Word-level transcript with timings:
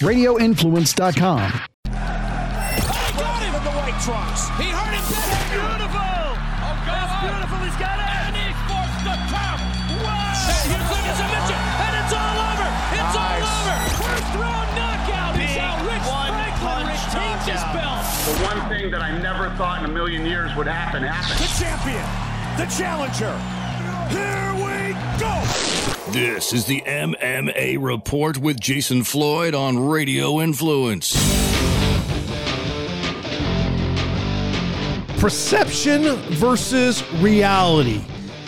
RadioInfluence.com. 0.00 1.40
got 1.44 3.42
him 3.44 3.52
in 3.52 3.64
the 3.68 3.74
white 3.76 4.00
trunks. 4.00 4.48
He 4.56 4.72
hurt 4.72 4.96
him. 4.96 5.04
That's 5.04 5.44
beautiful. 5.52 6.00
Oh, 6.00 6.72
That's 6.88 7.14
beautiful. 7.20 7.60
He's 7.60 7.76
got 7.76 8.00
it. 8.00 8.08
And 8.08 8.32
he 8.32 8.48
forced 8.64 9.00
the 9.04 9.12
count. 9.28 9.60
Wow. 10.00 10.32
Here's 10.64 10.88
Lucas 10.88 11.20
Mitchell, 11.20 11.60
and 11.84 11.92
it's 12.00 12.14
all 12.16 12.38
over. 12.48 12.68
It's 12.96 13.12
all 13.12 13.44
over. 13.44 13.76
First 14.00 14.30
round 14.40 14.68
knockout. 14.72 15.36
He's 15.36 15.52
how 15.60 15.76
Rich 15.84 16.08
Franklin 16.08 16.88
retains 16.88 17.44
his 17.44 17.62
belt. 17.76 18.00
The 18.24 18.36
one 18.48 18.60
thing 18.72 18.88
that 18.96 19.04
I 19.04 19.12
never 19.20 19.52
thought 19.60 19.84
in 19.84 19.90
a 19.90 19.92
million 19.92 20.24
years 20.24 20.48
would 20.56 20.66
happen 20.66 21.04
happened. 21.04 21.44
The 21.44 21.52
champion, 21.60 22.08
the 22.56 22.64
challenger. 22.72 23.36
Here 24.08 24.48
we 24.64 24.96
go. 25.20 25.59
This 26.12 26.52
is 26.52 26.64
the 26.64 26.82
MMA 26.86 27.76
Report 27.80 28.36
with 28.36 28.58
Jason 28.58 29.04
Floyd 29.04 29.54
on 29.54 29.78
Radio 29.78 30.40
Influence. 30.40 31.12
Perception 35.20 36.16
versus 36.32 37.08
reality. 37.20 38.02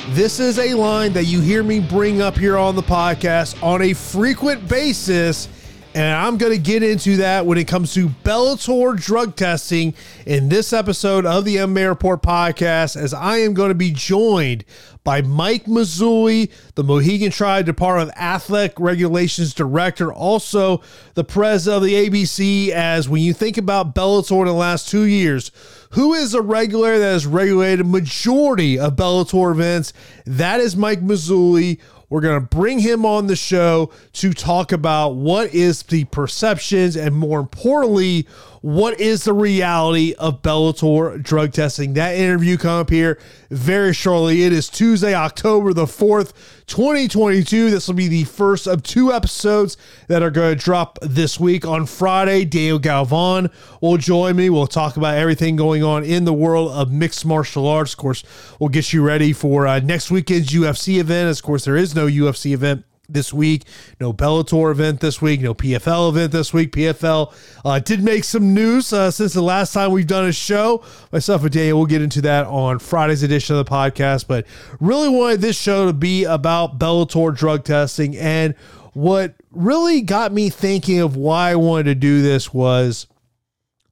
This 0.09 0.41
is 0.41 0.59
a 0.59 0.75
line 0.75 1.13
that 1.13 1.27
you 1.27 1.41
hear 1.41 1.63
me 1.63 1.79
bring 1.79 2.21
up 2.21 2.37
here 2.37 2.59
on 2.59 2.75
the 2.75 2.83
podcast 2.83 3.63
on 3.63 3.81
a 3.83 3.93
frequent 3.93 4.69
basis. 4.69 5.47
And 5.95 6.17
I'm 6.17 6.39
going 6.39 6.53
to 6.53 6.59
get 6.59 6.83
into 6.83 7.19
that 7.19 7.45
when 7.45 7.59
it 7.59 7.69
comes 7.69 7.93
to 7.95 8.09
Bellator 8.09 8.99
drug 8.99 9.37
testing 9.37 9.93
in 10.25 10.49
this 10.49 10.73
episode 10.73 11.27
of 11.27 11.45
the 11.45 11.57
MMA 11.57 11.87
Report 11.87 12.23
podcast, 12.23 12.97
as 12.97 13.13
I 13.13 13.39
am 13.39 13.53
going 13.53 13.69
to 13.69 13.75
be 13.75 13.91
joined 13.91 14.65
by 15.05 15.21
Mike 15.21 15.67
Mazzulli, 15.67 16.51
the 16.77 16.85
Mohegan 16.85 17.31
Tribe 17.31 17.67
Department 17.67 18.09
of 18.11 18.17
Athletic 18.17 18.81
Regulations 18.81 19.53
Director, 19.53 20.11
also 20.11 20.81
the 21.13 21.25
president 21.25 21.83
of 21.83 21.83
the 21.83 22.09
ABC. 22.09 22.71
As 22.71 23.07
when 23.07 23.21
you 23.21 23.35
think 23.35 23.59
about 23.59 23.95
Bellator 23.95 24.41
in 24.41 24.47
the 24.47 24.55
last 24.55 24.89
two 24.89 25.05
years, 25.05 25.51
who 25.91 26.15
is 26.15 26.33
a 26.33 26.41
regular 26.41 26.99
that 26.99 27.13
has 27.13 27.27
regulated 27.27 27.85
majority 27.85 28.79
of 28.79 28.97
Bellator 28.97 29.53
events? 29.53 29.93
That 30.25 30.59
is 30.59 30.75
Mike 30.75 31.03
Mazzulli. 31.03 31.81
We're 32.13 32.21
going 32.21 32.39
to 32.39 32.47
bring 32.47 32.79
him 32.79 33.07
on 33.07 33.27
the 33.27 33.37
show 33.37 33.91
to 34.13 34.35
talk 34.35 34.71
about 34.71 35.15
what 35.15 35.55
is 35.55 35.85
the 35.85 36.05
perceptions 36.05 36.95
and 36.95 37.17
more 37.17 37.41
importantly, 37.41 38.27
what 38.63 39.01
is 39.01 39.25
the 39.25 39.33
reality 39.33 40.15
of 40.19 40.41
Bellator 40.41 41.21
drug 41.21 41.53
testing. 41.53 41.95
That 41.95 42.15
interview 42.15 42.57
come 42.57 42.81
up 42.81 42.91
here 42.91 43.19
very 43.51 43.93
shortly. 43.93 44.45
It 44.45 44.53
is 44.53 44.69
Tuesday, 44.69 45.15
October 45.15 45.73
the 45.73 45.85
4th, 45.85 46.33
2022. 46.69 47.71
This 47.71 47.89
will 47.89 47.97
be 47.97 48.07
the 48.07 48.23
first 48.25 48.69
of 48.69 48.85
two 48.85 49.13
episodes 49.13 49.77
that 50.07 50.23
are 50.23 50.31
going 50.31 50.57
to 50.57 50.65
drop 50.65 51.01
this 51.03 51.41
week. 51.41 51.67
On 51.67 51.87
Friday, 51.87 52.45
Daniel 52.45 52.79
Galvan 52.79 53.51
will 53.81 53.97
join 53.97 54.37
me. 54.37 54.49
We'll 54.49 54.69
talk 54.69 54.97
about 54.97 55.17
everything 55.17 55.57
going 55.57 55.83
on 55.83 56.05
in 56.05 56.25
the 56.25 56.33
world 56.33 56.71
of 56.71 56.93
mixed 56.93 57.27
martial 57.27 57.67
arts. 57.67 57.95
Of 57.95 57.99
course, 57.99 58.23
we'll 58.61 58.71
get 58.71 58.93
you 58.93 59.03
ready 59.03 59.33
for 59.33 59.67
uh, 59.67 59.81
next 59.81 60.13
weekend's 60.13 60.51
UFC 60.53 60.99
event. 61.01 61.37
Of 61.37 61.43
course, 61.43 61.65
there 61.65 61.77
is 61.77 61.97
no 61.97 62.07
UFC 62.07 62.53
event 62.53 62.85
this 63.13 63.33
week. 63.33 63.65
No 64.01 64.13
Bellator 64.13 64.71
event 64.71 65.01
this 65.01 65.21
week. 65.21 65.41
No 65.41 65.55
PFL 65.55 66.11
event 66.11 66.33
this 66.33 66.53
week. 66.53 66.73
PFL 66.73 67.33
uh, 67.65 67.79
did 67.79 68.03
make 68.03 68.25
some 68.25 68.55
news 68.55 68.93
uh, 68.93 69.11
since 69.11 69.33
the 69.33 69.43
last 69.43 69.73
time 69.73 69.93
we've 69.93 70.07
done 70.07 70.27
a 70.27 70.33
show. 70.33 70.85
Myself 71.13 71.43
and 71.43 71.53
Daniel 71.53 71.79
will 71.79 71.87
get 71.87 72.03
into 72.03 72.21
that 72.23 72.47
on 72.47 72.79
Friday's 72.79 73.23
edition 73.23 73.57
of 73.57 73.65
the 73.65 73.71
podcast. 73.71 74.27
But 74.27 74.47
really 74.81 75.09
wanted 75.09 75.41
this 75.41 75.59
show 75.59 75.87
to 75.87 75.93
be 75.93 76.25
about 76.25 76.79
Bellator 76.79 77.37
drug 77.37 77.65
testing. 77.65 78.17
And 78.17 78.55
what 78.93 79.35
really 79.51 80.03
got 80.03 80.33
me 80.33 80.51
thinking 80.51 81.01
of 81.01 81.17
why 81.17 81.51
I 81.51 81.57
wanted 81.57 81.85
to 81.85 81.95
do 81.95 82.23
this 82.23 82.53
was 82.53 83.07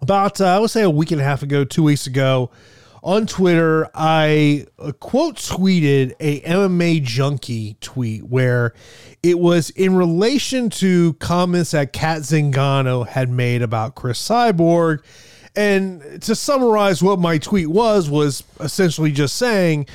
about, 0.01 0.41
uh, 0.41 0.47
I 0.47 0.59
would 0.59 0.71
say, 0.71 0.83
a 0.83 0.91
week 0.91 1.11
and 1.11 1.21
a 1.21 1.25
half 1.25 1.43
ago, 1.43 1.65
two 1.65 1.83
weeks 1.83 2.07
ago 2.07 2.51
on 3.03 3.27
Twitter, 3.27 3.89
I 3.95 4.67
uh, 4.79 4.93
quote 4.93 5.37
tweeted 5.37 6.15
a 6.21 6.41
MMA 6.43 7.03
junkie 7.03 7.77
tweet 7.81 8.25
where 8.25 8.75
it 9.23 9.39
was 9.39 9.71
in 9.71 9.95
relation 9.95 10.71
to 10.71 11.15
comments 11.15 11.71
that 11.71 11.93
Cat 11.93 12.21
Zingano 12.21 13.07
had 13.07 13.31
made 13.31 13.63
about 13.63 13.95
Cris 13.95 14.21
Cyborg. 14.21 15.03
And 15.57 16.23
to 16.23 16.35
summarize 16.35 17.03
what 17.03 17.19
my 17.19 17.39
tweet 17.39 17.69
was, 17.69 18.09
was 18.09 18.45
essentially 18.61 19.13
just 19.13 19.37
saying 19.37 19.87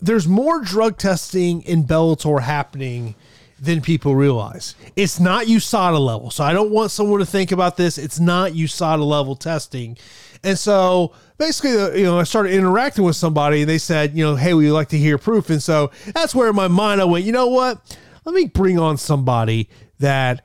there's 0.00 0.28
more 0.28 0.60
drug 0.60 0.98
testing 0.98 1.62
in 1.62 1.84
Bellator 1.84 2.42
happening 2.42 3.14
than 3.60 3.80
people 3.80 4.14
realize. 4.14 4.74
It's 4.94 5.18
not 5.18 5.46
USADA 5.46 5.98
level. 5.98 6.30
So 6.30 6.44
I 6.44 6.52
don't 6.52 6.70
want 6.70 6.90
someone 6.90 7.20
to 7.20 7.26
think 7.26 7.50
about 7.50 7.76
this. 7.76 7.98
It's 7.98 8.20
not 8.20 8.52
USADA 8.52 9.04
level 9.04 9.34
testing. 9.34 9.96
And 10.44 10.58
so 10.58 11.12
basically, 11.38 11.80
uh, 11.80 11.90
you 11.92 12.04
know, 12.04 12.18
I 12.18 12.24
started 12.24 12.52
interacting 12.52 13.04
with 13.04 13.16
somebody 13.16 13.62
and 13.62 13.70
they 13.70 13.78
said, 13.78 14.16
you 14.16 14.24
know, 14.24 14.36
hey, 14.36 14.54
we 14.54 14.70
like 14.70 14.88
to 14.88 14.98
hear 14.98 15.16
proof. 15.16 15.48
And 15.50 15.62
so 15.62 15.90
that's 16.14 16.34
where 16.34 16.50
in 16.50 16.56
my 16.56 16.68
mind 16.68 17.00
I 17.00 17.04
went, 17.04 17.24
you 17.24 17.32
know 17.32 17.46
what? 17.46 17.98
Let 18.24 18.34
me 18.34 18.46
bring 18.46 18.78
on 18.78 18.98
somebody 18.98 19.70
that 19.98 20.44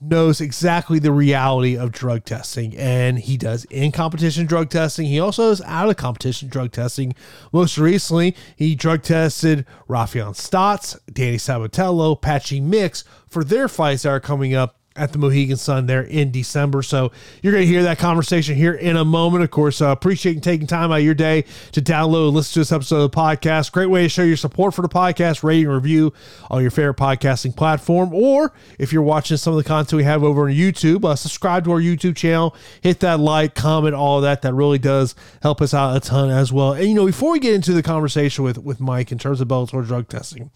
knows 0.00 0.40
exactly 0.40 0.98
the 0.98 1.12
reality 1.12 1.76
of 1.76 1.92
drug 1.92 2.24
testing. 2.24 2.74
And 2.76 3.18
he 3.18 3.36
does 3.36 3.66
in 3.66 3.92
competition 3.92 4.46
drug 4.46 4.70
testing. 4.70 5.06
He 5.06 5.20
also 5.20 5.50
does 5.50 5.60
out 5.62 5.90
of 5.90 5.96
competition 5.96 6.48
drug 6.48 6.72
testing. 6.72 7.14
Most 7.52 7.76
recently, 7.76 8.34
he 8.56 8.74
drug 8.74 9.02
tested 9.02 9.66
Raufeon 9.88 10.34
Stots 10.34 10.98
Danny 11.12 11.36
Sabatello, 11.36 12.20
Patchy 12.20 12.60
Mix 12.60 13.04
for 13.28 13.44
their 13.44 13.68
fights 13.68 14.04
that 14.04 14.10
are 14.10 14.20
coming 14.20 14.54
up 14.54 14.79
at 14.96 15.12
the 15.12 15.18
Mohegan 15.18 15.56
Sun 15.56 15.86
there 15.86 16.02
in 16.02 16.32
December. 16.32 16.82
So 16.82 17.12
you're 17.42 17.52
going 17.52 17.64
to 17.64 17.72
hear 17.72 17.84
that 17.84 17.98
conversation 17.98 18.56
here 18.56 18.74
in 18.74 18.96
a 18.96 19.04
moment. 19.04 19.44
Of 19.44 19.50
course, 19.50 19.80
uh, 19.80 19.86
appreciate 19.86 20.34
you 20.34 20.40
taking 20.40 20.66
time 20.66 20.90
out 20.90 20.98
of 20.98 21.04
your 21.04 21.14
day 21.14 21.44
to 21.72 21.80
download 21.80 22.26
and 22.26 22.36
listen 22.36 22.54
to 22.54 22.58
this 22.60 22.72
episode 22.72 23.02
of 23.02 23.10
the 23.10 23.16
podcast. 23.16 23.70
Great 23.70 23.86
way 23.86 24.02
to 24.02 24.08
show 24.08 24.22
your 24.22 24.36
support 24.36 24.74
for 24.74 24.82
the 24.82 24.88
podcast, 24.88 25.44
rating 25.44 25.66
and 25.66 25.74
review 25.74 26.12
on 26.50 26.60
your 26.60 26.72
favorite 26.72 26.96
podcasting 26.96 27.54
platform. 27.54 28.12
Or 28.12 28.52
if 28.78 28.92
you're 28.92 29.02
watching 29.02 29.36
some 29.36 29.52
of 29.52 29.58
the 29.58 29.64
content 29.64 29.96
we 29.96 30.04
have 30.04 30.24
over 30.24 30.48
on 30.48 30.54
YouTube, 30.54 31.04
uh, 31.04 31.14
subscribe 31.14 31.64
to 31.64 31.72
our 31.72 31.80
YouTube 31.80 32.16
channel, 32.16 32.56
hit 32.80 32.98
that 33.00 33.20
like, 33.20 33.54
comment, 33.54 33.94
all 33.94 34.20
that. 34.22 34.42
That 34.42 34.54
really 34.54 34.78
does 34.78 35.14
help 35.40 35.62
us 35.62 35.72
out 35.72 35.96
a 35.96 36.00
ton 36.00 36.30
as 36.30 36.52
well. 36.52 36.72
And, 36.72 36.88
you 36.88 36.94
know, 36.94 37.06
before 37.06 37.32
we 37.32 37.38
get 37.38 37.54
into 37.54 37.72
the 37.72 37.82
conversation 37.82 38.42
with, 38.42 38.58
with 38.58 38.80
Mike 38.80 39.12
in 39.12 39.18
terms 39.18 39.40
of 39.40 39.46
Bellator 39.46 39.86
drug 39.86 40.08
testing, 40.08 40.50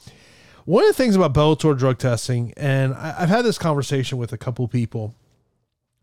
one 0.65 0.85
of 0.85 0.89
the 0.89 0.95
things 0.95 1.17
about 1.17 1.35
Bellator 1.35 1.77
drug 1.77 1.99
testing, 1.99 2.53
and 2.57 2.95
I, 2.95 3.13
have 3.21 3.29
had 3.29 3.45
this 3.45 3.59
conversation 3.59 4.19
with 4.19 4.33
a 4.33 4.39
couple 4.39 4.67
people, 4.69 5.15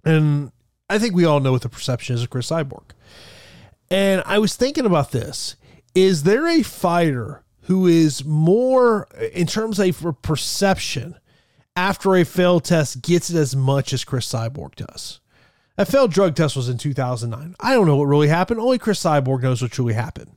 and 0.05 0.51
I 0.89 0.99
think 0.99 1.15
we 1.15 1.25
all 1.25 1.39
know 1.39 1.51
what 1.51 1.63
the 1.63 1.69
perception 1.69 2.15
is 2.15 2.23
of 2.23 2.29
Cris 2.29 2.49
Cyborg. 2.49 2.83
And 3.89 4.23
I 4.25 4.39
was 4.39 4.55
thinking 4.55 4.85
about 4.85 5.11
this: 5.11 5.55
is 5.95 6.23
there 6.23 6.47
a 6.47 6.63
fighter 6.63 7.43
who 7.61 7.87
is 7.87 8.23
more, 8.23 9.07
in 9.33 9.47
terms 9.47 9.79
of 9.79 10.21
perception, 10.21 11.15
after 11.75 12.15
a 12.15 12.23
failed 12.23 12.63
test, 12.63 13.01
gets 13.01 13.29
it 13.29 13.37
as 13.37 13.55
much 13.55 13.93
as 13.93 14.03
Cris 14.03 14.31
Cyborg 14.31 14.75
does? 14.75 15.19
A 15.77 15.85
failed 15.85 16.11
drug 16.11 16.35
test 16.35 16.55
was 16.55 16.69
in 16.69 16.77
2009. 16.77 17.55
I 17.59 17.73
don't 17.73 17.87
know 17.87 17.95
what 17.95 18.05
really 18.05 18.27
happened. 18.27 18.59
Only 18.59 18.77
Cris 18.77 19.01
Cyborg 19.01 19.41
knows 19.41 19.61
what 19.61 19.71
truly 19.71 19.93
happened 19.93 20.35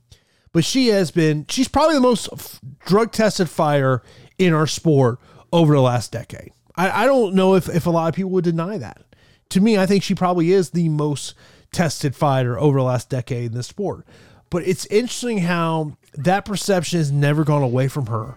but 0.55 0.63
she 0.63 0.87
has 0.87 1.11
been 1.11 1.45
she's 1.49 1.67
probably 1.67 1.95
the 1.95 2.01
most 2.01 2.29
f- 2.31 2.61
drug 2.85 3.11
tested 3.11 3.49
fighter 3.49 4.01
in 4.37 4.53
our 4.53 4.65
sport 4.65 5.19
over 5.51 5.73
the 5.73 5.81
last 5.81 6.13
decade. 6.13 6.53
I, 6.77 7.03
I 7.03 7.05
don't 7.07 7.35
know 7.35 7.55
if, 7.55 7.67
if 7.67 7.87
a 7.87 7.89
lot 7.89 8.07
of 8.07 8.15
people 8.15 8.31
would 8.31 8.45
deny 8.45 8.77
that. 8.77 9.01
To 9.49 9.59
me, 9.59 9.77
I 9.77 9.85
think 9.85 10.01
she 10.01 10.15
probably 10.15 10.53
is 10.53 10.69
the 10.69 10.87
most 10.87 11.33
tested 11.73 12.15
fighter 12.15 12.57
over 12.57 12.77
the 12.77 12.85
last 12.85 13.09
decade 13.09 13.47
in 13.47 13.51
the 13.51 13.63
sport. 13.63 14.07
But 14.49 14.65
it's 14.65 14.85
interesting 14.85 15.39
how 15.39 15.97
that 16.13 16.45
perception 16.45 16.99
has 16.99 17.11
never 17.11 17.43
gone 17.43 17.61
away 17.61 17.89
from 17.89 18.05
her, 18.05 18.35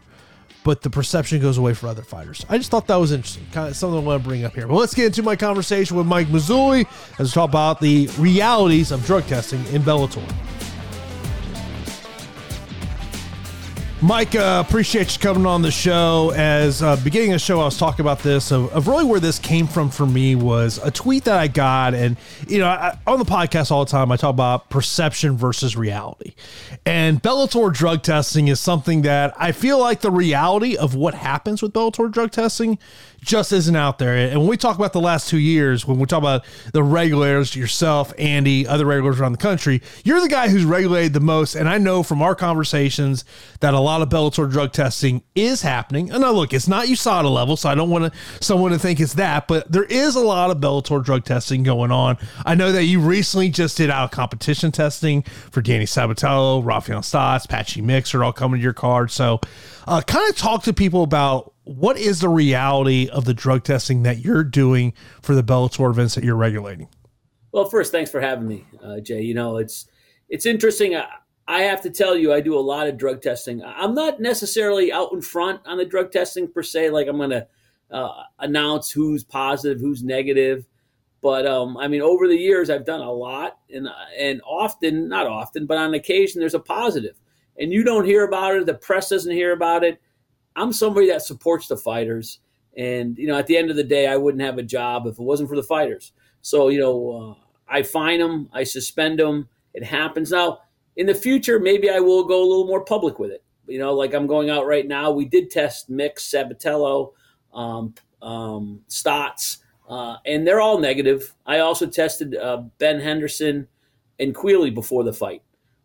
but 0.65 0.83
the 0.83 0.91
perception 0.91 1.41
goes 1.41 1.57
away 1.57 1.73
for 1.73 1.87
other 1.87 2.03
fighters. 2.03 2.45
I 2.49 2.59
just 2.59 2.73
thought 2.73 2.89
that 2.89 2.97
was 2.97 3.13
interesting, 3.13 3.47
kind 3.53 3.69
of 3.69 3.77
something 3.77 3.97
I 3.97 4.03
want 4.03 4.25
to 4.25 4.29
bring 4.29 4.45
up 4.45 4.55
here. 4.55 4.67
But 4.67 4.75
let's 4.75 4.93
get 4.93 5.07
into 5.07 5.23
my 5.23 5.37
conversation 5.37 5.97
with 5.97 6.07
Mike 6.07 6.27
Mazzulli 6.27 6.85
as 7.21 7.29
we 7.29 7.33
talk 7.33 7.49
about 7.49 7.81
the 7.81 8.09
realities 8.19 8.91
of 8.91 9.07
drug 9.07 9.25
testing 9.29 9.65
in 9.67 9.83
Bellator. 9.83 10.58
Mike, 14.01 14.37
uh, 14.37 14.63
appreciate 14.65 15.13
you 15.13 15.19
coming 15.19 15.45
on 15.45 15.61
the 15.61 15.73
show. 15.73 16.33
As 16.37 16.85
uh, 16.85 16.95
beginning 17.03 17.31
of 17.31 17.35
the 17.35 17.39
show, 17.41 17.61
I 17.61 17.65
was 17.65 17.77
talking 17.77 18.01
about 18.01 18.21
this 18.21 18.53
of, 18.53 18.73
of, 18.73 18.87
really 18.87 19.03
where 19.03 19.19
this 19.19 19.41
came 19.41 19.67
from 19.67 19.91
for 19.91 20.07
me 20.07 20.37
was 20.37 20.79
a 20.85 20.91
tweet 20.93 21.25
that 21.25 21.37
I 21.37 21.49
got, 21.49 21.95
and 21.95 22.17
you 22.47 22.59
know, 22.59 22.69
I, 22.69 22.97
on 23.09 23.19
the 23.19 23.25
podcast 23.25 23.73
all 23.73 23.85
the 23.85 23.91
time, 23.91 24.13
I 24.13 24.17
talk 24.17 24.31
about 24.31 24.71
perception 24.71 25.37
versus 25.37 25.77
reality, 25.77 26.35
and 26.87 27.21
Bellator 27.21 27.75
drug 27.75 28.05
testing 28.05 28.47
is 28.47 28.61
something 28.61 29.03
that 29.03 29.35
I 29.37 29.51
feel 29.51 29.81
like 29.81 30.01
the 30.01 30.13
reality 30.13 30.77
of 30.77 30.95
what 30.95 31.15
happens 31.15 31.61
with 31.61 31.73
Bellator 31.73 32.09
drug 32.09 32.31
testing 32.31 32.79
just 33.29 33.53
isn't 33.53 33.77
out 33.77 33.99
there. 33.99 34.17
And 34.17 34.41
when 34.41 34.49
we 34.49 34.57
talk 34.57 34.77
about 34.77 34.95
the 34.95 35.01
last 35.01 35.29
two 35.29 35.39
years, 35.39 35.87
when 35.87 35.99
we 35.99 36.07
talk 36.07 36.19
about 36.19 36.45
the 36.73 36.83
regulators, 36.83 37.55
yourself, 37.55 38.13
Andy, 38.19 38.67
other 38.67 38.87
regulators 38.87 39.21
around 39.21 39.33
the 39.33 39.39
country, 39.39 39.83
you're 40.03 40.21
the 40.21 40.29
guy 40.29 40.49
who's 40.49 40.65
regulated 40.65 41.13
the 41.13 41.21
most. 41.21 41.55
And 41.55 41.69
I 41.69 41.77
know 41.77 42.03
from 42.03 42.23
our 42.23 42.35
conversations 42.35 43.27
that 43.61 43.75
a 43.75 43.79
lot 43.79 44.01
of 44.01 44.09
Bellator 44.09 44.51
drug 44.51 44.73
testing 44.73 45.23
is 45.35 45.61
happening. 45.61 46.11
And 46.11 46.23
now 46.23 46.33
look, 46.33 46.55
it's 46.55 46.67
not 46.67 46.87
USADA 46.87 47.33
level, 47.33 47.57
so 47.57 47.69
I 47.69 47.75
don't 47.75 47.91
want 47.91 48.13
to 48.13 48.19
someone 48.41 48.73
to 48.73 48.79
think 48.79 48.99
it's 48.99 49.15
that, 49.15 49.47
but 49.47 49.71
there 49.71 49.85
is 49.85 50.17
a 50.17 50.21
lot 50.21 50.51
of 50.51 50.57
Bellator 50.57 51.05
drug 51.05 51.25
testing 51.25 51.63
going 51.63 51.93
on. 51.93 52.17
I 52.47 52.55
know 52.55 52.73
that 52.73 52.85
you 52.85 53.01
recently 53.01 53.51
just 53.51 53.77
did 53.77 53.91
out 53.91 54.11
competition 54.11 54.73
testing 54.73 55.23
for 55.23 55.61
Danny 55.61 55.85
Sabatello, 55.85 56.65
Rafael 56.65 57.01
Stots, 57.01 57.47
Patchy 57.47 57.83
Mixer, 57.83 58.25
all 58.25 58.33
coming 58.33 58.59
to 58.59 58.63
your 58.65 58.73
card. 58.73 59.11
So 59.11 59.41
uh, 59.87 60.01
kind 60.01 60.29
of 60.31 60.37
talk 60.37 60.63
to 60.65 60.73
people 60.73 61.03
about 61.03 61.53
what 61.69 61.99
is 61.99 62.21
the 62.21 62.29
reality 62.29 63.09
of 63.11 63.27
the 63.27 63.35
drug 63.35 63.63
testing 63.63 64.03
that 64.03 64.19
you're 64.19 64.45
doing 64.45 64.95
for 65.21 65.35
the 65.35 65.43
Bellator 65.43 65.91
events 65.91 66.15
that 66.15 66.25
you're 66.25 66.37
regulating? 66.37 66.89
Well, 67.53 67.67
first, 67.67 67.93
thanks 67.93 68.11
for 68.11 68.21
having 68.21 68.49
me, 68.49 68.65
uh, 68.83 69.01
Jay. 69.01 69.21
You 69.21 69.35
know, 69.35 69.59
it's 69.59 69.87
it's 70.29 70.47
interesting. 70.47 70.97
I, 70.97 71.07
I, 71.47 71.61
have 71.63 71.83
to 71.83 71.91
tell 71.91 72.17
you, 72.17 72.33
I 72.33 72.41
do 72.41 72.59
a 72.59 72.61
lot 72.61 72.87
of 72.87 72.97
drug 72.97 73.23
testing. 73.23 73.63
I'm 73.65 73.95
not 73.95 74.21
necessarily 74.21 74.93
out 74.93 75.13
in 75.13 75.21
front 75.21 75.61
on 75.67 75.79
the 75.79 75.85
drug 75.85 76.11
testing 76.11 76.51
per 76.51 76.63
se. 76.63 76.91
Like 76.91 77.07
I'm 77.07 77.17
going 77.17 77.31
to 77.31 77.47
uh, 77.91 78.23
announce 78.39 78.91
who's 78.91 79.25
positive, 79.25 79.81
who's 79.81 80.03
negative. 80.03 80.67
But 81.21 81.47
um, 81.47 81.77
I 81.77 81.89
mean, 81.89 82.01
over 82.01 82.29
the 82.29 82.37
years, 82.37 82.71
I've 82.71 82.87
done 82.87 83.01
a 83.01 83.13
lot, 83.13 83.59
and 83.71 83.89
and 84.19 84.41
often, 84.47 85.09
not 85.09 85.27
often, 85.27 85.67
but 85.67 85.79
on 85.79 85.95
occasion, 85.95 86.41
there's 86.41 86.55
a 86.55 86.61
positive 86.61 87.17
and 87.59 87.73
you 87.73 87.83
don't 87.83 88.05
hear 88.05 88.25
about 88.25 88.55
it, 88.55 88.67
the 88.67 88.75
press 88.75 89.09
doesn't 89.09 89.33
hear 89.33 89.53
about 89.53 89.85
it. 89.85 90.01
I'm 90.59 90.73
somebody 90.73 91.09
that 91.09 91.23
supports 91.23 91.69
the 91.69 91.77
fighters. 91.77 92.41
And, 92.77 93.17
you 93.19 93.27
know, 93.27 93.37
at 93.37 93.47
the 93.47 93.57
end 93.57 93.71
of 93.71 93.77
the 93.77 93.85
day, 93.85 94.07
I 94.07 94.17
wouldn't 94.17 94.43
have 94.43 94.59
a 94.59 94.63
job 94.63 95.07
if 95.07 95.19
it 95.19 95.23
wasn't 95.23 95.49
for 95.49 95.57
the 95.57 95.63
fighters. 95.63 96.13
So, 96.43 96.69
you 96.69 96.81
know, 96.81 97.37
uh, 97.39 97.45
I 97.69 97.83
fine 97.83 98.21
them, 98.21 98.49
I 98.53 98.65
suspend 98.65 99.19
them. 99.19 99.49
It 99.75 99.85
happens. 99.85 100.31
Now, 100.31 100.61
in 100.97 101.07
the 101.07 101.15
future, 101.15 101.59
maybe 101.59 101.91
I 101.91 102.01
will 102.01 102.25
go 102.25 102.41
a 102.41 102.49
little 102.49 102.67
more 102.67 102.85
public 102.85 103.19
with 103.19 103.31
it. 103.31 103.45
You 103.67 103.79
know, 103.79 103.95
like 103.95 104.15
I'm 104.15 104.27
going 104.27 104.51
out 104.51 104.67
right 104.67 104.87
now. 104.87 105.11
We 105.11 105.27
did 105.27 105.51
test 105.51 105.91
Mix, 105.91 106.29
Sabatello, 106.31 107.13
um, 107.53 107.95
um, 108.23 108.81
Stots, 108.89 109.59
uh, 109.89 110.17
and 110.25 110.47
they're 110.47 110.61
all 110.61 110.79
negative. 110.79 111.35
I 111.47 111.59
also 111.59 111.87
tested 111.87 112.35
uh, 112.35 112.63
Ben 112.79 112.99
Henderson 112.99 113.69
and 114.19 114.35
Queally 114.35 114.71
before 114.71 115.05
the 115.05 115.13
fight, 115.13 115.43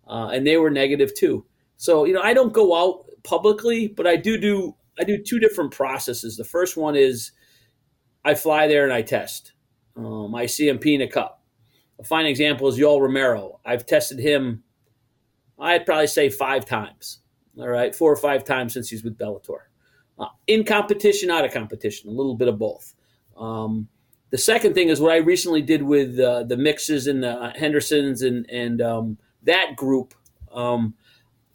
uh, 0.08 0.30
and 0.34 0.48
they 0.48 0.58
were 0.58 0.72
negative 0.72 1.14
too. 1.14 1.46
So, 1.78 2.06
you 2.06 2.14
know, 2.14 2.22
I 2.22 2.34
don't 2.34 2.54
go 2.54 2.74
out 2.76 3.06
publicly, 3.24 3.88
but 3.88 4.08
I 4.08 4.16
do 4.16 4.38
do 4.38 4.76
I 5.00 5.04
do 5.04 5.22
two 5.22 5.40
different 5.40 5.72
processes. 5.72 6.38
The 6.38 6.44
first 6.44 6.78
one 6.78 6.96
is 6.96 7.32
I 8.24 8.36
fly 8.36 8.68
there 8.68 8.84
and 8.84 8.94
I 8.94 9.02
test. 9.02 9.54
Um, 9.96 10.34
I 10.36 10.46
CMP 10.46 10.94
in 10.94 11.02
a 11.02 11.08
cup. 11.08 11.44
A 12.00 12.04
fine 12.04 12.26
example 12.26 12.68
is 12.68 12.78
Yoel 12.78 13.02
Romero. 13.02 13.60
I've 13.66 13.86
tested 13.86 14.20
him, 14.20 14.64
I'd 15.60 15.86
probably 15.86 16.08
say 16.08 16.30
five 16.30 16.66
times. 16.66 17.20
All 17.58 17.68
right, 17.68 17.94
four 17.94 18.12
or 18.12 18.16
five 18.16 18.44
times 18.44 18.74
since 18.74 18.90
he's 18.90 19.04
with 19.04 19.18
Bellator. 19.18 19.60
Uh, 20.18 20.28
in 20.48 20.64
competition, 20.64 21.30
out 21.30 21.46
of 21.46 21.52
competition, 21.52 22.10
a 22.10 22.14
little 22.14 22.36
bit 22.36 22.48
of 22.48 22.58
both. 22.58 22.94
Um, 23.38 23.88
the 24.32 24.38
second 24.38 24.74
thing 24.74 24.90
is 24.90 25.00
what 25.00 25.12
I 25.12 25.18
recently 25.18 25.62
did 25.62 25.84
with 25.84 26.20
uh, 26.20 26.44
the 26.44 26.58
mixes 26.58 27.06
and 27.06 27.24
the 27.24 27.54
Hendersons 27.56 28.24
and 28.24 28.50
and 28.50 28.82
um, 28.82 29.18
that 29.44 29.76
group. 29.76 30.16
Um, 30.52 30.96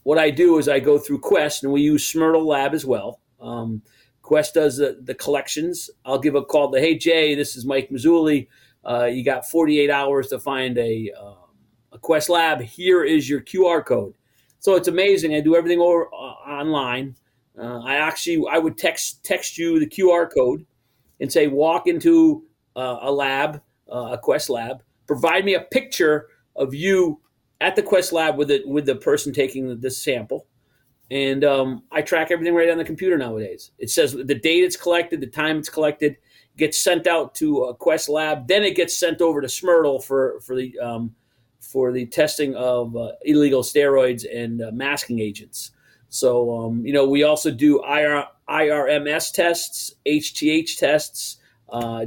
what 0.08 0.16
I 0.16 0.30
do 0.30 0.56
is 0.56 0.70
I 0.70 0.80
go 0.80 0.96
through 0.96 1.18
Quest, 1.18 1.64
and 1.64 1.70
we 1.70 1.82
use 1.82 2.10
SMRTL 2.10 2.42
Lab 2.42 2.72
as 2.72 2.86
well. 2.86 3.20
Um, 3.42 3.82
Quest 4.22 4.54
does 4.54 4.78
the, 4.78 4.98
the, 5.02 5.14
collections. 5.14 5.90
I'll 6.02 6.18
give 6.18 6.34
a 6.34 6.42
call 6.42 6.72
to, 6.72 6.80
hey, 6.80 6.96
Jay, 6.96 7.34
this 7.34 7.56
is 7.56 7.66
Mike 7.66 7.90
Mazzulli. 7.90 8.48
Uh, 8.82 9.04
you 9.04 9.22
got 9.22 9.46
48 9.46 9.90
hours 9.90 10.28
to 10.28 10.38
find 10.38 10.78
a, 10.78 11.12
uh, 11.14 11.34
a 11.92 11.98
Quest 11.98 12.30
Lab. 12.30 12.62
Here 12.62 13.04
is 13.04 13.28
your 13.28 13.42
QR 13.42 13.84
code. 13.84 14.14
So 14.60 14.76
it's 14.76 14.88
amazing. 14.88 15.34
I 15.34 15.40
do 15.40 15.54
everything 15.54 15.78
over 15.78 16.06
uh, 16.06 16.16
online. 16.16 17.14
Uh, 17.58 17.80
I 17.80 17.96
actually 17.96 18.42
I 18.50 18.56
would 18.56 18.78
text 18.78 19.22
text 19.24 19.58
you 19.58 19.78
the 19.78 19.86
QR 19.86 20.32
code 20.34 20.64
and 21.20 21.30
say 21.30 21.48
walk 21.48 21.86
into 21.86 22.44
uh, 22.76 23.00
a 23.02 23.12
lab, 23.12 23.60
uh, 23.92 24.12
a 24.12 24.18
Quest 24.18 24.48
lab. 24.48 24.82
Provide 25.06 25.44
me 25.44 25.52
a 25.52 25.60
picture 25.60 26.28
of 26.56 26.72
you 26.72 27.20
at 27.60 27.76
the 27.76 27.82
Quest 27.82 28.12
Lab 28.12 28.36
with 28.36 28.50
it 28.50 28.66
with 28.66 28.86
the 28.86 28.96
person 28.96 29.32
taking 29.32 29.68
the, 29.68 29.74
the 29.74 29.90
sample, 29.90 30.46
and 31.10 31.44
um, 31.44 31.82
I 31.90 32.02
track 32.02 32.30
everything 32.30 32.54
right 32.54 32.70
on 32.70 32.78
the 32.78 32.84
computer 32.84 33.16
nowadays. 33.16 33.70
It 33.78 33.90
says 33.90 34.12
the 34.12 34.34
date 34.34 34.64
it's 34.64 34.76
collected, 34.76 35.20
the 35.20 35.26
time 35.26 35.58
it's 35.58 35.70
collected, 35.70 36.16
gets 36.56 36.78
sent 36.78 37.06
out 37.06 37.34
to 37.36 37.64
a 37.64 37.74
Quest 37.74 38.08
Lab, 38.08 38.46
then 38.46 38.62
it 38.64 38.76
gets 38.76 38.96
sent 38.96 39.22
over 39.22 39.40
to 39.40 39.46
SMRTL 39.46 40.04
for 40.04 40.40
for 40.40 40.54
the 40.54 40.78
um, 40.78 41.14
for 41.60 41.92
the 41.92 42.06
testing 42.06 42.54
of 42.56 42.96
uh, 42.96 43.12
illegal 43.24 43.62
steroids 43.62 44.24
and 44.32 44.62
uh, 44.62 44.70
masking 44.72 45.20
agents. 45.20 45.72
So 46.10 46.54
um, 46.56 46.84
you 46.84 46.92
know 46.92 47.08
we 47.08 47.22
also 47.22 47.50
do 47.50 47.82
IR, 47.84 48.24
IRMS 48.48 49.32
tests, 49.32 49.94
HGH 50.06 50.78
tests. 50.78 51.38
Uh, 51.70 52.06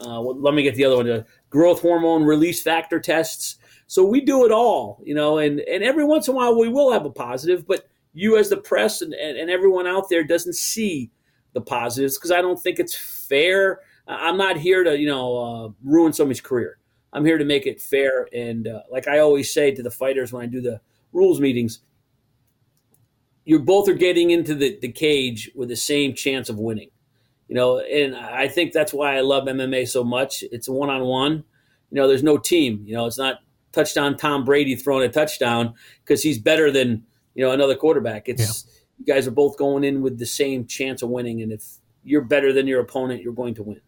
uh 0.00 0.20
let 0.20 0.54
me 0.54 0.62
get 0.62 0.74
the 0.74 0.84
other 0.84 0.96
one: 0.96 1.06
the 1.06 1.26
growth 1.48 1.80
hormone 1.80 2.24
release 2.24 2.62
factor 2.62 3.00
tests. 3.00 3.56
So 3.92 4.02
we 4.06 4.22
do 4.22 4.46
it 4.46 4.52
all, 4.52 5.02
you 5.04 5.14
know, 5.14 5.36
and, 5.36 5.60
and 5.60 5.84
every 5.84 6.06
once 6.06 6.26
in 6.26 6.32
a 6.32 6.36
while 6.38 6.58
we 6.58 6.70
will 6.70 6.92
have 6.92 7.04
a 7.04 7.10
positive, 7.10 7.66
but 7.66 7.90
you 8.14 8.38
as 8.38 8.48
the 8.48 8.56
press 8.56 9.02
and, 9.02 9.12
and, 9.12 9.36
and 9.36 9.50
everyone 9.50 9.86
out 9.86 10.08
there 10.08 10.24
doesn't 10.24 10.54
see 10.54 11.10
the 11.52 11.60
positives 11.60 12.16
because 12.16 12.30
I 12.30 12.40
don't 12.40 12.58
think 12.58 12.78
it's 12.78 12.96
fair. 12.96 13.80
I'm 14.08 14.38
not 14.38 14.56
here 14.56 14.82
to, 14.82 14.98
you 14.98 15.08
know, 15.08 15.36
uh, 15.36 15.68
ruin 15.84 16.14
somebody's 16.14 16.40
career. 16.40 16.78
I'm 17.12 17.26
here 17.26 17.36
to 17.36 17.44
make 17.44 17.66
it 17.66 17.82
fair. 17.82 18.30
And 18.32 18.66
uh, 18.66 18.80
like 18.90 19.08
I 19.08 19.18
always 19.18 19.52
say 19.52 19.72
to 19.72 19.82
the 19.82 19.90
fighters 19.90 20.32
when 20.32 20.42
I 20.42 20.46
do 20.46 20.62
the 20.62 20.80
rules 21.12 21.38
meetings, 21.38 21.80
you 23.44 23.58
both 23.58 23.90
are 23.90 23.92
getting 23.92 24.30
into 24.30 24.54
the, 24.54 24.78
the 24.80 24.90
cage 24.90 25.50
with 25.54 25.68
the 25.68 25.76
same 25.76 26.14
chance 26.14 26.48
of 26.48 26.58
winning. 26.58 26.88
You 27.46 27.56
know, 27.56 27.80
and 27.80 28.16
I 28.16 28.48
think 28.48 28.72
that's 28.72 28.94
why 28.94 29.18
I 29.18 29.20
love 29.20 29.44
MMA 29.44 29.86
so 29.86 30.02
much. 30.02 30.42
It's 30.50 30.66
one 30.66 30.88
on 30.88 31.02
one. 31.02 31.44
You 31.90 31.96
know, 31.96 32.08
there's 32.08 32.22
no 32.22 32.38
team. 32.38 32.84
You 32.86 32.94
know, 32.94 33.04
it's 33.04 33.18
not 33.18 33.40
touchdown 33.72 34.16
Tom 34.16 34.44
Brady 34.44 34.76
throwing 34.76 35.08
a 35.08 35.12
touchdown 35.12 35.74
because 36.04 36.22
he's 36.22 36.38
better 36.38 36.70
than 36.70 37.04
you 37.34 37.44
know 37.44 37.50
another 37.50 37.74
quarterback. 37.74 38.28
It's 38.28 38.64
yeah. 38.66 38.72
you 38.98 39.14
guys 39.14 39.26
are 39.26 39.32
both 39.32 39.56
going 39.56 39.84
in 39.84 40.02
with 40.02 40.18
the 40.18 40.26
same 40.26 40.66
chance 40.66 41.02
of 41.02 41.08
winning, 41.08 41.42
and 41.42 41.52
if 41.52 41.64
you're 42.04 42.22
better 42.22 42.52
than 42.52 42.66
your 42.66 42.80
opponent, 42.80 43.22
you're 43.22 43.32
going 43.32 43.54
to 43.54 43.62
win. 43.62 43.80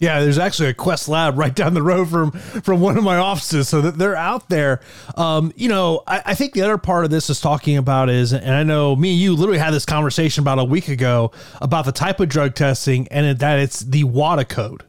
Yeah, 0.00 0.20
there's 0.20 0.38
actually 0.38 0.68
a 0.68 0.74
Quest 0.74 1.08
Lab 1.08 1.36
right 1.36 1.54
down 1.54 1.74
the 1.74 1.82
road 1.82 2.08
from 2.08 2.30
from 2.30 2.80
one 2.80 2.96
of 2.96 3.02
my 3.02 3.16
offices, 3.16 3.68
so 3.68 3.80
that 3.80 3.98
they're 3.98 4.14
out 4.16 4.48
there. 4.48 4.80
Um, 5.16 5.52
you 5.56 5.68
know, 5.68 6.02
I, 6.06 6.22
I, 6.26 6.34
think 6.34 6.52
the 6.52 6.62
other 6.62 6.78
part 6.78 7.04
of 7.04 7.10
this 7.10 7.28
is 7.28 7.40
talking 7.40 7.76
about 7.76 8.08
is, 8.08 8.32
and 8.32 8.54
I 8.54 8.62
know 8.62 8.94
me 8.94 9.10
and 9.10 9.18
you 9.18 9.34
literally 9.34 9.58
had 9.58 9.74
this 9.74 9.84
conversation 9.84 10.42
about 10.42 10.60
a 10.60 10.64
week 10.64 10.86
ago 10.86 11.32
about 11.60 11.84
the 11.84 11.90
type 11.90 12.20
of 12.20 12.28
drug 12.28 12.54
testing 12.54 13.08
and 13.08 13.38
that 13.40 13.58
it's 13.58 13.80
the 13.80 14.04
WADA 14.04 14.44
code. 14.44 14.84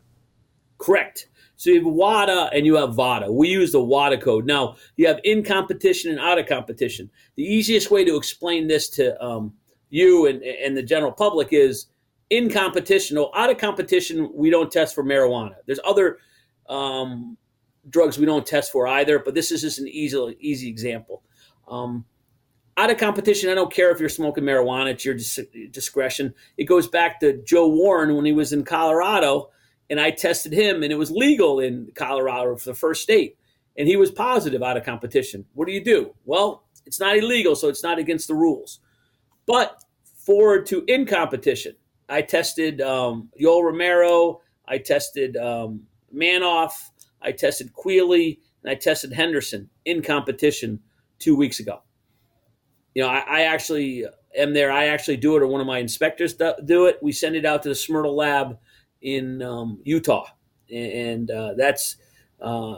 Correct. 0.77 1.27
So 1.59 1.71
you 1.71 1.83
have 1.83 1.93
WADA 1.93 2.51
and 2.53 2.65
you 2.65 2.77
have 2.77 2.95
VADA. 2.95 3.29
We 3.29 3.49
use 3.49 3.73
the 3.73 3.83
WADA 3.83 4.19
code. 4.19 4.45
Now, 4.45 4.77
you 4.95 5.07
have 5.07 5.19
in 5.25 5.43
competition 5.43 6.09
and 6.09 6.17
out 6.17 6.39
of 6.39 6.47
competition. 6.47 7.11
The 7.35 7.43
easiest 7.43 7.91
way 7.91 8.05
to 8.05 8.15
explain 8.15 8.67
this 8.67 8.87
to 8.91 9.21
um, 9.21 9.51
you 9.89 10.25
and, 10.27 10.41
and 10.41 10.77
the 10.77 10.81
general 10.81 11.11
public 11.11 11.49
is 11.51 11.87
in 12.29 12.49
competition, 12.49 13.17
or 13.17 13.29
out 13.37 13.49
of 13.49 13.57
competition, 13.57 14.31
we 14.33 14.49
don't 14.49 14.71
test 14.71 14.95
for 14.95 15.03
marijuana. 15.03 15.55
There's 15.65 15.81
other 15.83 16.19
um, 16.69 17.37
drugs 17.89 18.17
we 18.17 18.25
don't 18.25 18.45
test 18.45 18.71
for 18.71 18.87
either, 18.87 19.19
but 19.19 19.33
this 19.35 19.51
is 19.51 19.59
just 19.59 19.79
an 19.79 19.89
easy, 19.89 20.37
easy 20.39 20.69
example. 20.69 21.23
Um, 21.67 22.05
out 22.77 22.89
of 22.89 22.97
competition, 22.97 23.49
I 23.49 23.53
don't 23.55 23.73
care 23.73 23.91
if 23.91 23.99
you're 23.99 24.07
smoking 24.07 24.45
marijuana, 24.45 24.91
it's 24.91 25.03
your 25.03 25.15
dis- 25.15 25.41
discretion. 25.71 26.33
It 26.55 26.65
goes 26.65 26.87
back 26.87 27.19
to 27.19 27.43
Joe 27.43 27.67
Warren 27.67 28.15
when 28.15 28.23
he 28.23 28.31
was 28.31 28.53
in 28.53 28.63
Colorado 28.63 29.49
and 29.89 29.99
I 29.99 30.11
tested 30.11 30.53
him, 30.53 30.83
and 30.83 30.91
it 30.91 30.97
was 30.97 31.11
legal 31.11 31.59
in 31.59 31.91
Colorado 31.95 32.55
for 32.55 32.69
the 32.69 32.75
first 32.75 33.01
state, 33.01 33.37
and 33.77 33.87
he 33.87 33.95
was 33.95 34.11
positive 34.11 34.61
out 34.61 34.77
of 34.77 34.83
competition. 34.83 35.45
What 35.53 35.67
do 35.67 35.73
you 35.73 35.83
do? 35.83 36.13
Well, 36.25 36.63
it's 36.85 36.99
not 36.99 37.17
illegal, 37.17 37.55
so 37.55 37.69
it's 37.69 37.83
not 37.83 37.99
against 37.99 38.27
the 38.27 38.35
rules. 38.35 38.79
But 39.45 39.83
forward 40.25 40.65
to 40.67 40.83
in 40.87 41.05
competition, 41.05 41.75
I 42.07 42.21
tested 42.21 42.81
um, 42.81 43.29
Yoel 43.39 43.63
Romero, 43.63 44.41
I 44.67 44.77
tested 44.77 45.37
um, 45.37 45.83
Manoff, 46.15 46.89
I 47.21 47.31
tested 47.31 47.73
Queally, 47.73 48.39
and 48.63 48.71
I 48.71 48.75
tested 48.75 49.13
Henderson 49.13 49.69
in 49.85 50.01
competition 50.01 50.79
two 51.17 51.35
weeks 51.35 51.59
ago. 51.59 51.81
You 52.93 53.03
know, 53.03 53.09
I, 53.09 53.19
I 53.19 53.41
actually 53.41 54.05
am 54.37 54.53
there. 54.53 54.71
I 54.71 54.85
actually 54.85 55.17
do 55.17 55.35
it, 55.35 55.41
or 55.41 55.47
one 55.47 55.61
of 55.61 55.67
my 55.67 55.79
inspectors 55.79 56.33
do 56.33 56.85
it. 56.85 56.99
We 57.01 57.11
send 57.11 57.35
it 57.35 57.45
out 57.45 57.63
to 57.63 57.69
the 57.69 57.75
SMRTL 57.75 58.15
lab 58.15 58.57
in 59.01 59.41
um, 59.41 59.79
Utah, 59.83 60.25
and 60.71 61.29
uh, 61.31 61.53
that's 61.57 61.97
uh, 62.43 62.75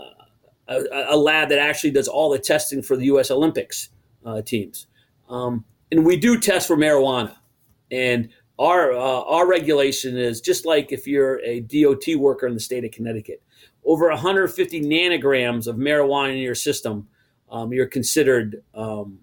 a, 0.67 0.83
a, 1.09 1.17
lab 1.17 1.49
that 1.49 1.59
actually 1.59 1.91
does 1.91 2.07
all 2.07 2.29
the 2.29 2.39
testing 2.39 2.81
for 2.81 2.95
the 2.95 3.05
U.S. 3.05 3.31
Olympics 3.31 3.89
uh, 4.25 4.41
teams. 4.41 4.87
Um, 5.29 5.65
and 5.91 6.05
we 6.05 6.17
do 6.17 6.39
test 6.39 6.67
for 6.67 6.77
marijuana, 6.77 7.35
and 7.91 8.29
our 8.59 8.91
uh, 8.93 9.23
our 9.23 9.47
regulation 9.47 10.17
is 10.17 10.41
just 10.41 10.65
like 10.65 10.91
if 10.91 11.07
you're 11.07 11.41
a 11.41 11.61
DOT 11.61 12.15
worker 12.17 12.47
in 12.47 12.53
the 12.53 12.59
state 12.59 12.85
of 12.85 12.91
Connecticut, 12.91 13.41
over 13.85 14.09
150 14.09 14.81
nanograms 14.81 15.67
of 15.67 15.75
marijuana 15.77 16.33
in 16.33 16.37
your 16.37 16.55
system, 16.55 17.07
um, 17.49 17.73
you're 17.73 17.87
considered 17.87 18.63
um, 18.73 19.19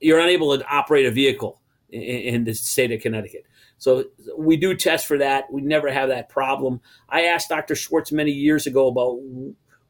you're 0.00 0.18
unable 0.18 0.56
to 0.56 0.64
operate 0.66 1.06
a 1.06 1.10
vehicle 1.10 1.60
in, 1.90 2.02
in, 2.02 2.44
the 2.44 2.54
state 2.54 2.90
of 2.90 3.00
Connecticut. 3.00 3.46
So 3.80 4.04
we 4.36 4.58
do 4.58 4.76
test 4.76 5.06
for 5.06 5.16
that. 5.16 5.50
We 5.50 5.62
never 5.62 5.90
have 5.90 6.10
that 6.10 6.28
problem. 6.28 6.82
I 7.08 7.22
asked 7.22 7.48
Dr. 7.48 7.74
Schwartz 7.74 8.12
many 8.12 8.30
years 8.30 8.66
ago 8.66 8.88
about 8.88 9.18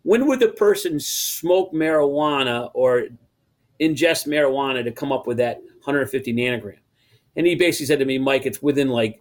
when 0.03 0.29
would 0.29 0.39
the 0.39 0.51
person 0.51 1.01
smoke 1.01 1.73
marijuana 1.73 2.71
or 2.73 3.07
ingest 3.81 4.29
marijuana 4.29 4.85
to 4.85 4.93
come 4.93 5.11
up 5.11 5.27
with 5.27 5.39
that 5.39 5.57
150 5.83 6.33
nanogram. 6.33 6.79
And 7.35 7.49
he 7.49 7.57
basically 7.57 7.87
said 7.87 7.99
to 7.99 8.05
me, 8.05 8.17
Mike, 8.17 8.47
it's 8.47 8.63
within 8.63 8.91
like 8.91 9.21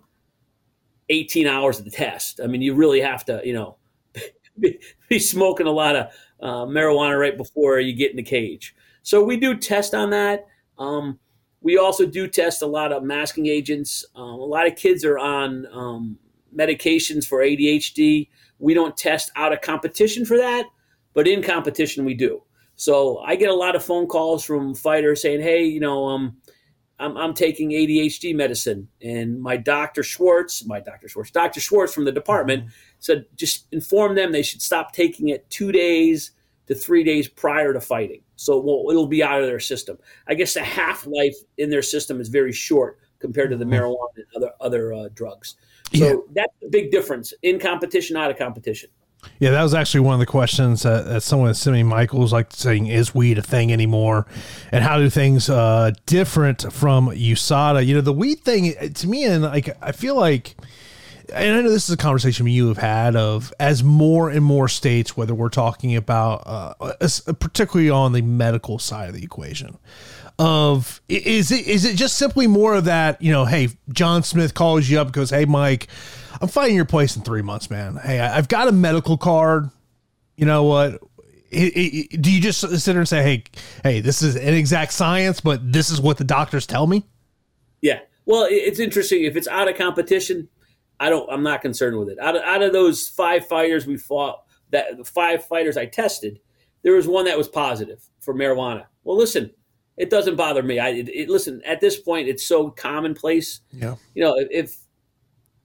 18 1.09 1.47
hours 1.47 1.79
of 1.79 1.85
the 1.85 1.91
test. 1.91 2.39
I 2.39 2.45
mean, 2.45 2.61
you 2.61 2.75
really 2.75 3.01
have 3.01 3.25
to, 3.25 3.41
you 3.43 3.53
know, 3.53 3.77
be, 4.59 5.19
smoking 5.19 5.65
a 5.65 5.71
lot 5.71 5.95
of 5.95 6.13
uh, 6.41 6.65
marijuana 6.65 7.19
right 7.19 7.35
before 7.35 7.79
you 7.79 7.93
get 7.93 8.11
in 8.11 8.17
the 8.17 8.23
cage. 8.23 8.75
So 9.01 9.23
we 9.23 9.35
do 9.35 9.57
test 9.57 9.95
on 9.95 10.11
that. 10.11 10.45
Um, 10.77 11.17
we 11.61 11.77
also 11.77 12.05
do 12.05 12.27
test 12.27 12.61
a 12.61 12.67
lot 12.67 12.91
of 12.91 13.03
masking 13.03 13.47
agents. 13.47 14.05
Um, 14.15 14.23
a 14.23 14.45
lot 14.45 14.67
of 14.67 14.75
kids 14.75 15.03
are 15.03 15.17
on 15.17 15.65
um, 15.71 16.17
medications 16.55 17.25
for 17.25 17.39
ADHD. 17.39 18.29
We 18.59 18.73
don't 18.73 18.95
test 18.95 19.31
out 19.35 19.53
of 19.53 19.61
competition 19.61 20.25
for 20.25 20.37
that, 20.37 20.65
but 21.13 21.27
in 21.27 21.43
competition 21.43 22.05
we 22.05 22.13
do. 22.13 22.43
So 22.75 23.19
I 23.19 23.35
get 23.35 23.49
a 23.49 23.55
lot 23.55 23.75
of 23.75 23.83
phone 23.83 24.07
calls 24.07 24.43
from 24.43 24.73
fighters 24.73 25.21
saying, 25.21 25.41
"Hey, 25.41 25.65
you 25.65 25.81
know, 25.81 26.05
um, 26.07 26.37
I'm, 26.99 27.17
I'm 27.17 27.33
taking 27.33 27.71
ADHD 27.71 28.35
medicine, 28.35 28.89
and 29.01 29.41
my 29.41 29.57
doctor 29.57 30.03
Schwartz, 30.03 30.65
my 30.65 30.79
doctor 30.79 31.07
Schwartz, 31.07 31.31
Doctor 31.31 31.59
Schwartz 31.61 31.93
from 31.93 32.05
the 32.05 32.11
department 32.11 32.63
mm-hmm. 32.63 32.71
said 32.99 33.25
just 33.35 33.67
inform 33.71 34.15
them 34.15 34.31
they 34.31 34.43
should 34.43 34.61
stop 34.61 34.91
taking 34.91 35.29
it 35.29 35.49
two 35.49 35.71
days 35.71 36.31
to 36.69 36.75
three 36.75 37.03
days 37.03 37.27
prior 37.27 37.73
to 37.73 37.81
fighting, 37.81 38.21
so 38.37 38.57
well, 38.59 38.89
it'll 38.89 39.07
be 39.07 39.21
out 39.21 39.41
of 39.41 39.47
their 39.47 39.59
system. 39.59 39.97
I 40.27 40.35
guess 40.35 40.53
the 40.53 40.63
half 40.63 41.05
life 41.05 41.35
in 41.57 41.69
their 41.69 41.81
system 41.81 42.21
is 42.21 42.29
very 42.29 42.53
short 42.53 42.99
compared 43.19 43.51
to 43.51 43.57
the 43.57 43.65
mm-hmm. 43.65 43.73
marijuana 43.73 44.15
and 44.15 44.25
other 44.35 44.51
other 44.61 44.93
uh, 44.93 45.09
drugs. 45.13 45.55
So 45.93 46.05
yeah. 46.05 46.15
that's 46.33 46.53
the 46.61 46.69
big 46.69 46.91
difference 46.91 47.33
in 47.41 47.59
competition, 47.59 48.15
out 48.15 48.31
of 48.31 48.37
competition. 48.37 48.89
Yeah, 49.39 49.51
that 49.51 49.63
was 49.63 49.73
actually 49.73 50.01
one 50.01 50.13
of 50.13 50.19
the 50.19 50.25
questions 50.25 50.83
that, 50.83 51.05
that 51.05 51.23
someone 51.23 51.53
sent 51.53 51.75
me. 51.75 51.83
Michael's 51.83 52.31
like 52.31 52.53
saying, 52.53 52.87
"Is 52.87 53.13
weed 53.13 53.37
a 53.37 53.41
thing 53.41 53.73
anymore?" 53.73 54.25
And 54.71 54.83
how 54.83 54.97
do 54.97 55.09
things 55.09 55.49
uh, 55.49 55.91
different 56.05 56.71
from 56.71 57.07
USADA? 57.07 57.85
You 57.85 57.95
know, 57.95 58.01
the 58.01 58.13
weed 58.13 58.39
thing 58.41 58.93
to 58.93 59.07
me, 59.07 59.25
and 59.25 59.43
like 59.43 59.75
I 59.81 59.91
feel 59.91 60.15
like, 60.15 60.55
and 61.33 61.55
I 61.55 61.61
know 61.61 61.69
this 61.69 61.87
is 61.87 61.93
a 61.93 61.97
conversation 61.97 62.47
you 62.47 62.67
have 62.67 62.77
had 62.77 63.15
of 63.15 63.53
as 63.59 63.83
more 63.83 64.29
and 64.29 64.43
more 64.43 64.67
states, 64.67 65.15
whether 65.15 65.33
we're 65.33 65.49
talking 65.49 65.95
about, 65.95 66.43
uh, 66.45 66.97
particularly 67.33 67.89
on 67.89 68.13
the 68.13 68.21
medical 68.21 68.79
side 68.79 69.09
of 69.09 69.15
the 69.15 69.23
equation, 69.23 69.77
of 70.37 71.01
is 71.09 71.51
it 71.51 71.67
is 71.67 71.85
it 71.85 71.95
just 71.95 72.15
simply 72.15 72.47
more 72.47 72.75
of 72.75 72.85
that? 72.85 73.21
You 73.21 73.31
know, 73.31 73.45
hey, 73.45 73.69
John 73.91 74.23
Smith 74.23 74.53
calls 74.53 74.89
you 74.89 74.99
up 74.99 75.11
goes, 75.11 75.29
"Hey, 75.29 75.45
Mike." 75.45 75.87
I'm 76.41 76.47
finding 76.47 76.75
your 76.75 76.85
place 76.85 77.15
in 77.15 77.23
three 77.23 77.41
months, 77.41 77.69
man. 77.69 77.97
Hey, 77.97 78.19
I've 78.19 78.47
got 78.47 78.67
a 78.67 78.71
medical 78.71 79.17
card. 79.17 79.69
You 80.37 80.45
know 80.45 80.63
what? 80.63 81.01
It, 81.51 82.11
it, 82.13 82.21
do 82.21 82.31
you 82.31 82.39
just 82.39 82.61
sit 82.61 82.91
there 82.91 82.99
and 82.99 83.07
say, 83.07 83.23
"Hey, 83.23 83.43
hey, 83.83 83.99
this 83.99 84.21
is 84.21 84.35
an 84.35 84.53
exact 84.53 84.93
science, 84.93 85.41
but 85.41 85.73
this 85.73 85.89
is 85.89 85.99
what 85.99 86.17
the 86.17 86.23
doctors 86.23 86.65
tell 86.65 86.87
me"? 86.87 87.05
Yeah. 87.81 87.99
Well, 88.25 88.47
it's 88.49 88.79
interesting. 88.79 89.23
If 89.23 89.35
it's 89.35 89.47
out 89.47 89.67
of 89.67 89.75
competition, 89.75 90.49
I 90.99 91.09
don't. 91.09 91.31
I'm 91.31 91.43
not 91.43 91.61
concerned 91.61 91.97
with 91.97 92.09
it. 92.09 92.19
Out 92.19 92.35
of, 92.35 92.43
out 92.43 92.61
of 92.61 92.73
those 92.73 93.07
five 93.07 93.47
fighters 93.47 93.87
we 93.87 93.97
fought, 93.97 94.43
that 94.71 94.97
the 94.97 95.05
five 95.05 95.45
fighters 95.45 95.77
I 95.77 95.85
tested, 95.85 96.39
there 96.83 96.93
was 96.93 97.07
one 97.07 97.25
that 97.25 97.37
was 97.37 97.47
positive 97.47 98.03
for 98.19 98.33
marijuana. 98.33 98.85
Well, 99.03 99.17
listen, 99.17 99.51
it 99.97 100.09
doesn't 100.09 100.35
bother 100.35 100.63
me. 100.63 100.79
I 100.79 100.89
it, 100.89 101.09
it, 101.09 101.29
listen 101.29 101.61
at 101.65 101.81
this 101.81 101.99
point, 101.99 102.27
it's 102.27 102.45
so 102.45 102.69
commonplace. 102.69 103.61
Yeah. 103.71 103.95
You 104.13 104.23
know, 104.23 104.35
if 104.37 104.77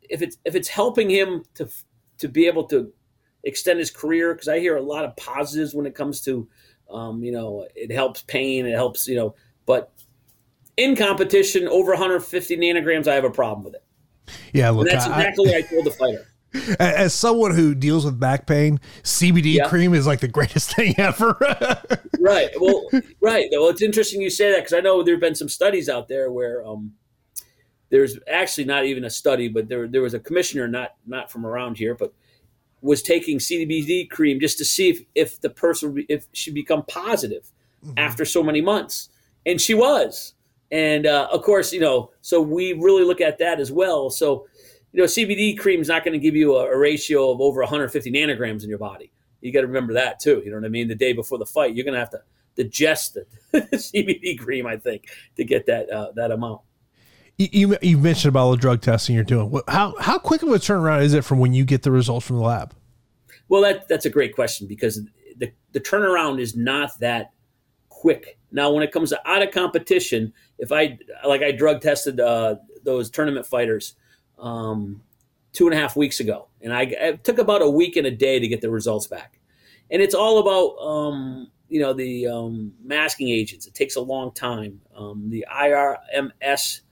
if 0.03 0.23
it's 0.23 0.39
if 0.45 0.55
it's 0.55 0.69
helping 0.69 1.11
him 1.11 1.45
to 1.55 1.69
to 2.19 2.29
be 2.29 2.47
able 2.47 2.65
to 2.65 2.93
extend 3.43 3.79
his 3.79 3.91
career, 3.91 4.35
because 4.35 4.49
I 4.49 4.59
hear 4.59 4.77
a 4.77 4.83
lot 4.83 5.05
of 5.05 5.17
positives 5.17 5.75
when 5.75 5.87
it 5.87 5.95
comes 5.95 6.21
to, 6.23 6.49
um, 6.91 7.23
you 7.23 7.33
know, 7.33 7.67
it 7.75 7.93
helps 7.93 8.23
pain, 8.23 8.67
it 8.67 8.75
helps, 8.75 9.07
you 9.07 9.17
know, 9.17 9.35
but 9.67 9.93
in 10.77 10.97
competition 10.97 11.69
over 11.69 11.91
150 11.93 12.57
nanograms, 12.57 13.07
I 13.07 13.15
have 13.15 13.25
a 13.25 13.31
problem 13.31 13.65
with 13.65 13.75
it. 13.75 13.85
Yeah, 14.53 14.71
look, 14.71 14.89
and 14.89 14.97
that's 14.97 15.07
exactly 15.07 15.55
I, 15.55 15.59
what 15.59 15.65
I 15.65 15.69
told 15.69 15.87
the 15.87 15.91
fighter. 15.91 16.27
As 16.79 17.13
someone 17.13 17.55
who 17.55 17.75
deals 17.75 18.05
with 18.05 18.19
back 18.21 18.47
pain, 18.47 18.79
CBD 19.03 19.55
yeah. 19.55 19.69
cream 19.69 19.93
is 19.93 20.07
like 20.07 20.21
the 20.21 20.29
greatest 20.29 20.73
thing 20.77 20.95
ever. 20.99 21.37
right. 22.21 22.51
Well, 22.61 22.89
right. 23.21 23.49
Well, 23.51 23.69
it's 23.69 23.83
interesting 23.83 24.21
you 24.21 24.31
say 24.31 24.51
that 24.53 24.59
because 24.59 24.73
I 24.73 24.81
know 24.81 25.03
there 25.03 25.15
have 25.15 25.21
been 25.21 25.35
some 25.35 25.49
studies 25.49 25.89
out 25.89 26.09
there 26.09 26.31
where 26.31 26.65
um, 26.65 26.93
there's 27.91 28.19
actually 28.31 28.65
not 28.65 28.85
even 28.85 29.05
a 29.05 29.11
study, 29.11 29.49
but 29.49 29.69
there 29.69 29.89
there 29.89 30.03
was 30.03 30.15
a 30.15 30.21
commissioner 30.21 30.69
not 30.69 30.95
not 31.07 31.31
from 31.31 31.45
around 31.45 31.79
here, 31.79 31.95
but 31.95 32.13
was 32.81 33.03
taking 33.03 33.39
CBD 33.39 34.09
cream 34.09 34.39
just 34.39 34.59
to 34.59 34.65
see 34.65 34.91
if 34.91 35.03
if 35.15 35.41
the 35.41 35.51
person 35.51 36.05
if 36.09 36.27
she 36.33 36.53
become 36.53 36.85
positive 36.87 37.51
mm-hmm. 37.85 37.99
after 37.99 38.25
so 38.25 38.43
many 38.43 38.61
months, 38.61 39.09
and 39.45 39.61
she 39.61 39.75
was. 39.75 40.34
And 40.71 41.07
uh, 41.07 41.29
of 41.31 41.43
course, 41.43 41.73
you 41.73 41.81
know, 41.81 42.11
so 42.21 42.41
we 42.41 42.73
really 42.73 43.05
look 43.05 43.21
at 43.21 43.39
that 43.39 43.61
as 43.61 43.71
well. 43.71 44.11
So, 44.11 44.47
you 44.93 45.01
know, 45.01 45.07
CBD 45.07 45.59
cream 45.59 45.81
is 45.81 45.89
not 45.89 46.05
going 46.05 46.13
to 46.13 46.19
give 46.19 46.35
you 46.35 46.57
a, 46.57 46.67
a 46.67 46.79
ratio 46.79 47.31
of 47.31 47.41
over 47.41 47.61
150 47.61 48.11
nanograms 48.11 48.63
in 48.63 48.69
your 48.69 48.79
body. 48.79 49.13
You 49.41 49.53
got 49.53 49.61
to 49.61 49.67
remember 49.67 49.93
that 49.95 50.21
too. 50.21 50.43
You 50.45 50.51
know 50.51 50.57
what 50.57 50.65
I 50.65 50.71
mean? 50.71 50.89
The 50.89 50.95
day 50.95 51.13
before 51.13 51.39
the 51.39 51.47
fight, 51.47 51.75
you're 51.75 51.85
going 51.85 51.95
to 51.95 52.01
have 52.01 52.11
to 52.11 52.23
digest 52.57 53.15
the 53.15 53.27
CBD 53.61 54.39
cream, 54.39 54.67
I 54.67 54.77
think, 54.77 55.09
to 55.37 55.45
get 55.45 55.67
that 55.67 55.91
uh, 55.91 56.13
that 56.15 56.31
amount 56.31 56.63
you 57.37 57.77
you 57.83 57.99
mentioned 57.99 58.31
about 58.31 58.45
all 58.45 58.51
the 58.53 58.57
drug 58.57 58.81
testing 58.81 59.15
you're 59.15 59.25
doing. 59.25 59.61
How 59.69 59.95
how 59.99 60.19
quick 60.19 60.43
of 60.43 60.49
a 60.51 60.53
turnaround 60.53 61.03
is 61.03 61.15
it 61.15 61.25
from 61.25 61.41
when 61.41 61.53
you 61.53 61.65
get 61.65 61.83
the 61.83 61.91
results 61.91 62.27
from 62.27 62.37
the 62.37 62.43
lab? 62.43 62.75
Well, 63.49 63.63
that 63.63 63.89
that's 63.89 64.07
a 64.07 64.11
great 64.11 64.35
question 64.35 64.67
because 64.67 65.01
the 65.37 65.53
the 65.73 65.81
turnaround 65.81 66.41
is 66.41 66.57
not 66.57 66.99
that 67.01 67.33
quick. 68.05 68.39
Now, 68.53 68.71
when 68.71 68.83
it 68.83 68.93
comes 68.93 69.09
to 69.09 69.21
out 69.25 69.41
of 69.41 69.51
competition, 69.51 70.35
if 70.59 70.71
I 70.71 70.99
like 71.27 71.43
I 71.43 71.53
drug 71.53 71.81
tested 71.81 72.21
uh, 72.21 72.57
those 72.85 73.09
tournament 73.09 73.47
fighters 73.47 73.95
um, 74.39 75.01
two 75.55 75.67
and 75.67 75.73
a 75.73 75.81
half 75.81 75.97
weeks 75.97 76.21
ago, 76.21 76.49
and 76.61 76.71
I 76.71 76.83
it 76.83 77.25
took 77.25 77.39
about 77.39 77.63
a 77.63 77.71
week 77.71 77.97
and 77.97 78.07
a 78.07 78.11
day 78.11 78.39
to 78.39 78.47
get 78.47 78.61
the 78.61 78.69
results 78.69 79.07
back, 79.07 79.41
and 79.91 80.03
it's 80.03 80.15
all 80.15 80.39
about 80.39 80.87
um, 80.87 81.51
you 81.71 81.81
know 81.81 81.95
the 81.95 82.27
um, 82.27 82.75
masking 82.85 83.31
agents. 83.31 83.67
It 83.67 83.73
takes 83.75 83.97
a 83.97 84.03
long 84.03 84.33
time. 84.33 84.83
Um, 84.95 85.31
the 85.31 85.47
IRMS 85.51 86.83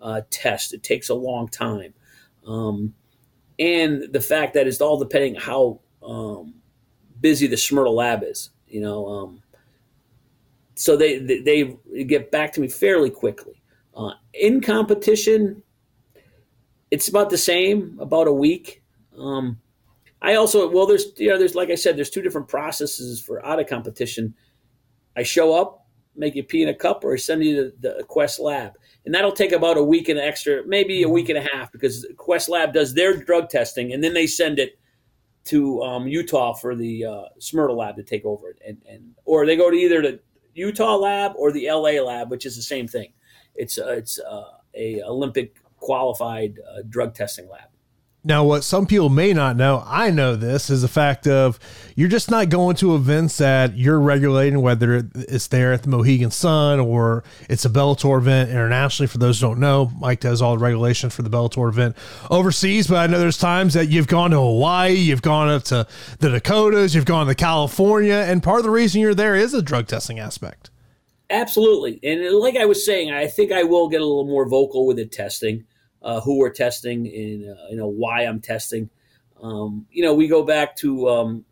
uh, 0.00 0.22
test. 0.30 0.72
It 0.72 0.82
takes 0.82 1.10
a 1.10 1.14
long 1.14 1.48
time. 1.48 1.92
Um, 2.46 2.94
and 3.58 4.10
the 4.10 4.22
fact 4.22 4.54
that 4.54 4.66
it's 4.66 4.80
all 4.80 4.98
depending 4.98 5.34
how 5.34 5.80
um, 6.02 6.54
busy 7.20 7.46
the 7.46 7.56
SMRTL 7.56 7.94
lab 7.94 8.22
is, 8.24 8.48
you 8.66 8.80
know. 8.80 9.41
So 10.82 10.96
they, 10.96 11.18
they, 11.18 11.40
they 11.40 12.04
get 12.04 12.30
back 12.30 12.52
to 12.54 12.60
me 12.60 12.68
fairly 12.68 13.10
quickly. 13.10 13.62
Uh, 13.94 14.12
in 14.34 14.60
competition, 14.60 15.62
it's 16.90 17.08
about 17.08 17.30
the 17.30 17.38
same, 17.38 17.98
about 18.00 18.26
a 18.26 18.32
week. 18.32 18.82
Um, 19.18 19.58
I 20.20 20.34
also 20.36 20.70
well, 20.70 20.86
there's 20.86 21.06
you 21.16 21.28
know, 21.28 21.38
there's 21.38 21.54
like 21.54 21.70
I 21.70 21.74
said, 21.74 21.96
there's 21.96 22.10
two 22.10 22.22
different 22.22 22.48
processes 22.48 23.20
for 23.20 23.44
out 23.44 23.60
of 23.60 23.66
competition. 23.66 24.34
I 25.16 25.22
show 25.24 25.54
up, 25.54 25.86
make 26.16 26.34
you 26.34 26.44
pee 26.44 26.62
in 26.62 26.68
a 26.68 26.74
cup, 26.74 27.04
or 27.04 27.14
I 27.14 27.16
send 27.16 27.44
you 27.44 27.56
to 27.56 27.72
the 27.80 28.04
Quest 28.04 28.38
lab 28.38 28.72
and 29.04 29.14
that'll 29.14 29.32
take 29.32 29.52
about 29.52 29.76
a 29.76 29.82
week 29.82 30.08
and 30.08 30.18
an 30.18 30.24
extra, 30.24 30.64
maybe 30.66 31.02
a 31.02 31.08
week 31.08 31.28
and 31.28 31.38
a 31.38 31.42
half, 31.42 31.72
because 31.72 32.06
Quest 32.16 32.48
Lab 32.48 32.72
does 32.72 32.94
their 32.94 33.16
drug 33.16 33.48
testing, 33.48 33.92
and 33.92 34.02
then 34.02 34.14
they 34.14 34.26
send 34.26 34.58
it 34.58 34.78
to 35.44 35.82
um, 35.82 36.06
Utah 36.06 36.52
for 36.52 36.76
the 36.76 37.04
uh, 37.04 37.72
lab 37.72 37.96
to 37.96 38.02
take 38.02 38.24
over 38.24 38.50
it, 38.50 38.58
and, 38.66 38.80
and 38.88 39.14
or 39.24 39.44
they 39.44 39.56
go 39.56 39.70
to 39.70 39.76
either 39.76 40.02
the 40.02 40.20
Utah 40.54 40.96
lab 40.96 41.32
or 41.36 41.52
the 41.52 41.68
LA 41.70 42.02
lab, 42.02 42.30
which 42.30 42.46
is 42.46 42.56
the 42.56 42.62
same 42.62 42.86
thing. 42.86 43.12
It's 43.54 43.78
uh, 43.78 43.92
it's 43.92 44.18
uh, 44.18 44.44
a 44.74 45.02
Olympic 45.02 45.56
qualified 45.78 46.58
uh, 46.60 46.82
drug 46.88 47.14
testing 47.14 47.48
lab. 47.48 47.71
Now, 48.24 48.44
what 48.44 48.62
some 48.62 48.86
people 48.86 49.08
may 49.08 49.32
not 49.32 49.56
know, 49.56 49.82
I 49.84 50.12
know 50.12 50.36
this, 50.36 50.70
is 50.70 50.82
the 50.82 50.88
fact 50.88 51.26
of 51.26 51.58
you're 51.96 52.08
just 52.08 52.30
not 52.30 52.50
going 52.50 52.76
to 52.76 52.94
events 52.94 53.38
that 53.38 53.76
you're 53.76 53.98
regulating, 53.98 54.60
whether 54.60 55.08
it's 55.14 55.48
there 55.48 55.72
at 55.72 55.82
the 55.82 55.88
Mohegan 55.88 56.30
Sun 56.30 56.78
or 56.78 57.24
it's 57.50 57.64
a 57.64 57.68
Bellator 57.68 58.18
event 58.18 58.50
internationally. 58.50 59.08
For 59.08 59.18
those 59.18 59.40
who 59.40 59.48
don't 59.48 59.58
know, 59.58 59.90
Mike 59.98 60.20
does 60.20 60.40
all 60.40 60.56
the 60.56 60.62
regulations 60.62 61.12
for 61.12 61.22
the 61.22 61.30
Bellator 61.30 61.68
event 61.68 61.96
overseas, 62.30 62.86
but 62.86 62.98
I 62.98 63.08
know 63.08 63.18
there's 63.18 63.38
times 63.38 63.74
that 63.74 63.88
you've 63.88 64.06
gone 64.06 64.30
to 64.30 64.38
Hawaii, 64.38 64.92
you've 64.92 65.22
gone 65.22 65.48
up 65.48 65.64
to 65.64 65.88
the 66.20 66.30
Dakotas, 66.30 66.94
you've 66.94 67.04
gone 67.04 67.26
to 67.26 67.34
California, 67.34 68.14
and 68.14 68.40
part 68.40 68.58
of 68.58 68.64
the 68.64 68.70
reason 68.70 69.00
you're 69.00 69.16
there 69.16 69.34
is 69.34 69.52
a 69.52 69.62
drug 69.62 69.88
testing 69.88 70.20
aspect. 70.20 70.70
Absolutely. 71.28 71.98
And 72.04 72.36
like 72.36 72.56
I 72.56 72.66
was 72.66 72.86
saying, 72.86 73.10
I 73.10 73.26
think 73.26 73.50
I 73.50 73.64
will 73.64 73.88
get 73.88 74.00
a 74.00 74.06
little 74.06 74.26
more 74.26 74.48
vocal 74.48 74.86
with 74.86 74.98
the 74.98 75.06
testing 75.06 75.64
uh, 76.02 76.20
who 76.20 76.38
we're 76.38 76.50
testing 76.50 77.06
and 77.06 77.50
uh, 77.50 77.62
you 77.70 77.76
know 77.76 77.88
why 77.88 78.22
I'm 78.22 78.40
testing. 78.40 78.90
Um, 79.42 79.86
you 79.90 80.04
know, 80.04 80.14
we 80.14 80.28
go 80.28 80.42
back 80.42 80.76
to 80.76 81.08
um, 81.08 81.44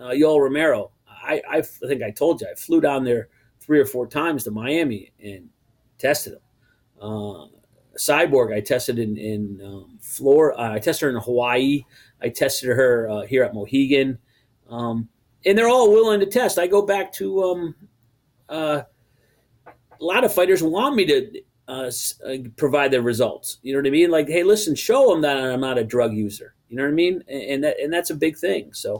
uh, 0.00 0.10
Yoel 0.10 0.40
Romero. 0.40 0.90
I, 1.08 1.40
I, 1.48 1.62
think 1.62 2.02
I 2.02 2.10
told 2.10 2.40
you 2.40 2.48
I 2.50 2.54
flew 2.54 2.80
down 2.80 3.04
there 3.04 3.28
three 3.60 3.80
or 3.80 3.86
four 3.86 4.06
times 4.06 4.44
to 4.44 4.50
Miami 4.50 5.12
and 5.22 5.48
tested 5.96 6.34
him. 6.34 6.40
Uh, 7.00 7.46
Cyborg, 7.96 8.52
I 8.52 8.60
tested 8.60 8.98
in 8.98 9.16
in 9.16 9.60
um, 9.64 9.98
Florida. 10.00 10.60
Uh, 10.60 10.72
I 10.72 10.78
tested 10.78 11.06
her 11.06 11.16
in 11.16 11.22
Hawaii. 11.22 11.84
I 12.20 12.28
tested 12.28 12.70
her 12.70 13.08
uh, 13.08 13.22
here 13.22 13.44
at 13.44 13.54
Mohegan, 13.54 14.18
um, 14.68 15.08
and 15.46 15.56
they're 15.56 15.68
all 15.68 15.92
willing 15.92 16.20
to 16.20 16.26
test. 16.26 16.58
I 16.58 16.66
go 16.66 16.82
back 16.82 17.12
to 17.14 17.42
um, 17.44 17.74
uh, 18.48 18.82
a 19.66 20.04
lot 20.04 20.24
of 20.24 20.34
fighters 20.34 20.62
want 20.62 20.96
me 20.96 21.04
to 21.06 21.40
uh, 21.68 21.90
provide 22.56 22.90
their 22.90 23.02
results. 23.02 23.58
You 23.62 23.72
know 23.72 23.80
what 23.80 23.86
I 23.86 23.90
mean? 23.90 24.10
Like, 24.10 24.28
hey, 24.28 24.42
listen, 24.42 24.74
show 24.74 25.10
them 25.10 25.22
that 25.22 25.38
I'm 25.38 25.60
not 25.60 25.78
a 25.78 25.84
drug 25.84 26.12
user. 26.14 26.54
You 26.68 26.76
know 26.76 26.84
what 26.84 26.90
I 26.90 26.94
mean? 26.94 27.22
And 27.28 27.64
that 27.64 27.78
and 27.80 27.92
that's 27.92 28.10
a 28.10 28.14
big 28.14 28.36
thing. 28.36 28.72
So. 28.72 28.98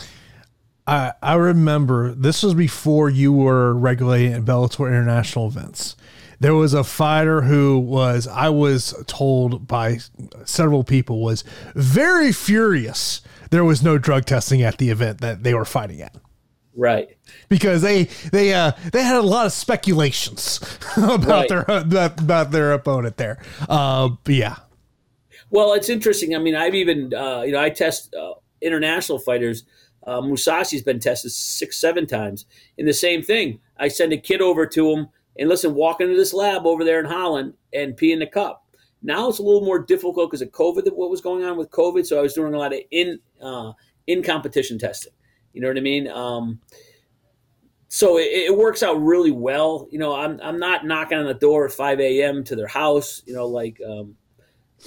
I, 0.87 1.14
I 1.23 1.37
remember 1.37 2.14
this 2.14 2.42
was 2.42 2.52
before 2.52 3.09
you 3.09 3.33
were 3.33 3.73
regulating 3.73 4.35
at 4.35 4.42
Bellator 4.42 4.87
international 4.87 5.47
events 5.47 5.97
there 6.40 6.54
was 6.54 6.75
a 6.75 6.85
fighter 6.85 7.40
who 7.42 7.78
was 7.78 8.26
I 8.26 8.50
was 8.50 8.92
told 9.06 9.66
by 9.66 10.00
several 10.44 10.85
people 10.85 11.23
was 11.23 11.42
very 11.75 12.33
furious 12.33 13.23
there 13.50 13.64
was 13.64 13.83
no 13.83 13.99
drug 13.99 14.25
testing 14.25 14.62
at 14.62 14.78
the 14.78 14.90
event 14.90 15.21
that 15.21 15.44
they 15.44 15.54
were 15.54 15.64
fighting 15.64 16.02
at. 16.02 16.16
Right. 16.76 17.16
Because 17.49 17.83
they 17.83 18.04
they 18.33 18.52
uh 18.52 18.73
they 18.93 19.02
had 19.02 19.16
a 19.16 19.23
lot 19.23 19.47
of 19.47 19.52
speculations 19.52 20.61
about 20.97 21.25
right. 21.25 21.49
their 21.49 21.61
about, 21.69 22.21
about 22.21 22.50
their 22.50 22.73
opponent 22.73 23.16
there. 23.16 23.43
Uh 23.69 24.11
yeah. 24.26 24.57
Well, 25.50 25.75
it's 25.75 25.88
interesting. 25.88 26.35
I 26.35 26.38
mean, 26.38 26.57
I've 26.57 26.75
even 26.75 27.14
uh 27.14 27.43
you 27.43 27.52
know, 27.52 27.61
I 27.61 27.71
test 27.71 28.14
uh, 28.14 28.35
international 28.61 29.19
fighters 29.19 29.64
uh, 30.07 30.21
Mousasi's 30.21 30.83
been 30.83 31.00
tested 31.00 31.33
six, 31.33 31.78
seven 31.78 32.07
times. 32.07 32.47
In 32.76 32.87
the 32.87 32.93
same 32.93 33.23
thing, 33.23 33.61
I 33.78 33.88
send 33.88 34.12
a 34.12 34.19
kid 34.19 34.40
over 34.40 34.66
to 34.66 34.90
him 34.90 35.09
and 35.38 35.49
listen, 35.49 35.75
walk 35.75 36.00
into 36.00 36.14
this 36.14 36.35
lab 36.35 36.66
over 36.66 36.85
there 36.85 37.00
in 37.00 37.07
Holland 37.07 37.54
and 37.73 37.97
pee 37.97 38.12
in 38.12 38.19
the 38.19 38.26
cup. 38.26 38.66
Now 39.02 39.28
it's 39.28 39.38
a 39.38 39.43
little 39.43 39.64
more 39.64 39.78
difficult 39.78 40.31
because 40.31 40.43
of 40.43 40.50
COVID, 40.50 40.93
what 40.95 41.11
was 41.11 41.21
going 41.21 41.45
on 41.45 41.57
with 41.57 41.71
COVID. 41.71 42.07
So 42.07 42.19
I 42.19 42.23
was 42.23 42.35
doing 42.35 42.54
a 42.54 42.59
lot 42.59 42.73
of 42.73 42.81
in 42.90 43.19
uh, 43.40 43.73
in 44.07 44.23
competition 44.23 44.78
testing. 44.78 45.12
You 45.54 45.61
know 45.61 45.68
what 45.68 45.78
I 45.78 45.80
mean? 45.80 46.08
Um, 46.08 46.61
so 47.88 48.18
it, 48.18 48.25
it, 48.25 48.56
works 48.56 48.82
out 48.82 49.00
really 49.00 49.30
well. 49.30 49.87
You 49.90 50.00
know, 50.00 50.14
I'm 50.14 50.40
I'm 50.42 50.58
not 50.58 50.84
knocking 50.84 51.16
on 51.16 51.26
the 51.26 51.34
door 51.34 51.64
at 51.64 51.73
5 51.73 52.00
a.m. 52.00 52.42
to 52.44 52.56
their 52.56 52.66
house. 52.66 53.23
You 53.25 53.34
know, 53.34 53.46
like 53.46 53.80
um, 53.88 54.16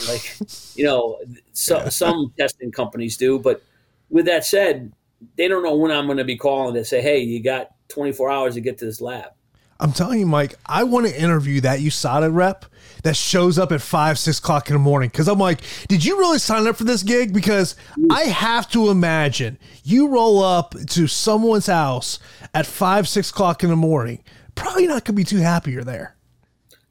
like 0.07 0.37
you 0.75 0.83
know, 0.83 1.17
so, 1.53 1.87
some 1.89 2.33
testing 2.37 2.71
companies 2.71 3.15
do. 3.15 3.39
But 3.39 3.63
with 4.09 4.25
that 4.25 4.45
said, 4.45 4.91
they 5.37 5.47
don't 5.47 5.63
know 5.63 5.75
when 5.75 5.91
I'm 5.91 6.05
going 6.05 6.17
to 6.17 6.25
be 6.25 6.37
calling 6.37 6.75
to 6.75 6.83
say, 6.83 7.01
"Hey, 7.01 7.19
you 7.19 7.41
got 7.41 7.69
24 7.87 8.29
hours 8.29 8.53
to 8.55 8.61
get 8.61 8.77
to 8.79 8.85
this 8.85 8.99
lab." 8.99 9.31
I'm 9.79 9.93
telling 9.93 10.19
you, 10.19 10.25
Mike, 10.25 10.55
I 10.65 10.83
want 10.83 11.07
to 11.07 11.21
interview 11.21 11.61
that 11.61 11.79
USADA 11.79 12.33
rep 12.33 12.65
that 13.07 13.15
shows 13.15 13.57
up 13.57 13.71
at 13.71 13.81
five, 13.81 14.19
six 14.19 14.37
o'clock 14.39 14.69
in 14.69 14.73
the 14.73 14.79
morning. 14.79 15.09
Cause 15.09 15.29
I'm 15.29 15.39
like, 15.39 15.61
did 15.87 16.03
you 16.03 16.19
really 16.19 16.39
sign 16.39 16.67
up 16.67 16.75
for 16.75 16.83
this 16.83 17.03
gig? 17.03 17.33
Because 17.33 17.77
I 18.11 18.23
have 18.23 18.69
to 18.71 18.89
imagine 18.89 19.57
you 19.83 20.09
roll 20.09 20.43
up 20.43 20.75
to 20.89 21.07
someone's 21.07 21.67
house 21.67 22.19
at 22.53 22.65
five, 22.65 23.07
six 23.07 23.29
o'clock 23.29 23.63
in 23.63 23.69
the 23.69 23.77
morning. 23.77 24.23
Probably 24.55 24.87
not 24.87 25.05
gonna 25.05 25.15
be 25.15 25.23
too 25.23 25.37
happy 25.37 25.71
you're 25.71 25.85
there. 25.85 26.17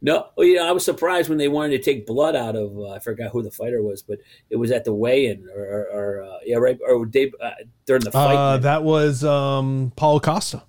No, 0.01 0.29
well, 0.37 0.47
you 0.47 0.55
know, 0.55 0.67
I 0.67 0.73
was 0.73 0.85
surprised 0.85 1.29
when 1.29 1.37
they 1.37 1.49
wanted 1.49 1.77
to 1.77 1.83
take 1.83 2.07
blood 2.07 2.35
out 2.35 2.57
of. 2.57 2.79
Uh, 2.79 2.91
I 2.91 2.99
forgot 2.99 3.31
who 3.31 3.43
the 3.43 3.51
fighter 3.51 3.83
was, 3.83 4.03
but 4.03 4.19
it 4.49 4.57
was 4.57 4.71
at 4.71 4.85
the 4.85 4.95
weigh-in, 4.95 5.49
or, 5.55 5.63
or, 5.63 5.83
or 5.93 6.23
uh, 6.23 6.39
yeah, 6.45 6.57
right, 6.57 6.79
or 6.87 7.05
Dave, 7.07 7.35
uh, 7.43 7.51
during 7.87 8.05
the 8.05 8.13
fight. 8.13 8.37
Uh, 8.37 8.59
that 8.59 8.85
was 8.85 9.25
um, 9.25 9.93
Paulo 9.97 10.21
Costa. 10.21 10.63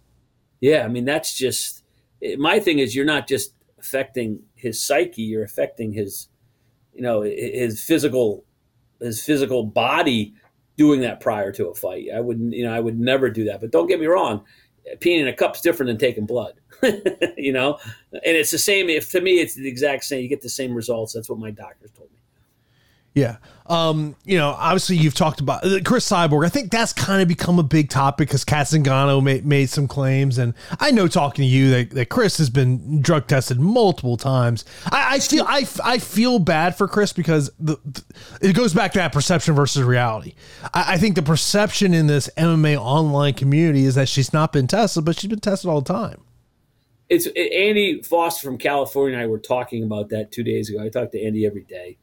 Yeah, 0.60 0.84
I 0.84 0.88
mean 0.88 1.06
that's 1.06 1.34
just 1.34 1.84
my 2.38 2.60
thing 2.60 2.80
is 2.80 2.96
you're 2.96 3.06
not 3.06 3.28
just 3.28 3.54
affecting 3.80 4.40
his 4.68 4.84
psyche 4.84 5.24
you're 5.24 5.44
affecting 5.44 5.92
his 5.94 6.30
you 6.94 7.02
know 7.02 7.22
his 7.22 7.82
physical 7.82 8.46
his 9.00 9.24
physical 9.24 9.64
body 9.64 10.34
doing 10.78 11.02
that 11.02 11.20
prior 11.20 11.52
to 11.52 11.68
a 11.68 11.74
fight. 11.74 12.08
I 12.16 12.20
wouldn't 12.20 12.54
you 12.54 12.66
know 12.66 12.74
i 12.74 12.80
would 12.80 13.00
never 13.00 13.30
do 13.30 13.46
that. 13.46 13.62
But 13.62 13.72
don't 13.72 13.88
get 13.88 14.00
me 14.00 14.06
wrong 14.06 14.44
peeing 15.00 15.20
in 15.20 15.28
a 15.28 15.34
cup's 15.34 15.60
different 15.60 15.90
than 15.90 15.98
taking 15.98 16.26
blood 16.26 16.54
you 17.38 17.52
know? 17.52 17.78
And 18.12 18.38
it's 18.38 18.52
the 18.52 18.58
same 18.58 18.90
if 18.90 19.10
to 19.12 19.22
me 19.22 19.40
it's 19.40 19.56
the 19.56 19.68
exact 19.68 20.04
same 20.04 20.22
you 20.22 20.30
get 20.30 20.42
the 20.42 20.50
same 20.50 20.74
results. 20.74 21.14
That's 21.14 21.30
what 21.30 21.40
my 21.40 21.52
doctors 21.52 21.92
told 21.92 22.12
me 22.12 22.17
yeah. 23.18 23.38
Um, 23.66 24.16
you 24.24 24.38
know, 24.38 24.56
obviously 24.58 24.96
you've 24.96 25.16
talked 25.16 25.42
about 25.42 25.62
Cris 25.84 26.08
Cyborg. 26.10 26.46
I 26.46 26.50
think 26.50 26.72
that's 26.72 26.94
kind 26.94 27.22
of 27.22 27.28
become 27.28 27.60
a 27.60 27.64
big 27.64 27.90
topic 27.90 28.30
because 28.30 28.46
Cat 28.46 28.68
Zingano 28.68 29.22
made, 29.22 29.46
made 29.46 29.70
some 29.70 29.88
claims. 29.88 30.38
And 30.38 30.54
I 30.80 30.92
know 30.92 31.08
talking 31.08 31.44
to 31.44 31.48
you 31.48 31.72
that, 31.72 31.90
that 31.90 32.10
Cris 32.10 32.38
has 32.38 32.50
been 32.50 33.02
drug 33.02 33.28
tested 33.28 33.60
multiple 33.60 34.16
times. 34.16 34.64
I, 34.86 35.16
I 35.16 35.20
feel, 35.20 35.46
I, 35.48 35.68
I 35.84 35.98
feel 35.98 36.40
bad 36.40 36.78
for 36.78 36.88
Cris 36.88 37.12
because 37.12 37.52
the, 37.60 37.78
the, 37.84 38.04
it 38.42 38.56
goes 38.56 38.74
back 38.74 38.94
to 38.94 39.00
that 39.00 39.12
perception 39.12 39.54
versus 39.56 39.84
reality. 39.84 40.36
I, 40.74 40.94
I 40.94 40.98
think 40.98 41.16
the 41.16 41.24
perception 41.24 41.94
in 41.94 42.08
this 42.08 42.30
MMA 42.38 42.78
online 42.78 43.34
community 43.34 43.84
is 43.84 43.96
that 43.96 44.08
she's 44.08 44.32
not 44.32 44.54
been 44.54 44.68
tested, 44.68 45.04
but 45.04 45.20
she's 45.20 45.30
been 45.30 45.40
tested 45.40 45.70
all 45.70 45.82
the 45.82 45.94
time 45.94 46.22
it's 47.10 47.26
Andy 47.26 48.02
Foster 48.02 48.46
from 48.46 48.58
California 48.58 49.18
and 49.18 49.24
I 49.24 49.28
were 49.28 49.40
talking 49.40 49.82
about 49.84 50.10
that 50.10 50.30
two 50.30 50.44
days 50.44 50.70
ago. 50.70 50.84
I 50.84 50.90
talk 50.90 51.12
to 51.14 51.24
Andy 51.24 51.46
every 51.46 51.64
day 51.64 51.98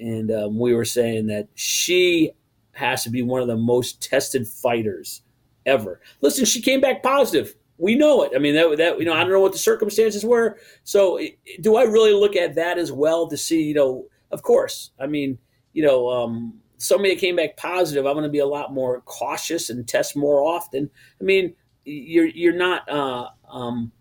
and 0.00 0.30
um, 0.30 0.58
we 0.58 0.74
were 0.74 0.84
saying 0.84 1.26
that 1.28 1.48
she 1.54 2.32
has 2.72 3.02
to 3.04 3.10
be 3.10 3.22
one 3.22 3.40
of 3.40 3.48
the 3.48 3.56
most 3.56 4.02
tested 4.02 4.46
fighters 4.46 5.22
ever. 5.66 6.00
Listen, 6.20 6.44
she 6.44 6.62
came 6.62 6.80
back 6.80 7.02
positive. 7.02 7.54
We 7.76 7.94
know 7.94 8.22
it. 8.22 8.32
I 8.34 8.38
mean, 8.38 8.54
that, 8.54 8.76
that 8.78 8.98
you 8.98 9.04
know, 9.04 9.12
I 9.12 9.20
don't 9.20 9.32
know 9.32 9.40
what 9.40 9.52
the 9.52 9.58
circumstances 9.58 10.24
were. 10.24 10.58
So, 10.84 11.20
do 11.60 11.76
I 11.76 11.82
really 11.82 12.12
look 12.12 12.36
at 12.36 12.54
that 12.56 12.78
as 12.78 12.90
well 12.90 13.28
to 13.28 13.36
see? 13.36 13.62
You 13.62 13.74
know, 13.74 14.06
of 14.30 14.42
course. 14.42 14.90
I 14.98 15.06
mean, 15.06 15.38
you 15.72 15.84
know, 15.84 16.08
um, 16.08 16.54
somebody 16.78 17.14
that 17.14 17.20
came 17.20 17.36
back 17.36 17.56
positive, 17.56 18.06
I'm 18.06 18.14
going 18.14 18.24
to 18.24 18.30
be 18.30 18.38
a 18.40 18.46
lot 18.46 18.72
more 18.72 19.00
cautious 19.02 19.70
and 19.70 19.86
test 19.86 20.16
more 20.16 20.42
often. 20.42 20.90
I 21.20 21.24
mean, 21.24 21.54
you're 21.84 22.26
you're 22.26 22.56
not. 22.56 22.88
Uh, 22.88 23.28
um, 23.50 23.92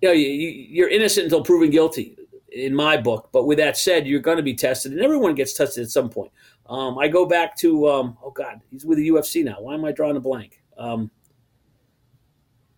you 0.00 0.08
know, 0.08 0.14
you, 0.14 0.26
you're 0.26 0.88
innocent 0.88 1.24
until 1.24 1.44
proven 1.44 1.70
guilty 1.70 2.16
in 2.54 2.74
my 2.74 2.96
book. 2.96 3.30
But 3.32 3.46
with 3.46 3.58
that 3.58 3.76
said, 3.76 4.06
you're 4.06 4.20
going 4.20 4.36
to 4.36 4.42
be 4.42 4.54
tested, 4.54 4.92
and 4.92 5.00
everyone 5.00 5.34
gets 5.34 5.52
tested 5.52 5.84
at 5.84 5.90
some 5.90 6.08
point. 6.08 6.32
Um, 6.66 6.98
I 6.98 7.08
go 7.08 7.26
back 7.26 7.56
to 7.58 7.88
um, 7.88 8.16
oh 8.22 8.30
god, 8.30 8.60
he's 8.70 8.84
with 8.84 8.98
the 8.98 9.08
UFC 9.08 9.44
now. 9.44 9.56
Why 9.60 9.74
am 9.74 9.84
I 9.84 9.92
drawing 9.92 10.16
a 10.16 10.20
blank? 10.20 10.62
Um, 10.78 11.10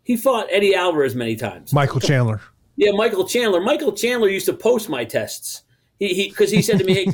he 0.03 0.17
fought 0.17 0.47
Eddie 0.51 0.75
Alvarez 0.75 1.15
many 1.15 1.37
times. 1.37 1.73
Michael 1.73 2.01
Chandler. 2.01 2.41
Yeah, 2.77 2.91
Michael 2.91 3.25
Chandler. 3.25 3.61
Michael 3.61 3.93
Chandler 3.93 4.29
used 4.29 4.47
to 4.47 4.53
post 4.53 4.89
my 4.89 5.05
tests. 5.05 5.63
He 6.01 6.29
because 6.29 6.51
he, 6.51 6.57
he, 6.57 6.63
said 6.63 6.79
to 6.79 6.85
me, 6.85 6.93
"Hey, 6.93 7.07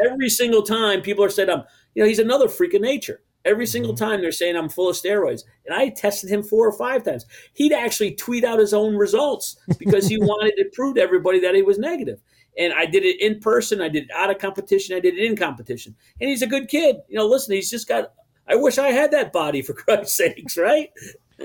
every 0.06 0.28
single 0.28 0.62
time 0.62 1.02
people 1.02 1.24
are 1.24 1.28
saying 1.28 1.50
I'm, 1.50 1.64
you 1.96 2.04
know, 2.04 2.08
he's 2.08 2.20
another 2.20 2.48
freak 2.48 2.74
of 2.74 2.82
nature." 2.82 3.20
Every 3.44 3.66
single 3.66 3.94
mm-hmm. 3.94 4.04
time 4.04 4.20
they're 4.20 4.32
saying 4.32 4.56
I'm 4.56 4.68
full 4.68 4.88
of 4.88 4.96
steroids. 4.96 5.42
And 5.66 5.74
I 5.74 5.90
tested 5.90 6.30
him 6.30 6.42
four 6.42 6.66
or 6.66 6.76
five 6.76 7.02
times. 7.02 7.24
He'd 7.54 7.72
actually 7.72 8.14
tweet 8.14 8.44
out 8.44 8.58
his 8.58 8.74
own 8.74 8.96
results 8.96 9.56
because 9.78 10.06
he 10.06 10.16
wanted 10.20 10.54
to 10.56 10.70
prove 10.72 10.96
to 10.96 11.02
everybody 11.02 11.40
that 11.40 11.54
he 11.54 11.62
was 11.62 11.78
negative. 11.78 12.20
And 12.58 12.72
I 12.72 12.86
did 12.86 13.04
it 13.04 13.20
in 13.20 13.38
person, 13.38 13.80
I 13.80 13.88
did 13.88 14.04
it 14.04 14.10
out 14.12 14.30
of 14.30 14.38
competition, 14.38 14.96
I 14.96 15.00
did 15.00 15.16
it 15.16 15.24
in 15.24 15.36
competition. 15.36 15.94
And 16.20 16.28
he's 16.28 16.42
a 16.42 16.46
good 16.46 16.68
kid. 16.68 16.96
You 17.08 17.16
know, 17.16 17.26
listen, 17.26 17.54
he's 17.54 17.70
just 17.70 17.86
got 17.86 18.12
I 18.48 18.56
wish 18.56 18.78
I 18.78 18.90
had 18.90 19.10
that 19.12 19.32
body 19.32 19.62
for 19.62 19.72
Christ's 19.74 20.16
sakes, 20.16 20.56
right? 20.56 20.90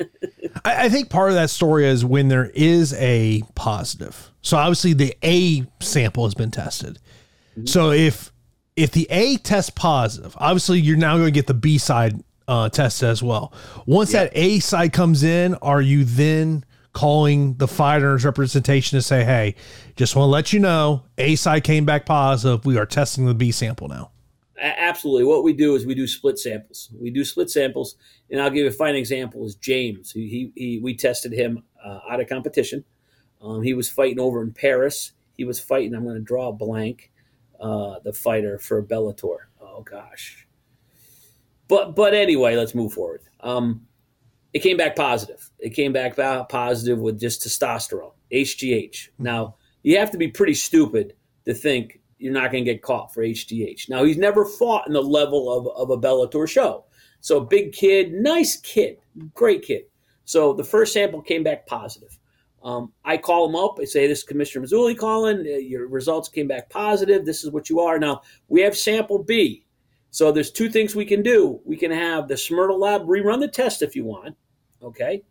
I, 0.66 0.86
I 0.86 0.90
think 0.90 1.10
part 1.10 1.30
of 1.30 1.36
that 1.36 1.50
story 1.50 1.86
is 1.86 2.04
when 2.04 2.30
there 2.30 2.50
is 2.54 2.94
a 2.94 3.44
positive. 3.56 4.32
So 4.42 4.58
obviously 4.58 4.94
the 4.94 5.16
A 5.24 5.66
sample 5.82 6.26
has 6.26 6.34
been 6.34 6.52
tested. 6.52 7.00
Mm-hmm. 7.52 7.68
So 7.68 7.92
if 7.92 8.32
if 8.76 8.92
the 8.92 9.08
A 9.10 9.38
tests 9.38 9.70
positive, 9.70 10.36
obviously 10.38 10.80
you're 10.80 10.98
now 10.98 11.16
going 11.16 11.28
to 11.28 11.32
get 11.32 11.48
the 11.48 11.54
B 11.54 11.78
side 11.78 12.24
uh, 12.48 12.70
test 12.70 13.04
as 13.04 13.22
well. 13.22 13.54
Once 13.86 14.12
that 14.12 14.32
A 14.34 14.60
side 14.60 14.94
comes 14.94 15.24
in, 15.24 15.56
are 15.56 15.82
you 15.82 16.04
then 16.04 16.66
calling 16.94 17.56
the 17.56 17.68
fighter's 17.68 18.24
representation 18.24 18.98
to 18.98 19.02
say, 19.02 19.24
hey, 19.24 19.56
just 19.96 20.16
want 20.16 20.28
to 20.28 20.32
let 20.32 20.54
you 20.54 20.60
know, 20.60 21.04
A 21.18 21.36
side 21.36 21.64
came 21.64 21.86
back 21.86 22.06
positive. 22.06 22.66
We 22.66 22.78
are 22.78 22.86
testing 22.86 23.26
the 23.26 23.34
B 23.34 23.52
sample 23.52 23.88
now. 23.88 24.12
Absolutely. 24.62 25.26
What 25.26 25.44
we 25.44 25.52
do 25.52 25.76
is 25.76 25.86
we 25.86 25.96
do 25.96 26.08
split 26.08 26.40
samples. 26.40 26.90
We 26.98 27.10
do 27.10 27.26
split 27.26 27.50
samples, 27.50 27.96
and 28.30 28.40
I'll 28.42 28.50
give 28.50 28.64
you 28.64 28.68
a 28.68 28.72
fine 28.72 28.96
example. 28.96 29.46
Is 29.46 29.56
James? 29.56 30.12
He, 30.12 30.28
he, 30.28 30.52
he 30.56 30.80
we 30.80 30.96
tested 30.96 31.34
him 31.34 31.64
uh, 31.84 32.00
out 32.10 32.22
of 32.22 32.30
competition. 32.30 32.86
Um, 33.42 33.62
he 33.62 33.74
was 33.74 33.90
fighting 33.90 34.20
over 34.20 34.42
in 34.42 34.54
Paris. 34.54 35.12
He 35.36 35.44
was 35.44 35.60
fighting. 35.60 35.94
I'm 35.94 36.04
going 36.04 36.16
to 36.16 36.22
draw 36.22 36.50
a 36.50 36.54
blank 36.54 37.12
uh, 37.64 38.00
the 38.04 38.12
fighter 38.12 38.60
for 38.60 38.84
Bellator. 38.84 39.38
Oh 39.62 39.82
gosh. 39.82 40.46
But 41.70 41.96
but 41.96 42.14
anyway, 42.14 42.56
let's 42.56 42.76
move 42.76 42.94
forward. 42.94 43.22
Um, 43.40 43.88
it 44.54 44.60
came 44.60 44.78
back 44.78 44.96
positive. 44.96 45.50
It 45.60 45.72
came 45.72 45.94
back 45.94 46.18
positive 46.50 47.00
with 47.00 47.20
just 47.20 47.42
testosterone, 47.42 48.14
HGH. 48.32 49.10
Now 49.18 49.56
you 49.82 49.98
have 49.98 50.12
to 50.12 50.18
be 50.18 50.28
pretty 50.28 50.54
stupid 50.54 51.16
to 51.46 51.54
think 51.54 52.02
you're 52.20 52.34
not 52.34 52.52
going 52.52 52.66
to 52.66 52.72
get 52.72 52.82
caught 52.82 53.14
for 53.14 53.24
HGH. 53.24 53.90
Now 53.90 54.04
he's 54.04 54.18
never 54.18 54.46
fought 54.46 54.88
in 54.88 54.94
the 54.94 55.02
level 55.02 55.52
of, 55.52 55.68
of 55.76 55.90
a 55.90 56.00
Bellator 56.00 56.48
show. 56.48 56.86
So 57.22 57.40
big 57.40 57.72
kid, 57.72 58.14
nice 58.14 58.58
kid, 58.58 58.98
great 59.34 59.62
kid. 59.62 59.84
So 60.26 60.54
the 60.54 60.64
first 60.64 60.94
sample 60.94 61.22
came 61.22 61.44
back 61.44 61.66
positive. 61.66 62.18
Um, 62.64 62.94
I 63.04 63.18
call 63.18 63.46
them 63.46 63.56
up. 63.56 63.78
I 63.82 63.86
say, 63.86 64.08
"This 64.08 64.20
is 64.20 64.24
Commissioner 64.24 64.66
Mazzulli 64.66 64.98
calling. 64.98 65.40
Uh, 65.40 65.58
your 65.58 65.88
results 65.88 66.30
came 66.30 66.48
back 66.48 66.70
positive. 66.70 67.26
This 67.26 67.44
is 67.44 67.52
what 67.52 67.70
you 67.70 67.80
are." 67.82 68.00
Now 68.00 68.22
we 68.48 68.62
have 68.62 68.78
sample 68.78 69.22
B. 69.22 69.66
So 70.12 70.32
there's 70.32 70.52
two 70.52 70.70
things 70.70 70.96
we 70.96 71.06
can 71.06 71.24
do. 71.24 71.60
We 71.66 71.76
can 71.76 71.92
have 71.92 72.28
the 72.28 72.36
SMRTL 72.36 72.80
Lab 72.80 73.02
rerun 73.04 73.40
the 73.40 73.48
test 73.48 73.82
if 73.82 73.96
you 73.96 74.06
want, 74.06 74.36
okay, 74.82 75.24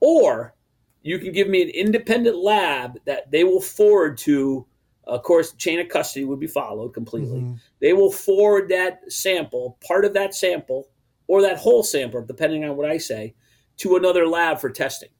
or 0.00 0.54
you 1.02 1.18
can 1.18 1.32
give 1.32 1.48
me 1.48 1.62
an 1.62 1.68
independent 1.68 2.36
lab 2.36 2.98
that 3.04 3.30
they 3.30 3.44
will 3.44 3.60
forward 3.60 4.18
to. 4.18 4.66
Of 5.04 5.22
course, 5.22 5.52
chain 5.52 5.78
of 5.78 5.88
custody 5.88 6.24
would 6.24 6.40
be 6.40 6.48
followed 6.48 6.88
completely. 6.88 7.38
Mm-hmm. 7.38 7.54
They 7.80 7.92
will 7.92 8.10
forward 8.10 8.68
that 8.70 9.00
sample, 9.12 9.78
part 9.86 10.04
of 10.04 10.14
that 10.14 10.34
sample, 10.34 10.88
or 11.28 11.42
that 11.42 11.58
whole 11.58 11.84
sample, 11.84 12.24
depending 12.24 12.64
on 12.64 12.76
what 12.76 12.90
I 12.90 12.98
say, 12.98 13.34
to 13.76 13.94
another 13.94 14.26
lab 14.26 14.58
for 14.58 14.68
testing. 14.68 15.10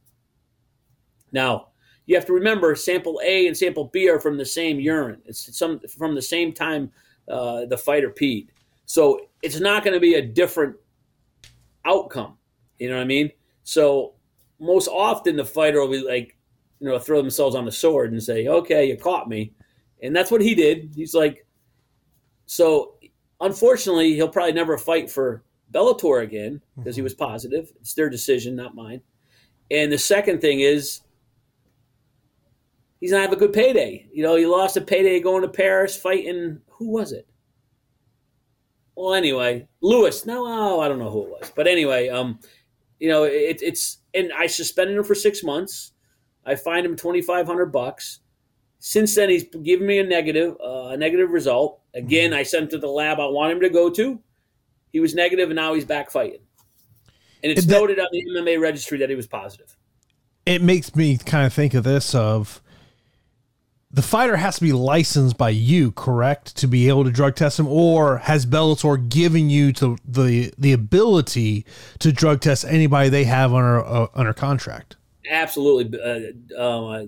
Now, 1.32 1.68
you 2.06 2.14
have 2.14 2.26
to 2.26 2.32
remember 2.32 2.74
sample 2.74 3.20
A 3.24 3.46
and 3.46 3.56
sample 3.56 3.84
B 3.92 4.08
are 4.08 4.20
from 4.20 4.36
the 4.38 4.44
same 4.44 4.78
urine. 4.78 5.20
It's 5.24 5.56
some 5.56 5.80
from 5.80 6.14
the 6.14 6.22
same 6.22 6.52
time 6.52 6.90
uh, 7.28 7.66
the 7.66 7.76
fighter 7.76 8.10
peed. 8.10 8.48
So 8.84 9.20
it's 9.42 9.58
not 9.58 9.82
going 9.82 9.94
to 9.94 10.00
be 10.00 10.14
a 10.14 10.22
different 10.22 10.76
outcome. 11.84 12.38
You 12.78 12.88
know 12.88 12.96
what 12.96 13.02
I 13.02 13.06
mean? 13.06 13.30
So 13.64 14.14
most 14.60 14.88
often 14.88 15.36
the 15.36 15.44
fighter 15.44 15.80
will 15.80 15.90
be 15.90 16.02
like, 16.02 16.36
you 16.78 16.88
know, 16.88 16.98
throw 16.98 17.20
themselves 17.20 17.56
on 17.56 17.64
the 17.64 17.72
sword 17.72 18.12
and 18.12 18.22
say, 18.22 18.46
"Okay, 18.46 18.86
you 18.86 18.96
caught 18.96 19.28
me," 19.28 19.52
and 20.02 20.14
that's 20.14 20.30
what 20.30 20.42
he 20.42 20.54
did. 20.54 20.92
He's 20.94 21.14
like, 21.14 21.46
so 22.46 22.94
unfortunately, 23.40 24.14
he'll 24.14 24.28
probably 24.28 24.52
never 24.52 24.78
fight 24.78 25.10
for 25.10 25.42
Bellator 25.72 26.22
again 26.22 26.62
because 26.76 26.96
he 26.96 27.02
was 27.02 27.14
positive. 27.14 27.72
It's 27.80 27.94
their 27.94 28.08
decision, 28.08 28.56
not 28.56 28.74
mine. 28.74 29.02
And 29.70 29.90
the 29.90 29.98
second 29.98 30.40
thing 30.40 30.60
is, 30.60 31.00
he's 33.06 33.12
not 33.12 33.22
have 33.22 33.32
a 33.32 33.36
good 33.36 33.52
payday. 33.52 34.04
You 34.12 34.24
know, 34.24 34.34
he 34.34 34.46
lost 34.46 34.76
a 34.76 34.80
payday 34.80 35.20
going 35.20 35.42
to 35.42 35.48
Paris 35.48 35.96
fighting. 35.96 36.60
Who 36.70 36.88
was 36.88 37.12
it? 37.12 37.28
Well, 38.96 39.14
anyway, 39.14 39.68
Lewis. 39.80 40.26
No, 40.26 40.44
oh, 40.44 40.80
I 40.80 40.88
don't 40.88 40.98
know 40.98 41.10
who 41.10 41.22
it 41.22 41.28
was, 41.28 41.52
but 41.54 41.68
anyway, 41.68 42.08
um, 42.08 42.40
you 42.98 43.08
know, 43.08 43.22
it, 43.22 43.62
it's 43.62 43.98
and 44.12 44.32
I 44.36 44.48
suspended 44.48 44.96
him 44.96 45.04
for 45.04 45.14
six 45.14 45.44
months. 45.44 45.92
I 46.44 46.56
fined 46.56 46.84
him 46.84 46.96
twenty 46.96 47.22
five 47.22 47.46
hundred 47.46 47.66
bucks. 47.66 48.18
Since 48.80 49.14
then, 49.14 49.30
he's 49.30 49.44
given 49.62 49.86
me 49.86 50.00
a 50.00 50.04
negative, 50.04 50.56
uh, 50.60 50.88
a 50.88 50.96
negative 50.96 51.30
result. 51.30 51.82
Again, 51.94 52.32
I 52.32 52.42
sent 52.42 52.64
him 52.64 52.68
to 52.70 52.78
the 52.78 52.88
lab 52.88 53.20
I 53.20 53.26
want 53.26 53.52
him 53.52 53.60
to 53.60 53.70
go 53.70 53.88
to. 53.88 54.18
He 54.90 54.98
was 54.98 55.14
negative, 55.14 55.48
and 55.50 55.56
now 55.56 55.74
he's 55.74 55.84
back 55.84 56.10
fighting. 56.10 56.40
And 57.44 57.52
it's 57.52 57.66
that- 57.66 57.72
noted 57.72 58.00
on 58.00 58.08
the 58.10 58.24
MMA 58.34 58.60
registry 58.60 58.98
that 58.98 59.10
he 59.10 59.14
was 59.14 59.28
positive. 59.28 59.76
it 60.44 60.60
makes 60.60 60.96
me 60.96 61.18
kind 61.18 61.46
of 61.46 61.52
think 61.52 61.72
of 61.72 61.84
this 61.84 62.12
of 62.12 62.60
the 63.96 64.02
fighter 64.02 64.36
has 64.36 64.56
to 64.56 64.60
be 64.60 64.74
licensed 64.74 65.38
by 65.38 65.48
you, 65.48 65.90
correct, 65.90 66.54
to 66.56 66.66
be 66.66 66.86
able 66.86 67.02
to 67.04 67.10
drug 67.10 67.34
test 67.34 67.58
him, 67.58 67.66
or 67.66 68.18
has 68.18 68.44
Bellator 68.44 69.08
given 69.08 69.48
you 69.48 69.72
to 69.72 69.96
the 70.04 70.52
the 70.58 70.74
ability 70.74 71.64
to 72.00 72.12
drug 72.12 72.42
test 72.42 72.66
anybody 72.66 73.08
they 73.08 73.24
have 73.24 73.54
under 73.54 73.82
uh, 73.82 74.08
under 74.12 74.34
contract? 74.34 74.96
Absolutely, 75.30 75.98
uh, 75.98 76.60
uh, 76.60 77.06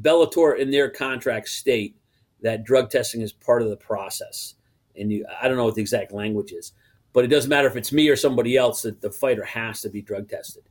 Bellator 0.00 0.58
in 0.58 0.70
their 0.70 0.88
contract 0.88 1.50
state 1.50 1.94
that 2.40 2.64
drug 2.64 2.88
testing 2.88 3.20
is 3.20 3.34
part 3.34 3.60
of 3.60 3.68
the 3.68 3.76
process. 3.76 4.54
And 4.96 5.12
you, 5.12 5.26
I 5.42 5.46
don't 5.46 5.58
know 5.58 5.66
what 5.66 5.74
the 5.74 5.82
exact 5.82 6.10
language 6.10 6.52
is, 6.52 6.72
but 7.12 7.22
it 7.22 7.28
doesn't 7.28 7.50
matter 7.50 7.68
if 7.68 7.76
it's 7.76 7.92
me 7.92 8.08
or 8.08 8.16
somebody 8.16 8.56
else 8.56 8.80
that 8.80 9.02
the 9.02 9.10
fighter 9.10 9.44
has 9.44 9.82
to 9.82 9.90
be 9.90 10.00
drug 10.00 10.30
tested. 10.30 10.62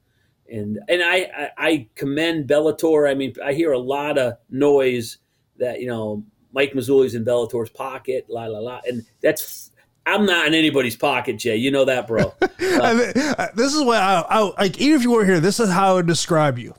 And 0.51 0.79
and 0.89 1.03
I, 1.03 1.15
I, 1.37 1.49
I 1.57 1.87
commend 1.93 2.49
Bellator. 2.49 3.07
I 3.07 3.13
mean, 3.13 3.35
I 3.45 3.53
hear 3.53 3.71
a 3.71 3.77
lot 3.77 4.17
of 4.17 4.33
noise 4.49 5.19
that 5.59 5.79
you 5.79 5.87
know 5.87 6.23
Mike 6.51 6.73
Mazzulli's 6.73 7.15
in 7.15 7.23
Bellator's 7.23 7.69
pocket, 7.69 8.25
la 8.29 8.45
la 8.45 8.59
la, 8.59 8.81
and 8.87 9.05
that's 9.21 9.71
I'm 10.05 10.25
not 10.25 10.47
in 10.47 10.53
anybody's 10.53 10.95
pocket, 10.95 11.37
Jay. 11.37 11.55
You 11.55 11.71
know 11.71 11.85
that, 11.85 12.07
bro. 12.07 12.33
I 12.41 12.93
mean, 12.93 13.11
uh, 13.37 13.47
this 13.55 13.73
is 13.73 13.83
what 13.83 14.01
I, 14.01 14.25
I 14.27 14.39
like. 14.57 14.79
Even 14.79 14.97
if 14.97 15.03
you 15.03 15.11
weren't 15.11 15.27
here, 15.27 15.39
this 15.39 15.59
is 15.59 15.69
how 15.69 15.91
I 15.91 15.93
would 15.95 16.07
describe 16.07 16.57
you. 16.57 16.73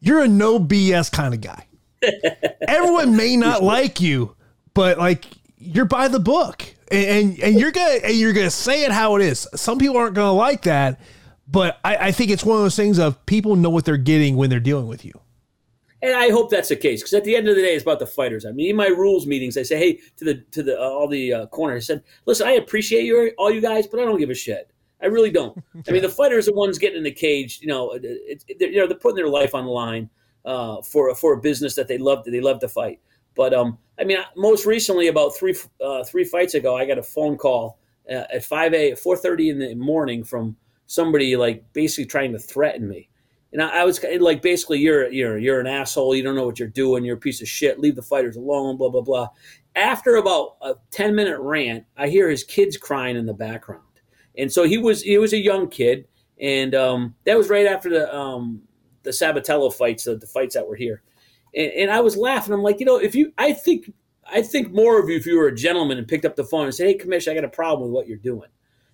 You're 0.00 0.22
a 0.22 0.28
no 0.28 0.58
BS 0.58 1.12
kind 1.12 1.32
of 1.32 1.40
guy. 1.40 1.66
Everyone 2.66 3.16
may 3.16 3.36
not 3.36 3.62
like 3.62 4.00
you, 4.00 4.34
but 4.74 4.98
like 4.98 5.26
you're 5.58 5.84
by 5.84 6.08
the 6.08 6.18
book, 6.18 6.64
and 6.90 7.04
and, 7.04 7.40
and 7.40 7.60
you're 7.60 7.70
gonna 7.70 8.00
and 8.04 8.16
you're 8.16 8.32
gonna 8.32 8.50
say 8.50 8.84
it 8.84 8.90
how 8.90 9.16
it 9.16 9.22
is. 9.22 9.46
Some 9.54 9.78
people 9.78 9.96
aren't 9.96 10.14
gonna 10.14 10.32
like 10.32 10.62
that, 10.62 11.00
but 11.46 11.78
I, 11.84 11.96
I 12.08 12.12
think 12.12 12.30
it's 12.30 12.44
one 12.44 12.56
of 12.56 12.64
those 12.64 12.76
things 12.76 12.98
of 12.98 13.24
people 13.26 13.54
know 13.54 13.70
what 13.70 13.84
they're 13.84 13.96
getting 13.96 14.36
when 14.36 14.50
they're 14.50 14.60
dealing 14.60 14.88
with 14.88 15.04
you. 15.04 15.12
And 16.02 16.14
I 16.14 16.30
hope 16.30 16.50
that's 16.50 16.68
the 16.68 16.76
case 16.76 17.00
because 17.00 17.14
at 17.14 17.22
the 17.22 17.36
end 17.36 17.48
of 17.48 17.54
the 17.54 17.62
day, 17.62 17.74
it's 17.74 17.84
about 17.84 18.00
the 18.00 18.06
fighters. 18.06 18.44
I 18.44 18.50
mean, 18.50 18.70
in 18.70 18.76
my 18.76 18.88
rules 18.88 19.24
meetings, 19.24 19.56
I 19.56 19.62
say, 19.62 19.78
"Hey, 19.78 20.00
to 20.16 20.24
the 20.24 20.34
to 20.50 20.62
the 20.62 20.76
uh, 20.76 20.82
all 20.82 21.06
the 21.06 21.32
uh, 21.32 21.46
corners, 21.46 21.84
I 21.84 21.94
said, 21.94 22.02
listen, 22.26 22.48
I 22.48 22.52
appreciate 22.52 23.04
you 23.04 23.32
all 23.38 23.52
you 23.52 23.60
guys, 23.60 23.86
but 23.86 24.00
I 24.00 24.04
don't 24.04 24.18
give 24.18 24.30
a 24.30 24.34
shit. 24.34 24.72
I 25.00 25.06
really 25.06 25.30
don't. 25.30 25.56
I 25.86 25.92
mean, 25.92 26.02
the 26.02 26.08
fighters 26.20 26.48
are 26.48 26.50
the 26.50 26.56
ones 26.56 26.78
getting 26.78 26.98
in 26.98 27.04
the 27.04 27.12
cage. 27.12 27.60
You 27.60 27.68
know, 27.68 27.92
it, 27.92 28.02
it, 28.04 28.60
you 28.60 28.78
know, 28.78 28.86
they're 28.86 28.96
putting 28.96 29.16
their 29.16 29.28
life 29.28 29.54
on 29.54 29.64
the 29.64 29.70
line 29.70 30.10
uh, 30.44 30.82
for 30.82 31.14
for 31.14 31.34
a 31.34 31.40
business 31.40 31.76
that 31.76 31.86
they 31.86 31.98
love. 31.98 32.24
They 32.24 32.40
love 32.40 32.58
to 32.60 32.68
fight. 32.68 33.00
But 33.34 33.54
um, 33.54 33.78
I 33.98 34.04
mean, 34.04 34.18
most 34.36 34.66
recently, 34.66 35.06
about 35.06 35.36
three 35.36 35.54
uh, 35.80 36.02
three 36.04 36.24
fights 36.24 36.54
ago, 36.54 36.76
I 36.76 36.84
got 36.84 36.98
a 36.98 37.02
phone 37.02 37.36
call 37.36 37.78
uh, 38.10 38.24
at 38.32 38.44
five 38.44 38.74
a 38.74 38.94
four 38.94 39.16
thirty 39.16 39.50
in 39.50 39.58
the 39.58 39.74
morning 39.74 40.24
from 40.24 40.56
somebody 40.86 41.36
like 41.36 41.64
basically 41.72 42.06
trying 42.06 42.32
to 42.32 42.38
threaten 42.38 42.88
me. 42.88 43.08
And 43.52 43.62
I, 43.62 43.80
I 43.80 43.84
was 43.84 44.02
like, 44.20 44.42
basically, 44.42 44.78
you're 44.78 45.10
you're 45.10 45.38
you're 45.38 45.60
an 45.60 45.66
asshole. 45.66 46.14
You 46.14 46.22
don't 46.22 46.34
know 46.34 46.46
what 46.46 46.58
you're 46.58 46.68
doing. 46.68 47.04
You're 47.04 47.16
a 47.16 47.20
piece 47.20 47.42
of 47.42 47.48
shit. 47.48 47.78
Leave 47.78 47.96
the 47.96 48.02
fighters 48.02 48.36
alone. 48.36 48.76
Blah 48.76 48.90
blah 48.90 49.02
blah. 49.02 49.28
After 49.76 50.16
about 50.16 50.56
a 50.62 50.74
ten 50.90 51.14
minute 51.14 51.38
rant, 51.40 51.84
I 51.96 52.08
hear 52.08 52.28
his 52.28 52.44
kids 52.44 52.76
crying 52.76 53.16
in 53.16 53.26
the 53.26 53.34
background, 53.34 53.82
and 54.38 54.50
so 54.50 54.64
he 54.64 54.78
was 54.78 55.02
he 55.02 55.18
was 55.18 55.32
a 55.32 55.38
young 55.38 55.68
kid, 55.68 56.06
and 56.40 56.74
um, 56.74 57.14
that 57.24 57.36
was 57.36 57.48
right 57.48 57.66
after 57.66 57.90
the 57.90 58.14
um, 58.14 58.62
the 59.02 59.10
Sabatello 59.10 59.72
fights, 59.72 60.04
the, 60.04 60.16
the 60.16 60.26
fights 60.26 60.54
that 60.54 60.66
were 60.66 60.76
here, 60.76 61.02
and, 61.54 61.72
and 61.72 61.90
I 61.90 62.00
was 62.00 62.16
laughing. 62.16 62.54
I'm 62.54 62.62
like, 62.62 62.80
you 62.80 62.86
know, 62.86 62.98
if 62.98 63.14
you, 63.14 63.32
I 63.36 63.52
think 63.52 63.92
I 64.24 64.40
think 64.40 64.72
more 64.72 64.98
of 64.98 65.10
you 65.10 65.16
if 65.16 65.26
you 65.26 65.36
were 65.36 65.48
a 65.48 65.54
gentleman 65.54 65.98
and 65.98 66.08
picked 66.08 66.24
up 66.24 66.36
the 66.36 66.44
phone 66.44 66.64
and 66.64 66.74
said, 66.74 66.86
hey, 66.86 66.94
commissioner, 66.94 67.32
I 67.32 67.40
got 67.40 67.44
a 67.44 67.48
problem 67.48 67.88
with 67.88 67.94
what 67.94 68.08
you're 68.08 68.16
doing 68.18 68.48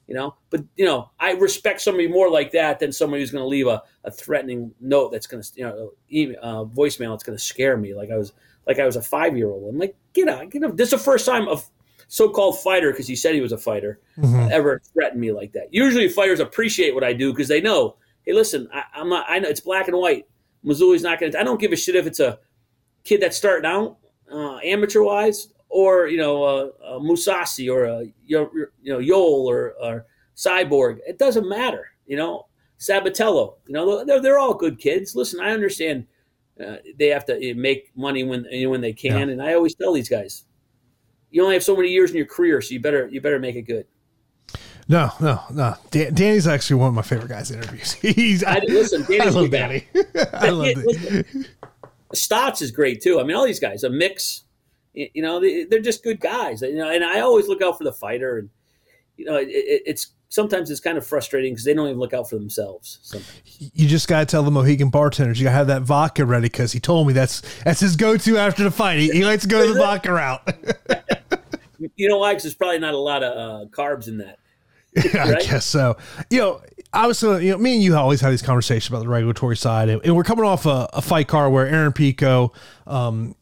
you 0.08 0.14
know? 0.14 0.34
But 0.50 0.64
you 0.74 0.86
know 0.86 1.10
i 1.20 1.32
respect 1.32 1.80
somebody 1.80 2.08
more 2.08 2.30
like 2.30 2.50
that 2.52 2.80
than 2.80 2.90
somebody 2.90 3.22
who's 3.22 3.30
going 3.30 3.44
to 3.44 3.48
leave 3.48 3.68
a, 3.68 3.82
a 4.04 4.10
threatening 4.10 4.72
note 4.80 5.12
that's 5.12 5.26
going 5.26 5.42
to 5.42 5.52
you 5.54 5.64
know 5.64 5.90
email, 6.10 6.38
uh, 6.42 6.64
voicemail 6.64 7.12
that's 7.12 7.22
going 7.22 7.38
to 7.38 7.44
scare 7.44 7.76
me. 7.76 7.94
Like 7.94 8.10
i 8.10 8.16
was 8.16 8.32
like 8.66 8.78
i 8.80 8.86
was 8.86 8.96
a 8.96 9.02
five 9.02 9.36
year 9.36 9.48
old 9.48 9.72
i'm 9.72 9.78
like 9.78 9.94
get 10.14 10.28
out 10.28 10.50
get 10.50 10.64
out. 10.64 10.76
This 10.76 10.92
is 10.92 10.98
the 10.98 11.04
first 11.04 11.26
time 11.26 11.46
a 11.46 11.60
so-called 12.08 12.58
fighter 12.58 12.90
because 12.90 13.06
he 13.06 13.14
said 13.14 13.34
he 13.34 13.42
was 13.42 13.52
a 13.52 13.58
fighter 13.58 14.00
uh, 14.22 14.48
ever 14.50 14.80
threatened 14.94 15.20
me 15.20 15.30
like 15.30 15.52
that. 15.52 15.68
Usually 15.70 16.08
fighters 16.08 16.40
appreciate 16.40 16.94
what 16.94 17.04
i 17.04 17.12
do 17.12 17.32
because 17.32 17.48
they 17.48 17.60
know 17.60 17.96
hey 18.22 18.32
listen 18.32 18.66
I, 18.72 18.84
i'm 18.94 19.10
not 19.10 19.26
i 19.28 19.38
know 19.38 19.48
it's 19.48 19.60
black 19.60 19.88
and 19.88 19.96
white. 19.96 20.26
Missouri's 20.62 21.02
not 21.02 21.20
going 21.20 21.32
to 21.32 21.40
i 21.40 21.44
don't 21.44 21.60
give 21.60 21.72
a 21.72 21.76
shit 21.76 21.96
if 21.96 22.06
it's 22.06 22.20
a 22.20 22.38
kid 23.04 23.20
that's 23.20 23.36
starting 23.36 23.70
out 23.70 23.98
uh, 24.32 24.58
amateur 24.58 25.02
wise 25.02 25.48
or 25.68 26.06
you 26.08 26.18
know 26.18 26.42
uh, 26.42 26.68
uh, 26.84 26.98
Mousasi 26.98 27.72
or 27.72 27.84
a 27.84 28.04
you 28.26 28.68
know 28.84 28.98
Yol 28.98 29.44
or, 29.44 29.74
or 29.82 30.06
Cyborg. 30.36 30.98
It 31.06 31.18
doesn't 31.18 31.48
matter. 31.48 31.90
You 32.06 32.16
know 32.16 32.46
Sabatello. 32.78 33.56
You 33.66 33.74
know 33.74 34.04
they're 34.04 34.20
they're 34.20 34.38
all 34.38 34.54
good 34.54 34.78
kids. 34.78 35.14
Listen, 35.14 35.40
I 35.40 35.50
understand 35.50 36.06
uh, 36.64 36.76
they 36.98 37.08
have 37.08 37.24
to 37.26 37.54
make 37.54 37.90
money 37.96 38.24
when 38.24 38.46
when 38.70 38.80
they 38.80 38.92
can, 38.92 39.30
and 39.30 39.42
I 39.42 39.54
always 39.54 39.74
tell 39.74 39.92
these 39.92 40.08
guys, 40.08 40.44
you 41.30 41.42
only 41.42 41.54
have 41.54 41.64
so 41.64 41.76
many 41.76 41.88
years 41.88 42.10
in 42.10 42.16
your 42.16 42.26
career, 42.26 42.60
so 42.60 42.72
you 42.74 42.80
better 42.80 43.08
you 43.08 43.20
better 43.20 43.38
make 43.38 43.56
it 43.56 43.62
good. 43.62 43.86
No, 44.90 45.10
no, 45.20 45.40
no. 45.52 45.74
Dan, 45.90 46.14
Danny's 46.14 46.46
actually 46.46 46.76
one 46.76 46.88
of 46.88 46.94
my 46.94 47.02
favorite 47.02 47.28
guys 47.28 47.50
in 47.50 47.58
interviews. 47.58 47.92
He's 48.00 48.42
I, 48.42 48.60
listen, 48.60 49.02
Danny's 49.02 49.36
I 49.36 49.38
a 49.38 49.42
love. 49.42 49.50
Danny. 49.50 49.86
I 50.32 50.48
love 50.48 50.66
Yeah, 50.66 50.74
Danny. 50.74 51.24
Stots 52.14 52.62
is 52.62 52.70
great 52.70 53.02
too. 53.02 53.20
I 53.20 53.24
mean, 53.24 53.36
all 53.36 53.44
these 53.44 53.60
guys, 53.60 53.84
a 53.84 53.90
mix. 53.90 54.44
You 55.14 55.22
know, 55.22 55.40
they, 55.40 55.64
they're 55.64 55.80
just 55.80 56.02
good 56.02 56.20
guys. 56.20 56.62
You 56.62 56.74
know, 56.76 56.90
and 56.90 57.04
I 57.04 57.20
always 57.20 57.48
look 57.48 57.62
out 57.62 57.78
for 57.78 57.84
the 57.84 57.92
fighter. 57.92 58.38
And 58.38 58.50
you 59.16 59.24
know, 59.24 59.36
it, 59.36 59.48
it, 59.48 59.82
it's 59.86 60.08
sometimes 60.28 60.70
it's 60.70 60.80
kind 60.80 60.98
of 60.98 61.06
frustrating 61.06 61.52
because 61.52 61.64
they 61.64 61.72
don't 61.74 61.86
even 61.86 61.98
look 61.98 62.12
out 62.12 62.28
for 62.28 62.36
themselves. 62.36 62.98
Sometimes. 63.02 63.42
You 63.74 63.88
just 63.88 64.08
gotta 64.08 64.26
tell 64.26 64.42
the 64.42 64.50
Mohegan 64.50 64.90
bartenders 64.90 65.40
you 65.40 65.44
gotta 65.44 65.56
have 65.56 65.66
that 65.68 65.82
vodka 65.82 66.24
ready 66.24 66.48
because 66.48 66.72
he 66.72 66.80
told 66.80 67.06
me 67.06 67.12
that's 67.12 67.42
that's 67.64 67.80
his 67.80 67.96
go-to 67.96 68.36
after 68.38 68.62
the 68.64 68.70
fight. 68.70 68.98
He, 68.98 69.10
he 69.10 69.24
likes 69.24 69.42
to 69.44 69.48
go 69.48 69.66
to 69.66 69.72
the 69.72 69.78
vodka 69.78 70.12
route. 70.12 70.42
You 71.94 72.08
know 72.08 72.18
why? 72.18 72.32
Because 72.32 72.42
there's 72.42 72.54
probably 72.56 72.80
not 72.80 72.94
a 72.94 72.98
lot 72.98 73.22
of 73.22 73.36
uh, 73.36 73.64
carbs 73.70 74.08
in 74.08 74.18
that. 74.18 74.38
I 75.14 75.32
Right? 75.32 75.42
guess 75.48 75.64
so. 75.64 75.96
You 76.28 76.40
know, 76.40 76.62
obviously, 76.92 77.46
you 77.46 77.52
know, 77.52 77.58
me 77.58 77.74
and 77.74 77.82
you 77.82 77.94
always 77.96 78.20
have 78.20 78.32
these 78.32 78.42
conversations 78.42 78.88
about 78.88 79.00
the 79.02 79.08
regulatory 79.08 79.56
side, 79.56 79.88
and, 79.88 80.02
and 80.04 80.16
we're 80.16 80.24
coming 80.24 80.44
off 80.44 80.66
a, 80.66 80.88
a 80.92 81.00
fight 81.02 81.28
card 81.28 81.52
where 81.52 81.66
Aaron 81.68 81.92
Pico, 81.92 82.52
um, 82.88 83.36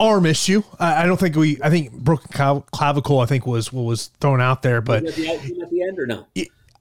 arm 0.00 0.26
issue. 0.26 0.62
I, 0.78 1.02
I 1.02 1.06
don't 1.06 1.20
think 1.20 1.36
we. 1.36 1.58
I 1.62 1.70
think 1.70 1.92
broken 1.92 2.32
clav- 2.32 2.66
clavicle. 2.72 3.20
I 3.20 3.26
think 3.26 3.46
was 3.46 3.72
what 3.72 3.82
was 3.82 4.06
thrown 4.20 4.40
out 4.40 4.62
there, 4.62 4.80
but 4.80 5.04
at 5.04 5.14
the, 5.14 5.28
at 5.28 5.70
the 5.70 5.82
end 5.82 5.98
or 5.98 6.06
no? 6.06 6.26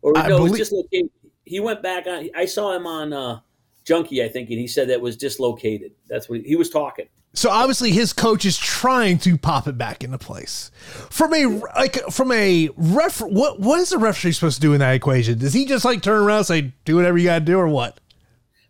Or 0.02 0.14
no, 0.14 0.22
it 0.22 0.30
was 0.32 0.52
believe- 0.52 0.58
dislocated. 0.58 1.10
He 1.46 1.60
went 1.60 1.84
back 1.84 2.08
on. 2.08 2.30
I 2.36 2.46
saw 2.46 2.76
him 2.76 2.88
on 2.88 3.12
uh, 3.12 3.40
Junkie, 3.84 4.24
I 4.24 4.30
think, 4.30 4.50
and 4.50 4.60
he 4.60 4.68
said 4.68 4.90
that 4.90 5.02
was 5.02 5.18
dislocated. 5.18 5.92
That's 6.08 6.30
what 6.30 6.40
he, 6.40 6.50
he 6.50 6.56
was 6.56 6.70
talking. 6.70 7.08
So 7.34 7.52
obviously 7.52 7.92
his 7.92 8.12
coach 8.12 8.44
is 8.44 8.58
trying 8.58 9.20
to 9.20 9.38
pop 9.38 9.68
it 9.68 9.78
back 9.78 10.04
into 10.04 10.18
place. 10.18 10.72
From 11.12 11.34
a 11.34 11.46
like 11.76 11.98
from 12.12 12.32
a 12.32 12.70
ref 12.76 13.22
what 13.22 13.60
what 13.60 13.80
is 13.80 13.90
the 13.90 14.00
referee 14.00 14.32
supposed 14.32 14.56
to 14.56 14.62
do 14.62 14.74
in 14.74 14.80
that 14.80 14.96
equation? 14.96 15.38
Does 15.38 15.54
he 15.54 15.66
just 15.66 15.86
like 15.86 16.02
turn 16.02 16.22
around 16.22 16.38
and 16.38 16.46
say 16.48 16.74
do 16.86 16.96
whatever 16.96 17.18
you 17.18 17.26
got 17.26 17.40
to 17.40 17.46
do 17.46 17.60
or 17.60 17.68
what? 17.68 18.00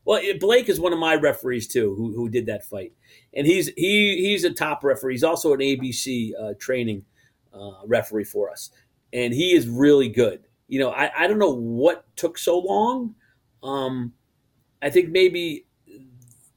Well, 0.04 0.22
Blake 0.40 0.70
is 0.70 0.80
one 0.80 0.92
of 0.92 1.00
my 1.00 1.16
referees 1.16 1.68
too, 1.68 1.96
who, 1.96 2.14
who 2.14 2.30
did 2.30 2.48
that 2.48 2.66
fight, 2.66 2.94
and 3.34 3.46
he's 3.46 3.68
he 3.76 4.18
he's 4.22 4.44
a 4.44 4.52
top 4.52 4.84
referee. 4.84 5.14
He's 5.14 5.24
also 5.24 5.54
an 5.54 5.60
ABC 5.60 6.32
uh, 6.40 6.54
training 6.60 7.06
uh, 7.54 7.86
referee 7.86 8.24
for 8.24 8.50
us, 8.50 8.72
and 9.14 9.34
he 9.34 9.54
is 9.54 9.68
really 9.68 10.10
good. 10.10 10.48
You 10.68 10.80
know, 10.80 10.92
I, 10.92 11.12
I 11.24 11.28
don't 11.28 11.40
know 11.40 11.54
what 11.54 12.06
took 12.16 12.38
so 12.38 12.60
long. 12.60 13.16
Um, 13.64 14.14
I 14.82 14.90
think 14.90 15.10
maybe 15.10 15.66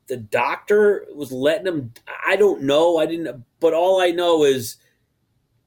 the 0.06 0.16
doctor 0.16 1.06
was 1.14 1.32
letting 1.32 1.66
him. 1.66 1.92
I 2.26 2.36
don't 2.36 2.62
know. 2.62 2.98
I 2.98 3.06
didn't, 3.06 3.44
but 3.60 3.74
all 3.74 4.00
I 4.00 4.10
know 4.10 4.44
is 4.44 4.76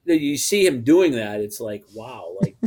that 0.06 0.20
you 0.20 0.38
see 0.38 0.66
him 0.66 0.84
doing 0.84 1.14
that. 1.14 1.42
It's 1.42 1.60
like 1.60 1.84
wow, 1.94 2.36
like. 2.42 2.56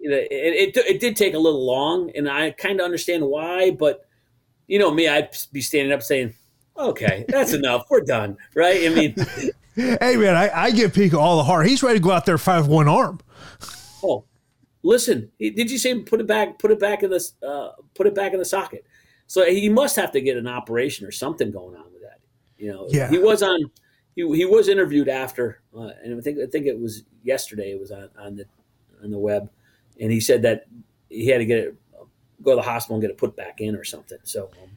It, 0.00 0.74
it, 0.74 0.76
it 0.76 1.00
did 1.00 1.16
take 1.16 1.34
a 1.34 1.38
little 1.38 1.66
long, 1.66 2.10
and 2.14 2.30
I 2.30 2.52
kind 2.52 2.80
of 2.80 2.84
understand 2.84 3.26
why, 3.26 3.72
but 3.72 4.08
you 4.68 4.78
know 4.78 4.90
me, 4.90 5.08
I'd 5.08 5.36
be 5.52 5.60
standing 5.60 5.92
up 5.92 6.02
saying, 6.02 6.34
"Okay, 6.78 7.24
that's 7.28 7.52
enough. 7.52 7.86
We're 7.90 8.00
done." 8.00 8.36
Right? 8.54 8.86
I 8.90 8.94
mean, 8.94 9.14
Hey 10.00 10.16
man, 10.16 10.34
I, 10.34 10.50
I 10.64 10.70
give 10.72 10.92
Pico 10.92 11.18
all 11.18 11.36
the 11.36 11.44
heart. 11.44 11.66
He's 11.66 11.82
ready 11.82 11.98
to 11.98 12.02
go 12.02 12.10
out 12.10 12.26
there 12.26 12.38
five 12.38 12.66
one 12.66 12.88
arm. 12.88 13.20
oh, 14.02 14.24
listen, 14.82 15.30
did 15.38 15.70
you 15.70 15.78
say 15.78 15.98
put 16.00 16.20
it 16.20 16.26
back? 16.26 16.58
Put 16.58 16.70
it 16.70 16.80
back 16.80 17.02
in 17.02 17.10
the 17.10 17.24
uh, 17.46 17.80
put 17.94 18.06
it 18.06 18.14
back 18.14 18.32
in 18.32 18.38
the 18.38 18.44
socket. 18.44 18.84
So 19.26 19.44
he 19.44 19.68
must 19.68 19.94
have 19.96 20.10
to 20.12 20.20
get 20.20 20.36
an 20.36 20.46
operation 20.48 21.06
or 21.06 21.10
something 21.12 21.50
going 21.50 21.76
on 21.76 21.84
with 21.92 22.02
that. 22.02 22.18
You 22.56 22.72
know, 22.72 22.86
Yeah. 22.90 23.08
he 23.10 23.18
was 23.18 23.42
on. 23.42 23.70
He, 24.16 24.22
he 24.36 24.44
was 24.46 24.66
interviewed 24.68 25.08
after, 25.08 25.60
uh, 25.76 25.90
and 26.02 26.18
I 26.18 26.20
think 26.22 26.38
I 26.40 26.46
think 26.46 26.66
it 26.66 26.78
was 26.80 27.04
yesterday. 27.22 27.70
It 27.70 27.78
was 27.78 27.92
on, 27.92 28.08
on 28.18 28.34
the 28.36 28.46
on 29.04 29.10
the 29.12 29.18
web, 29.18 29.48
and 30.00 30.10
he 30.10 30.18
said 30.18 30.42
that 30.42 30.66
he 31.08 31.26
had 31.28 31.38
to 31.38 31.44
get 31.46 31.58
it, 31.58 31.74
go 32.42 32.52
to 32.52 32.56
the 32.56 32.62
hospital 32.62 32.96
and 32.96 33.02
get 33.02 33.10
it 33.12 33.16
put 33.16 33.36
back 33.36 33.60
in 33.60 33.76
or 33.76 33.84
something. 33.84 34.18
So, 34.24 34.50
um, 34.60 34.70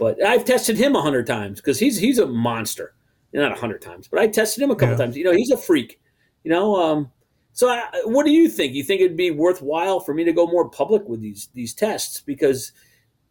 but 0.00 0.20
I've 0.24 0.46
tested 0.46 0.78
him 0.78 0.96
a 0.96 1.02
hundred 1.02 1.26
times 1.26 1.60
because 1.60 1.78
he's 1.78 1.98
he's 1.98 2.18
a 2.18 2.26
monster. 2.26 2.94
Not 3.34 3.52
a 3.52 3.60
hundred 3.60 3.82
times, 3.82 4.08
but 4.08 4.18
I 4.18 4.26
tested 4.26 4.64
him 4.64 4.70
a 4.70 4.74
couple 4.74 4.94
Yeah. 4.94 5.04
times. 5.04 5.16
You 5.16 5.24
know, 5.24 5.32
he's 5.32 5.50
a 5.50 5.56
freak. 5.56 6.00
You 6.42 6.50
know, 6.50 6.74
um, 6.74 7.12
so 7.52 7.68
I, 7.68 7.84
what 8.06 8.24
do 8.24 8.32
you 8.32 8.48
think? 8.48 8.72
You 8.72 8.82
think 8.82 9.02
it'd 9.02 9.16
be 9.16 9.30
worthwhile 9.30 10.00
for 10.00 10.14
me 10.14 10.24
to 10.24 10.32
go 10.32 10.46
more 10.46 10.68
public 10.68 11.06
with 11.06 11.20
these 11.20 11.50
these 11.54 11.74
tests 11.74 12.22
because 12.22 12.72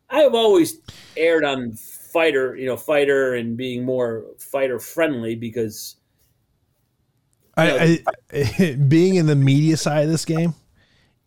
I 0.09 0.19
have 0.19 0.35
always 0.35 0.79
erred 1.17 1.43
on 1.43 1.73
fighter, 1.73 2.55
you 2.55 2.67
know, 2.67 2.77
fighter 2.77 3.33
and 3.33 3.57
being 3.57 3.83
more 3.83 4.25
fighter 4.37 4.79
friendly 4.79 5.35
because 5.35 5.95
I, 7.57 8.03
I, 8.31 8.75
being 8.87 9.15
in 9.15 9.25
the 9.25 9.35
media 9.35 9.75
side 9.75 10.05
of 10.05 10.11
this 10.11 10.23
game, 10.23 10.53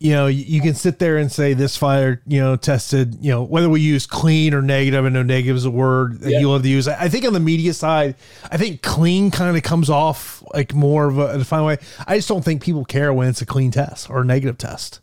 you 0.03 0.11
know, 0.13 0.27
you, 0.27 0.61
can 0.61 0.75
sit 0.75 0.99
there 0.99 1.17
and 1.17 1.31
say 1.31 1.55
this 1.55 1.77
fire, 1.77 2.21
you 2.27 2.41
know, 2.41 2.57
tested, 2.57 3.17
you 3.21 3.31
know, 3.31 3.43
whether 3.43 3.69
we 3.69 3.81
use 3.81 4.07
clean 4.07 4.53
or 4.53 4.61
negative, 4.61 5.05
and 5.05 5.15
no 5.15 5.23
negative 5.23 5.57
is 5.57 5.65
a 5.65 5.71
word 5.71 6.21
that 6.21 6.31
Yeah. 6.33 6.41
you 6.41 6.51
love 6.51 6.63
to 6.63 6.69
use. 6.69 6.89
I 6.89 7.05
I 7.05 7.09
think 7.09 7.25
on 7.25 7.33
the 7.33 7.41
media 7.41 7.73
side, 7.73 8.17
I 8.51 8.57
think 8.57 8.83
clean 8.83 9.31
kind 9.31 9.57
of 9.57 9.63
comes 9.63 9.89
off 9.89 10.43
like 10.53 10.75
more 10.75 11.07
of 11.07 11.19
a, 11.19 11.29
a 11.35 11.39
defined 11.39 11.67
way. 11.67 11.79
I 12.07 12.17
just 12.17 12.29
don't 12.29 12.45
think 12.45 12.63
people 12.63 12.85
care 12.85 13.13
when 13.15 13.29
it's 13.29 13.43
a 13.43 13.47
clean 13.47 13.71
test 13.71 14.11
or 14.11 14.23
a 14.23 14.25
negative 14.25 14.59
test. 14.59 15.01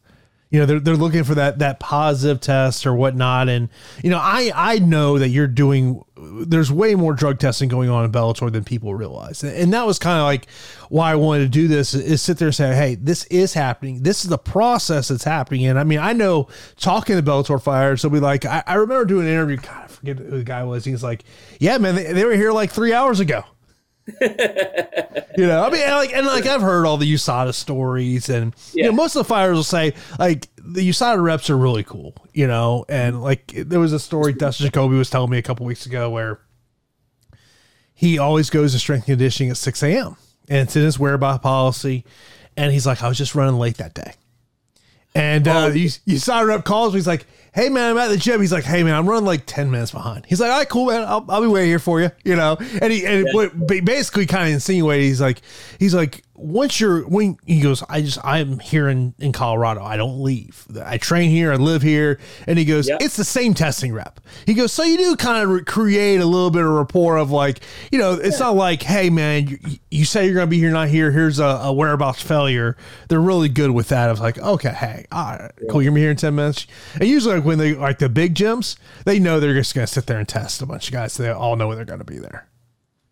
You 0.52 0.60
know, 0.60 0.66
they're, 0.66 0.80
they're 0.80 0.96
looking 0.98 1.24
for 1.24 1.36
that 1.36 1.60
that 1.60 1.80
positive 1.80 2.42
test 2.42 2.86
or 2.88 2.94
whatnot. 2.96 3.50
And, 3.50 3.70
you 4.04 4.10
know, 4.10 4.18
I, 4.20 4.52
I 4.56 4.80
know 4.80 5.20
that 5.20 5.30
you're 5.30 5.46
doing 5.48 6.04
there's 6.46 6.72
way 6.72 6.96
more 6.96 7.14
drug 7.14 7.40
testing 7.40 7.70
going 7.70 7.90
on 7.90 8.06
in 8.06 8.12
Bellator 8.12 8.52
than 8.52 8.64
people 8.64 8.96
realize. 8.96 9.44
And 9.44 9.74
that 9.74 9.86
was 9.86 10.00
kind 10.00 10.20
of 10.20 10.24
like 10.24 10.50
why 10.90 11.12
I 11.12 11.16
wanted 11.16 11.44
to 11.44 11.50
do 11.50 11.68
this 11.68 11.94
is 11.94 12.22
sit 12.22 12.38
there 12.38 12.48
and 12.50 12.56
say, 12.56 12.76
hey, 12.76 12.96
this 12.96 13.26
is 13.26 13.54
happening. 13.54 14.04
This 14.04 14.24
is 14.24 14.30
the 14.30 14.38
process 14.38 15.08
that's 15.10 15.24
happening. 15.24 15.66
And 15.66 15.80
I 15.80 15.84
mean, 15.84 16.00
I 16.00 16.14
know 16.14 16.48
talking 16.78 17.16
to 17.16 17.24
Bellator 17.24 17.62
fighters, 17.62 18.02
they'll 18.02 18.12
be 18.12 18.20
like, 18.20 18.46
I, 18.46 18.64
I 18.66 18.76
remember 18.76 19.06
doing 19.06 19.28
an 19.28 19.34
interview. 19.34 19.58
God, 19.58 19.84
I 19.84 19.88
forget 19.88 20.18
who 20.18 20.38
the 20.38 20.44
guy 20.44 20.64
was. 20.64 20.86
He's 20.86 21.04
like, 21.04 21.24
yeah, 21.60 21.78
man, 21.78 21.96
they, 21.96 22.14
they 22.14 22.26
were 22.26 22.36
here 22.36 22.52
like 22.52 22.72
three 22.72 22.94
hours 22.94 23.20
ago. 23.20 23.44
you 25.38 25.48
know, 25.48 25.64
I 25.64 25.70
mean, 25.70 25.82
and 25.82 25.96
like, 25.96 26.14
and 26.14 26.26
like 26.26 26.46
I've 26.46 26.62
heard 26.62 26.86
all 26.86 26.98
the 26.98 27.12
USADA 27.14 27.54
stories, 27.54 28.30
and 28.30 28.56
you 28.74 28.84
know, 28.84 28.92
most 28.92 29.16
of 29.16 29.22
the 29.22 29.30
fighters 29.30 29.56
will 29.56 29.64
say 29.64 29.94
like 30.18 30.48
the 30.58 30.88
USADA 30.90 31.22
reps 31.22 31.50
are 31.50 31.58
really 31.58 31.84
cool, 31.84 32.16
you 32.34 32.48
know, 32.48 32.86
and 32.90 33.22
like 33.22 33.48
there 33.48 33.80
was 33.80 33.94
a 33.94 34.00
story 34.00 34.34
Dustin 34.34 34.66
Jacoby 34.66 34.96
was 34.96 35.10
telling 35.10 35.32
me 35.32 35.38
a 35.38 35.42
couple 35.42 35.66
weeks 35.66 35.86
ago 35.86 36.10
where 36.10 36.40
he 37.94 38.18
always 38.18 38.50
goes 38.50 38.74
to 38.74 38.80
strength 38.80 39.06
conditioning 39.06 39.52
at 39.52 39.58
6 39.58 39.84
a.m. 39.84 40.16
and 40.48 40.60
it's 40.60 40.76
in 40.76 40.84
his 40.84 40.98
whereabouts 40.98 41.44
policy, 41.44 42.06
and 42.56 42.72
he's 42.72 42.86
like, 42.86 43.04
I 43.04 43.08
was 43.08 43.18
just 43.18 43.36
running 43.36 43.60
late 43.60 43.78
that 43.78 43.94
day. 43.94 44.14
And 45.16 45.48
uh, 45.48 45.72
you, 45.74 45.90
you 46.06 46.20
saw 46.20 46.40
rep 46.42 46.64
calls. 46.66 46.94
me, 46.94 47.00
He's 47.00 47.08
like, 47.08 47.26
"Hey 47.54 47.70
man, 47.70 47.92
I'm 47.92 47.98
at 47.98 48.08
the 48.10 48.18
gym." 48.18 48.42
He's 48.42 48.52
like, 48.52 48.64
"Hey 48.64 48.84
man, 48.84 48.96
I'm 48.96 49.08
running 49.08 49.26
like 49.26 49.46
ten 49.46 49.72
minutes 49.72 49.92
behind." 49.92 50.26
He's 50.28 50.40
like, 50.40 50.52
"All 50.52 50.58
right, 50.58 50.70
cool 50.70 50.88
man, 50.88 51.04
I'll, 51.04 51.26
I'll 51.30 51.42
be 51.42 51.48
waiting 51.48 51.70
here 51.70 51.80
for 51.80 52.02
you." 52.02 52.12
You 52.24 52.36
know, 52.36 52.58
and 52.82 52.92
he 52.92 53.06
and 53.06 53.26
ba- 53.34 53.82
basically 53.84 54.26
kind 54.26 54.48
of 54.48 54.54
insinuated 54.54 55.06
he's 55.06 55.22
like, 55.22 55.42
he's 55.80 55.94
like, 55.94 56.24
once 56.40 56.80
you're 56.80 57.02
when 57.08 57.38
he 57.46 57.60
goes, 57.62 57.84
I 57.90 58.02
just 58.02 58.18
I'm 58.24 58.60
here 58.60 58.88
in 58.88 59.14
in 59.20 59.32
Colorado. 59.32 59.84
I 59.84 59.98
don't 59.98 60.22
leave. 60.24 60.66
I 60.84 60.98
train 60.98 61.30
here. 61.30 61.52
I 61.52 61.56
live 61.56 61.82
here. 61.82 62.20
And 62.48 62.58
he 62.58 62.66
goes, 62.66 62.88
Yep. 62.88 63.02
it's 63.02 63.18
the 63.18 63.24
same 63.24 63.54
testing 63.54 63.94
rep. 63.94 64.20
He 64.46 64.54
goes, 64.54 64.72
so 64.72 64.84
you 64.84 64.98
do 64.98 65.16
kind 65.16 65.44
of 65.44 65.50
re- 65.50 65.64
create 65.64 66.22
a 66.22 66.26
little 66.26 66.50
bit 66.52 66.64
of 66.64 66.70
rapport 66.72 67.18
of 67.18 67.30
like, 67.32 67.60
you 67.92 68.00
know, 68.00 68.14
it's 68.14 68.40
not 68.40 68.56
like, 68.56 68.82
hey 68.84 69.10
man, 69.10 69.48
you, 69.48 69.60
you 69.92 70.06
say 70.06 70.26
you're 70.26 70.36
gonna 70.36 70.48
be 70.48 70.60
here, 70.60 70.72
not 70.72 70.88
here. 70.88 71.12
Here's 71.12 71.40
a, 71.40 71.44
a 71.44 71.74
whereabouts 71.74 72.22
failure. 72.22 72.78
They're 73.10 73.20
really 73.22 73.50
good 73.50 73.72
with 73.72 73.90
that. 73.90 74.10
Of 74.10 74.20
like, 74.20 74.38
okay, 74.40 74.70
hey, 74.72 75.06
all 75.12 75.38
right, 75.38 75.52
cool. 75.70 75.82
You're 75.82 75.92
gonna 75.92 75.96
be 75.96 76.02
here 76.02 76.12
in 76.12 76.18
ten 76.18 76.36
minutes. 76.36 76.66
And 76.96 77.04
usually, 77.08 77.36
like 77.36 77.46
when 77.46 77.58
they 77.58 77.74
like 77.74 78.00
the 78.00 78.10
big 78.10 78.34
gyms, 78.36 78.78
they 79.06 79.20
know 79.20 79.40
they're 79.40 79.54
just 79.54 79.76
gonna 79.76 79.88
sit 79.88 80.06
there 80.08 80.20
and 80.20 80.28
test 80.28 80.62
a 80.62 80.66
bunch 80.66 80.88
of 80.88 80.94
guys. 80.94 81.14
So 81.14 81.24
they 81.24 81.30
all 81.30 81.56
know 81.56 81.68
when 81.68 81.76
they're 81.78 81.86
gonna 81.86 82.04
be 82.04 82.18
there. 82.20 82.48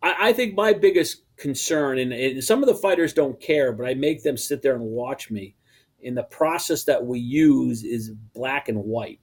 I, 0.01 0.29
I 0.29 0.33
think 0.33 0.55
my 0.55 0.73
biggest 0.73 1.21
concern, 1.37 1.99
and, 1.99 2.11
and 2.11 2.43
some 2.43 2.63
of 2.63 2.67
the 2.67 2.75
fighters 2.75 3.13
don't 3.13 3.39
care, 3.39 3.71
but 3.71 3.87
I 3.87 3.93
make 3.93 4.23
them 4.23 4.37
sit 4.37 4.61
there 4.61 4.75
and 4.75 4.83
watch 4.83 5.29
me. 5.31 5.55
And 6.03 6.17
the 6.17 6.23
process 6.23 6.83
that 6.83 7.05
we 7.05 7.19
use 7.19 7.83
is 7.83 8.11
black 8.33 8.69
and 8.69 8.83
white. 8.83 9.19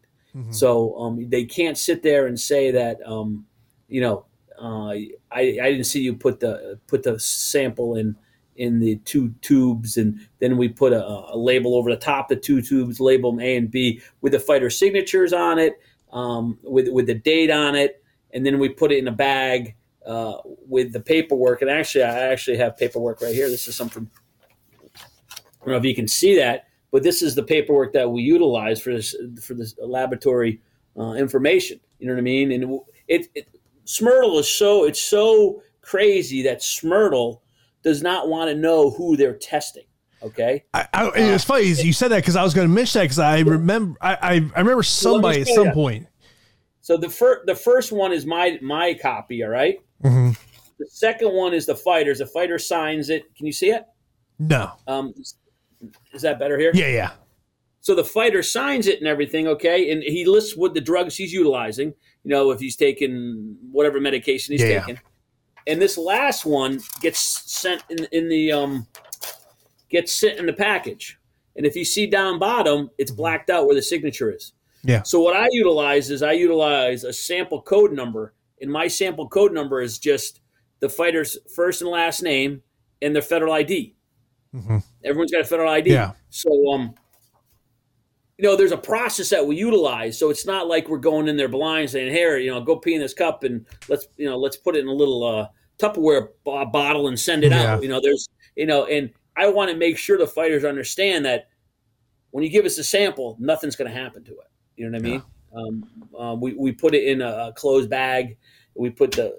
So 0.53 0.99
um, 0.99 1.31
they 1.31 1.45
can't 1.45 1.79
sit 1.79 2.03
there 2.03 2.27
and 2.27 2.39
say 2.39 2.73
that, 2.73 2.99
um, 3.07 3.47
you 3.89 4.01
know, 4.01 4.27
uh, 4.61 4.89
I, 4.89 5.13
I 5.33 5.71
didn't 5.71 5.85
see 5.85 6.01
you 6.01 6.15
put 6.15 6.41
the 6.41 6.81
put 6.89 7.05
the 7.05 7.21
sample 7.21 7.95
in 7.97 8.17
in 8.57 8.81
the 8.81 8.97
two 9.05 9.35
tubes, 9.43 9.97
and 9.97 10.27
then 10.41 10.57
we 10.57 10.69
put 10.69 10.93
a, 10.93 11.05
a 11.05 11.37
label 11.37 11.77
over 11.77 11.91
the 11.91 11.97
top 11.97 12.31
of 12.31 12.37
the 12.37 12.43
two 12.43 12.63
tubes, 12.63 13.01
label 13.01 13.31
them 13.31 13.41
A 13.41 13.57
and 13.57 13.71
B 13.71 14.01
with 14.21 14.33
the 14.33 14.41
fighter 14.41 14.71
signatures 14.71 15.33
on 15.33 15.59
it, 15.59 15.75
um, 16.13 16.59
with 16.63 16.89
with 16.89 17.07
the 17.07 17.15
date 17.15 17.51
on 17.51 17.75
it, 17.77 18.03
and 18.33 18.45
then 18.45 18.59
we 18.59 18.69
put 18.69 18.91
it 18.91 18.99
in 18.99 19.09
a 19.09 19.13
bag 19.13 19.75
uh, 20.07 20.39
with 20.45 20.93
the 20.93 21.01
paperwork. 21.01 21.63
And 21.63 21.71
actually, 21.71 22.05
I 22.05 22.33
actually 22.33 22.57
have 22.59 22.77
paperwork 22.77 23.21
right 23.21 23.35
here. 23.35 23.49
This 23.49 23.69
is 23.69 23.77
something. 23.77 24.11
I 24.95 25.67
don't 25.67 25.73
know 25.73 25.77
if 25.77 25.85
you 25.85 25.95
can 25.95 26.09
see 26.09 26.37
that, 26.37 26.67
but 26.91 27.03
this 27.03 27.23
is 27.23 27.35
the 27.35 27.43
paperwork 27.43 27.93
that 27.95 28.11
we 28.11 28.23
utilize 28.23 28.81
for 28.81 28.93
this 28.93 29.17
for 29.43 29.55
this 29.55 29.75
laboratory 29.79 30.61
uh, 30.99 31.13
information. 31.13 31.81
You 31.99 32.07
know 32.07 32.15
what 32.15 32.21
I 32.21 32.23
mean? 32.23 32.53
And 32.53 32.81
it, 33.09 33.29
it 33.35 33.49
SMRTL 33.87 34.41
is 34.41 34.51
so 34.51 34.85
it's 34.85 35.01
so 35.01 35.63
crazy 35.81 36.43
that 36.43 36.61
SMRTL 36.61 37.41
does 37.83 38.03
not 38.03 38.29
want 38.29 38.51
to 38.51 38.55
know 38.55 38.91
who 38.91 39.17
they're 39.17 39.37
testing. 39.37 39.85
Okay, 40.23 40.65
I, 40.73 40.89
I, 40.95 41.11
it's 41.17 41.45
funny 41.45 41.65
you 41.65 41.93
said 41.93 42.09
that 42.09 42.17
because 42.17 42.35
I 42.35 42.43
was 42.43 42.55
going 42.55 42.67
to 42.67 42.73
mention 42.73 43.01
that 43.01 43.05
because 43.05 43.19
I 43.19 43.41
remember 43.41 43.99
I, 44.01 44.15
I, 44.15 44.33
I 44.57 44.61
remember 44.61 44.83
somebody 44.83 45.43
at 45.43 45.49
some 45.49 45.73
point. 45.73 46.07
so 46.81 46.97
the 46.97 47.11
first 47.11 47.45
the 47.45 47.55
first 47.55 47.93
one 47.93 48.11
is 48.11 48.25
my 48.25 48.59
my 48.63 48.95
copy. 48.95 49.43
All 49.43 49.51
right? 49.51 49.81
Mhm. 50.05 50.37
The 50.79 50.87
second 50.89 51.33
one 51.33 51.55
is 51.55 51.67
the 51.67 51.75
fighters. 51.77 52.19
The 52.19 52.27
fighter 52.27 52.59
signs 52.59 53.09
it. 53.11 53.35
Can 53.37 53.47
you 53.47 53.53
see 53.53 53.71
it? 53.71 53.85
No, 54.39 54.73
Um, 54.87 55.15
is 56.13 56.23
that 56.23 56.39
better 56.39 56.59
here? 56.59 56.73
yeah, 56.75 56.89
yeah, 56.89 57.11
So 57.81 57.95
the 57.95 58.03
fighter 58.05 58.43
signs 58.43 58.87
it 58.89 58.99
and 58.99 59.07
everything, 59.07 59.47
okay, 59.47 59.91
and 59.91 60.03
he 60.03 60.25
lists 60.25 60.57
what 60.57 60.75
the 60.75 60.81
drugs 60.81 61.17
he's 61.17 61.33
utilizing. 61.33 61.89
You 62.25 62.31
know, 62.31 62.51
if 62.51 62.59
he's 62.59 62.75
taking 62.77 63.57
whatever 63.71 64.01
medication 64.01 64.53
he's 64.53 64.63
Yeah, 64.63 64.69
yeah. 64.69 64.81
taking. 64.81 65.01
And 65.67 65.81
this 65.81 65.97
last 65.97 66.45
one 66.45 66.81
gets 67.01 67.19
sent 67.21 67.83
in 67.91 68.07
in 68.11 68.29
the 68.29 68.53
um 68.53 68.87
gets 69.91 70.13
sent 70.13 70.39
in 70.39 70.47
the 70.47 70.53
package. 70.53 71.19
And 71.57 71.65
if 71.65 71.77
you 71.77 71.85
see 71.85 72.07
down 72.07 72.39
bottom, 72.41 72.91
it's 72.99 73.11
blacked 73.13 73.49
out 73.51 73.67
where 73.67 73.75
the 73.77 73.83
signature 73.83 74.33
is. 74.35 74.53
Yeah. 74.83 75.03
So 75.03 75.21
what 75.21 75.37
I 75.37 75.49
utilize 75.53 76.11
is 76.11 76.23
I 76.23 76.33
utilize 76.33 77.05
a 77.05 77.13
sample 77.13 77.63
code 77.63 77.93
number, 77.93 78.35
and 78.61 78.71
my 78.71 78.89
sample 78.89 79.29
code 79.29 79.53
number 79.53 79.81
is 79.81 79.99
just 79.99 80.41
the 80.81 80.89
fighter's 80.89 81.39
first 81.55 81.81
and 81.83 81.91
last 81.91 82.23
name 82.23 82.63
and 83.03 83.15
their 83.15 83.23
federal 83.23 83.53
ID. 83.53 83.95
Everyone's 85.03 85.33
got 85.33 85.41
a 85.41 85.45
federal 85.45 85.69
ID. 85.71 85.91
Yeah. 85.91 86.13
So, 86.31 86.73
um, 86.73 86.95
you 88.39 88.45
know, 88.45 88.57
there's 88.57 88.73
a 88.73 88.77
process 88.77 89.31
that 89.31 89.47
we 89.47 89.57
utilize. 89.57 90.19
So 90.19 90.31
it's 90.31 90.47
not 90.47 90.67
like 90.69 90.89
we're 90.89 90.99
going 90.99 91.29
in 91.29 91.37
there 91.37 91.49
blind 91.49 91.91
saying, 91.91 92.13
"Here, 92.13 92.37
you 92.39 92.51
know, 92.51 92.61
go 92.61 92.77
pee 92.77 92.95
in 92.95 93.01
this 93.01 93.15
cup 93.15 93.45
and 93.45 93.67
let's, 93.89 94.07
you 94.17 94.27
know, 94.27 94.37
let's 94.39 94.57
put 94.57 94.77
it 94.77 94.81
in 94.81 94.89
a 94.89 94.93
little 94.93 95.25
uh, 95.25 95.49
Tupperware 95.79 96.29
b- 96.45 96.65
bottle 96.73 97.09
and 97.09 97.19
send 97.19 97.45
it 97.45 97.53
Yeah. 97.53 97.75
out." 97.75 97.83
You 97.83 97.89
know, 97.89 98.01
there's, 98.01 98.29
you 98.57 98.67
know, 98.67 98.87
and 98.87 99.11
I 99.37 99.49
want 99.49 99.71
to 99.71 99.77
make 99.77 99.99
sure 99.99 100.19
the 100.19 100.27
fighters 100.27 100.65
understand 100.65 101.25
that 101.27 101.49
when 102.31 102.45
you 102.45 102.51
give 102.51 102.65
us 102.65 102.79
a 102.79 102.85
sample, 102.85 103.37
nothing's 103.41 103.77
going 103.77 103.91
to 103.91 103.97
happen 103.97 104.25
to 104.25 104.33
it. 104.33 104.49
You 104.77 104.91
know 104.91 104.99
what 104.99 105.07
I 105.07 105.11
mean? 105.11 105.23
Um, 105.55 105.87
uh, 106.19 106.35
we 106.35 106.55
we 106.55 106.73
put 106.73 106.95
it 106.95 107.05
in 107.05 107.23
a, 107.23 107.53
closed 107.55 107.89
bag. 107.89 108.37
We 108.75 108.91
put 108.91 109.13
the 109.13 109.37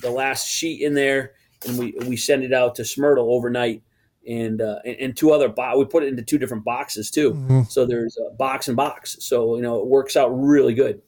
the 0.00 0.10
last 0.10 0.48
sheet 0.48 0.82
in 0.82 0.94
there, 0.94 1.32
and 1.66 1.78
we 1.78 1.94
we 2.06 2.16
send 2.16 2.44
it 2.44 2.52
out 2.52 2.74
to 2.76 2.82
SMRTL 2.82 3.18
overnight. 3.18 3.82
And, 4.24 4.62
uh, 4.62 4.78
and 4.84 4.96
and 5.00 5.16
two 5.16 5.32
other 5.32 5.48
bo- 5.48 5.76
we 5.76 5.84
put 5.84 6.04
it 6.04 6.06
into 6.06 6.22
two 6.22 6.38
different 6.38 6.62
boxes 6.62 7.10
too. 7.10 7.32
So 7.68 7.84
there's 7.84 8.16
a 8.18 8.32
box 8.36 8.68
and 8.68 8.76
box. 8.76 9.16
So 9.18 9.56
you 9.56 9.62
know 9.62 9.80
it 9.80 9.86
works 9.86 10.16
out 10.16 10.28
really 10.28 10.74
good. 10.74 11.02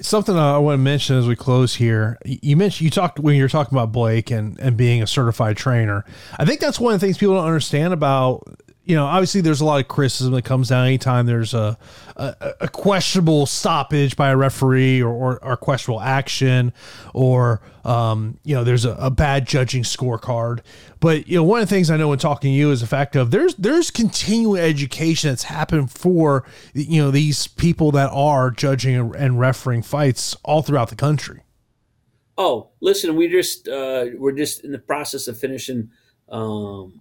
Something 0.00 0.36
I 0.36 0.56
want 0.58 0.74
to 0.74 0.78
mention 0.78 1.16
as 1.16 1.26
we 1.26 1.34
close 1.34 1.74
here. 1.74 2.16
You 2.24 2.56
mentioned 2.56 2.84
you 2.84 2.90
talked 2.90 3.18
when 3.18 3.34
you 3.34 3.42
were 3.42 3.48
talking 3.48 3.76
about 3.76 3.90
Blake 3.90 4.30
and 4.30 4.56
and 4.60 4.76
being 4.76 5.02
a 5.02 5.06
certified 5.06 5.56
trainer. 5.56 6.04
I 6.38 6.44
think 6.44 6.60
that's 6.60 6.78
one 6.78 6.94
of 6.94 7.00
the 7.00 7.06
things 7.06 7.18
people 7.18 7.34
don't 7.34 7.44
understand 7.44 7.92
about. 7.92 8.44
You 8.90 8.96
know, 8.96 9.06
obviously 9.06 9.40
there's 9.40 9.60
a 9.60 9.64
lot 9.64 9.80
of 9.80 9.86
criticism 9.86 10.32
that 10.32 10.42
comes 10.42 10.70
down 10.70 10.84
anytime 10.84 11.24
there's 11.24 11.54
a 11.54 11.78
a, 12.16 12.54
a 12.62 12.68
questionable 12.68 13.46
stoppage 13.46 14.16
by 14.16 14.30
a 14.30 14.36
referee 14.36 15.00
or, 15.00 15.10
or, 15.10 15.44
or 15.44 15.56
questionable 15.56 16.00
action 16.00 16.72
or 17.14 17.62
um, 17.84 18.40
you 18.42 18.52
know 18.52 18.64
there's 18.64 18.84
a, 18.84 18.96
a 18.98 19.08
bad 19.08 19.46
judging 19.46 19.84
scorecard. 19.84 20.58
But 20.98 21.28
you 21.28 21.36
know 21.36 21.44
one 21.44 21.62
of 21.62 21.68
the 21.68 21.72
things 21.72 21.88
I 21.88 21.98
know 21.98 22.08
when 22.08 22.18
talking 22.18 22.50
to 22.50 22.52
you 22.52 22.72
is 22.72 22.80
the 22.80 22.88
fact 22.88 23.14
of 23.14 23.30
there's 23.30 23.54
there's 23.54 23.92
continuing 23.92 24.60
education 24.60 25.30
that's 25.30 25.44
happened 25.44 25.92
for 25.92 26.44
you 26.74 27.00
know 27.00 27.12
these 27.12 27.46
people 27.46 27.92
that 27.92 28.10
are 28.10 28.50
judging 28.50 29.14
and- 29.14 29.38
refereeing 29.38 29.82
fights 29.82 30.36
all 30.42 30.62
throughout 30.62 30.88
the 30.90 30.96
country. 30.96 31.42
Oh, 32.36 32.70
listen, 32.80 33.14
we 33.14 33.28
just 33.28 33.68
uh, 33.68 34.06
we're 34.16 34.32
just 34.32 34.64
in 34.64 34.72
the 34.72 34.80
process 34.80 35.28
of 35.28 35.38
finishing 35.38 35.90
um, 36.28 37.00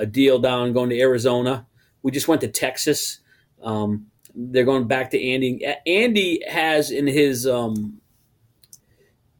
a 0.00 0.06
deal 0.06 0.38
down 0.38 0.72
going 0.72 0.90
to 0.90 0.98
Arizona. 0.98 1.66
We 2.02 2.10
just 2.10 2.26
went 2.26 2.40
to 2.40 2.48
Texas. 2.48 3.20
Um, 3.62 4.06
they're 4.34 4.64
going 4.64 4.88
back 4.88 5.10
to 5.10 5.22
Andy. 5.22 5.64
Andy 5.86 6.42
has 6.48 6.90
in 6.90 7.06
his 7.06 7.46
um, 7.46 8.00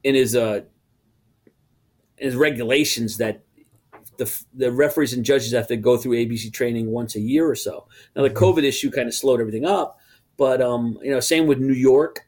in 0.05 0.15
his 0.15 0.37
uh, 0.37 0.61
in 2.19 2.27
his 2.27 2.37
regulations 2.37 3.17
that 3.17 3.43
the 4.19 4.45
the 4.53 4.71
referees 4.71 5.15
and 5.15 5.25
judges 5.25 5.53
have 5.53 5.69
to 5.69 5.77
go 5.77 5.97
through 5.97 6.13
ABC 6.13 6.53
training 6.53 6.91
once 6.91 7.17
a 7.17 7.21
year 7.21 7.49
or 7.49 7.55
so. 7.55 7.87
Now 8.15 8.23
the 8.23 8.31
COVID 8.31 8.63
issue 8.63 8.91
kind 8.91 9.09
of 9.09 9.15
slowed 9.15 9.41
everything 9.41 9.65
up, 9.65 9.99
but 10.37 10.61
um, 10.61 10.99
you 11.03 11.11
know, 11.11 11.21
same 11.21 11.47
with 11.47 11.59
New 11.59 11.73
York. 11.73 12.21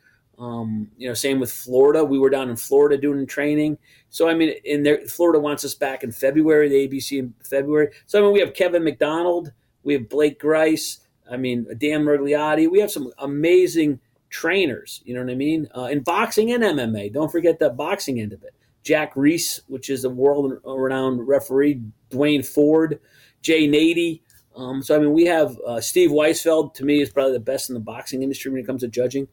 Um, 0.43 0.91
you 0.97 1.07
know, 1.07 1.15
same 1.15 1.39
with 1.39 1.53
Florida. 1.53 2.05
We 2.05 2.19
were 2.19 2.29
down 2.29 2.51
in 2.51 2.57
Florida 2.57 2.99
doing 2.99 3.29
training. 3.29 3.79
So 4.11 4.29
I 4.29 4.35
mean, 4.35 4.55
in 4.65 4.83
there, 4.83 5.07
Florida 5.07 5.39
wants 5.39 5.65
us 5.65 5.75
back 5.75 6.03
in 6.03 6.11
February. 6.11 6.69
The 6.69 6.89
ABC 6.89 7.19
in 7.21 7.35
February. 7.45 7.91
So 8.07 8.19
I 8.19 8.23
mean, 8.23 8.33
we 8.33 8.41
have 8.41 8.53
Kevin 8.53 8.83
McDonald, 8.83 9.53
we 9.85 9.95
have 9.95 10.09
Blake 10.09 10.41
Grice. 10.41 10.99
I 11.31 11.37
mean, 11.37 11.67
Dan 11.79 12.05
Miragliotta. 12.05 12.69
We 12.69 12.81
have 12.81 12.91
some 12.91 13.13
amazing 13.19 14.01
trainers. 14.31 15.01
You 15.05 15.15
know 15.15 15.23
what 15.23 15.31
I 15.31 15.37
mean? 15.37 15.69
Uh, 15.77 15.85
in 15.85 16.01
boxing 16.01 16.51
and 16.51 16.65
MMA. 16.65 17.13
Don't 17.13 17.31
forget 17.31 17.61
the 17.61 17.71
boxing 17.71 18.21
end 18.21 18.33
of 18.33 18.43
it. 18.43 18.55
Jack 18.83 19.13
Reiss, 19.15 19.61
which 19.69 19.89
is 19.89 20.05
a 20.05 20.11
world-renowned 20.11 21.27
referee. 21.29 21.81
Dwayne 22.11 22.45
Ford, 22.45 22.99
Jay 23.41 23.69
Nady. 23.69 24.23
Um, 24.57 24.83
so 24.83 24.97
I 24.97 24.99
mean, 24.99 25.13
we 25.13 25.27
have 25.27 25.57
uh, 25.65 25.81
Steve 25.81 26.11
Weisfeld. 26.11 26.75
To 26.75 26.85
me, 26.85 27.01
is 27.01 27.11
probably 27.11 27.35
the 27.35 27.41
best 27.41 27.71
in 27.71 27.75
the 27.75 27.81
boxing 27.81 28.25
industry 28.25 28.51
when 28.51 28.61
it 28.61 28.67
comes 28.67 28.81
to 28.81 28.89
judging. 28.89 29.29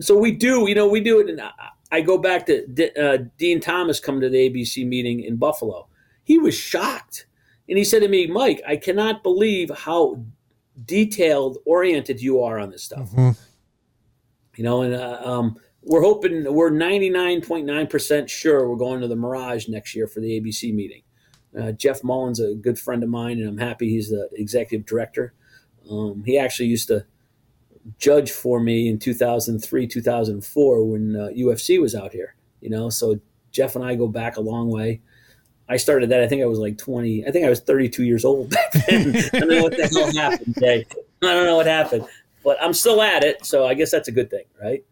So 0.00 0.16
we 0.16 0.32
do, 0.32 0.68
you 0.68 0.74
know, 0.74 0.88
we 0.88 1.00
do 1.00 1.20
it. 1.20 1.28
And 1.28 1.40
I, 1.40 1.50
I 1.92 2.00
go 2.00 2.18
back 2.18 2.46
to 2.46 2.66
D- 2.66 2.90
uh, 2.98 3.18
Dean 3.38 3.60
Thomas 3.60 4.00
coming 4.00 4.20
to 4.22 4.28
the 4.28 4.50
ABC 4.50 4.86
meeting 4.86 5.20
in 5.22 5.36
Buffalo. 5.36 5.88
He 6.22 6.38
was 6.38 6.54
shocked, 6.54 7.26
and 7.68 7.76
he 7.76 7.84
said 7.84 8.02
to 8.02 8.08
me, 8.08 8.26
"Mike, 8.26 8.62
I 8.66 8.76
cannot 8.76 9.22
believe 9.22 9.70
how 9.70 10.24
detailed 10.84 11.58
oriented 11.66 12.20
you 12.20 12.42
are 12.42 12.58
on 12.58 12.70
this 12.70 12.84
stuff." 12.84 13.10
You 14.56 14.64
know, 14.64 14.82
and 14.82 14.94
uh, 14.94 15.20
um, 15.24 15.56
we're 15.82 16.02
hoping 16.02 16.52
we're 16.52 16.70
ninety 16.70 17.10
nine 17.10 17.40
point 17.40 17.66
nine 17.66 17.86
percent 17.86 18.30
sure 18.30 18.68
we're 18.68 18.76
going 18.76 19.00
to 19.00 19.08
the 19.08 19.16
Mirage 19.16 19.68
next 19.68 19.94
year 19.94 20.06
for 20.06 20.20
the 20.20 20.40
ABC 20.40 20.72
meeting. 20.72 21.02
Uh, 21.58 21.72
Jeff 21.72 22.04
Mullins, 22.04 22.38
a 22.38 22.54
good 22.54 22.78
friend 22.78 23.02
of 23.02 23.08
mine, 23.08 23.38
and 23.40 23.48
I'm 23.48 23.58
happy 23.58 23.90
he's 23.90 24.10
the 24.10 24.28
executive 24.34 24.86
director. 24.86 25.34
Um, 25.90 26.22
he 26.24 26.38
actually 26.38 26.68
used 26.68 26.86
to 26.88 27.06
judge 27.98 28.30
for 28.30 28.60
me 28.60 28.88
in 28.88 28.98
2003, 28.98 29.86
2004 29.86 30.84
when 30.84 31.16
uh, 31.16 31.28
UFC 31.36 31.80
was 31.80 31.94
out 31.94 32.12
here. 32.12 32.34
You 32.60 32.70
know, 32.70 32.90
so 32.90 33.18
Jeff 33.52 33.76
and 33.76 33.84
I 33.84 33.94
go 33.94 34.06
back 34.06 34.36
a 34.36 34.40
long 34.40 34.70
way. 34.70 35.00
I 35.68 35.76
started 35.76 36.10
that. 36.10 36.20
I 36.20 36.26
think 36.26 36.42
I 36.42 36.46
was 36.46 36.58
like 36.58 36.76
20. 36.78 37.26
I 37.26 37.30
think 37.30 37.46
I 37.46 37.48
was 37.48 37.60
32 37.60 38.02
years 38.02 38.24
old 38.24 38.50
back 38.50 38.72
then. 38.72 39.16
I 39.32 39.38
don't 39.38 39.48
know 39.48 39.62
what 39.62 39.76
the 39.76 39.88
hell 39.88 40.12
happened. 40.30 40.56
Jay. 40.58 40.84
I 41.22 41.34
don't 41.34 41.44
know 41.44 41.56
what 41.56 41.66
happened, 41.66 42.06
but 42.42 42.60
I'm 42.62 42.72
still 42.72 43.00
at 43.02 43.22
it. 43.22 43.44
So 43.44 43.66
I 43.66 43.74
guess 43.74 43.90
that's 43.90 44.08
a 44.08 44.12
good 44.12 44.30
thing, 44.30 44.44
right? 44.60 44.84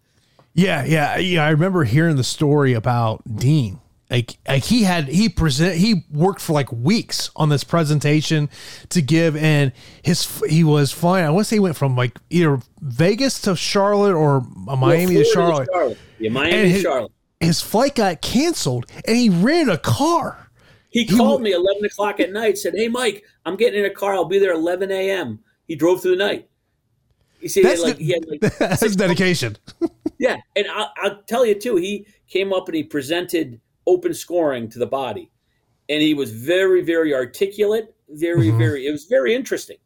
Yeah, 0.55 0.85
yeah, 0.85 1.16
yeah. 1.18 1.44
I 1.44 1.51
remember 1.51 1.85
hearing 1.85 2.16
the 2.16 2.24
story 2.24 2.74
about 2.74 3.22
Dean. 3.37 3.81
Like, 4.11 4.38
like 4.49 4.64
he 4.64 4.85
had 4.85 5.09
he 5.09 5.29
present 5.29 5.77
he 5.77 6.05
worked 6.11 6.40
for 6.40 6.55
like 6.55 6.73
weeks 6.73 7.31
on 7.37 7.51
this 7.51 7.62
presentation 7.62 8.49
to 8.88 9.03
give, 9.03 9.37
and 9.37 9.73
his 10.03 10.40
he 10.49 10.64
was 10.64 10.90
flying. 10.92 11.27
I 11.27 11.31
want 11.31 11.44
to 11.44 11.49
say 11.51 11.57
he 11.57 11.61
went 11.61 11.77
from 11.77 11.94
like 11.94 12.18
either 12.31 12.59
Vegas 12.81 13.40
to 13.42 13.55
Charlotte 13.55 14.14
or 14.14 14.40
Miami 14.40 15.16
Well, 15.16 15.25
to 15.25 15.31
Florida 15.33 15.66
Charlotte. 15.71 15.99
Yeah, 16.18 16.31
Miami 16.31 16.53
And 16.55 16.62
to 16.62 16.68
his- 16.71 16.83
Charlotte. 16.83 17.12
His 17.40 17.61
flight 17.61 17.94
got 17.94 18.21
canceled, 18.21 18.87
and 19.07 19.16
he 19.16 19.29
rented 19.29 19.73
a 19.73 19.79
car. 19.79 20.51
He 20.90 21.07
called 21.07 21.40
me 21.40 21.53
11 21.53 21.85
o'clock 21.85 22.18
at 22.18 22.33
night, 22.33 22.59
said, 22.59 22.73
Hey, 22.75 22.88
Mike, 22.88 23.23
I'm 23.44 23.55
getting 23.55 23.79
in 23.79 23.85
a 23.85 23.94
car. 23.94 24.14
I'll 24.14 24.25
be 24.25 24.40
there 24.40 24.51
11 24.53 24.90
a.m. 24.90 25.38
He 25.68 25.77
drove 25.77 26.03
through 26.03 26.16
the 26.16 26.25
night. 26.25 26.49
You 27.40 27.49
see, 27.49 27.62
That's 27.62 27.81
like, 27.83 27.99
he 27.99 28.11
had 28.11 28.25
like 28.27 28.40
That's 28.59 28.97
dedication. 28.97 29.57
Yeah, 30.18 30.38
and 30.57 30.66
I'll, 30.66 30.92
I'll 30.97 31.23
tell 31.29 31.47
you 31.47 31.55
too. 31.55 31.77
He 31.77 32.05
came 32.27 32.53
up 32.53 32.66
and 32.66 32.75
he 32.75 32.83
presented 32.83 33.61
open 33.88 34.14
scoring 34.14 34.68
to 34.70 34.79
the 34.79 34.87
body, 34.87 35.31
and 35.88 36.03
he 36.03 36.14
was 36.14 36.33
very, 36.33 36.83
very 36.83 37.14
articulate. 37.14 37.94
Very, 38.09 38.48
mm-hmm. 38.48 38.59
very. 38.59 38.87
It 38.87 38.92
was 38.92 39.05
very 39.05 39.35
interesting. 39.35 39.79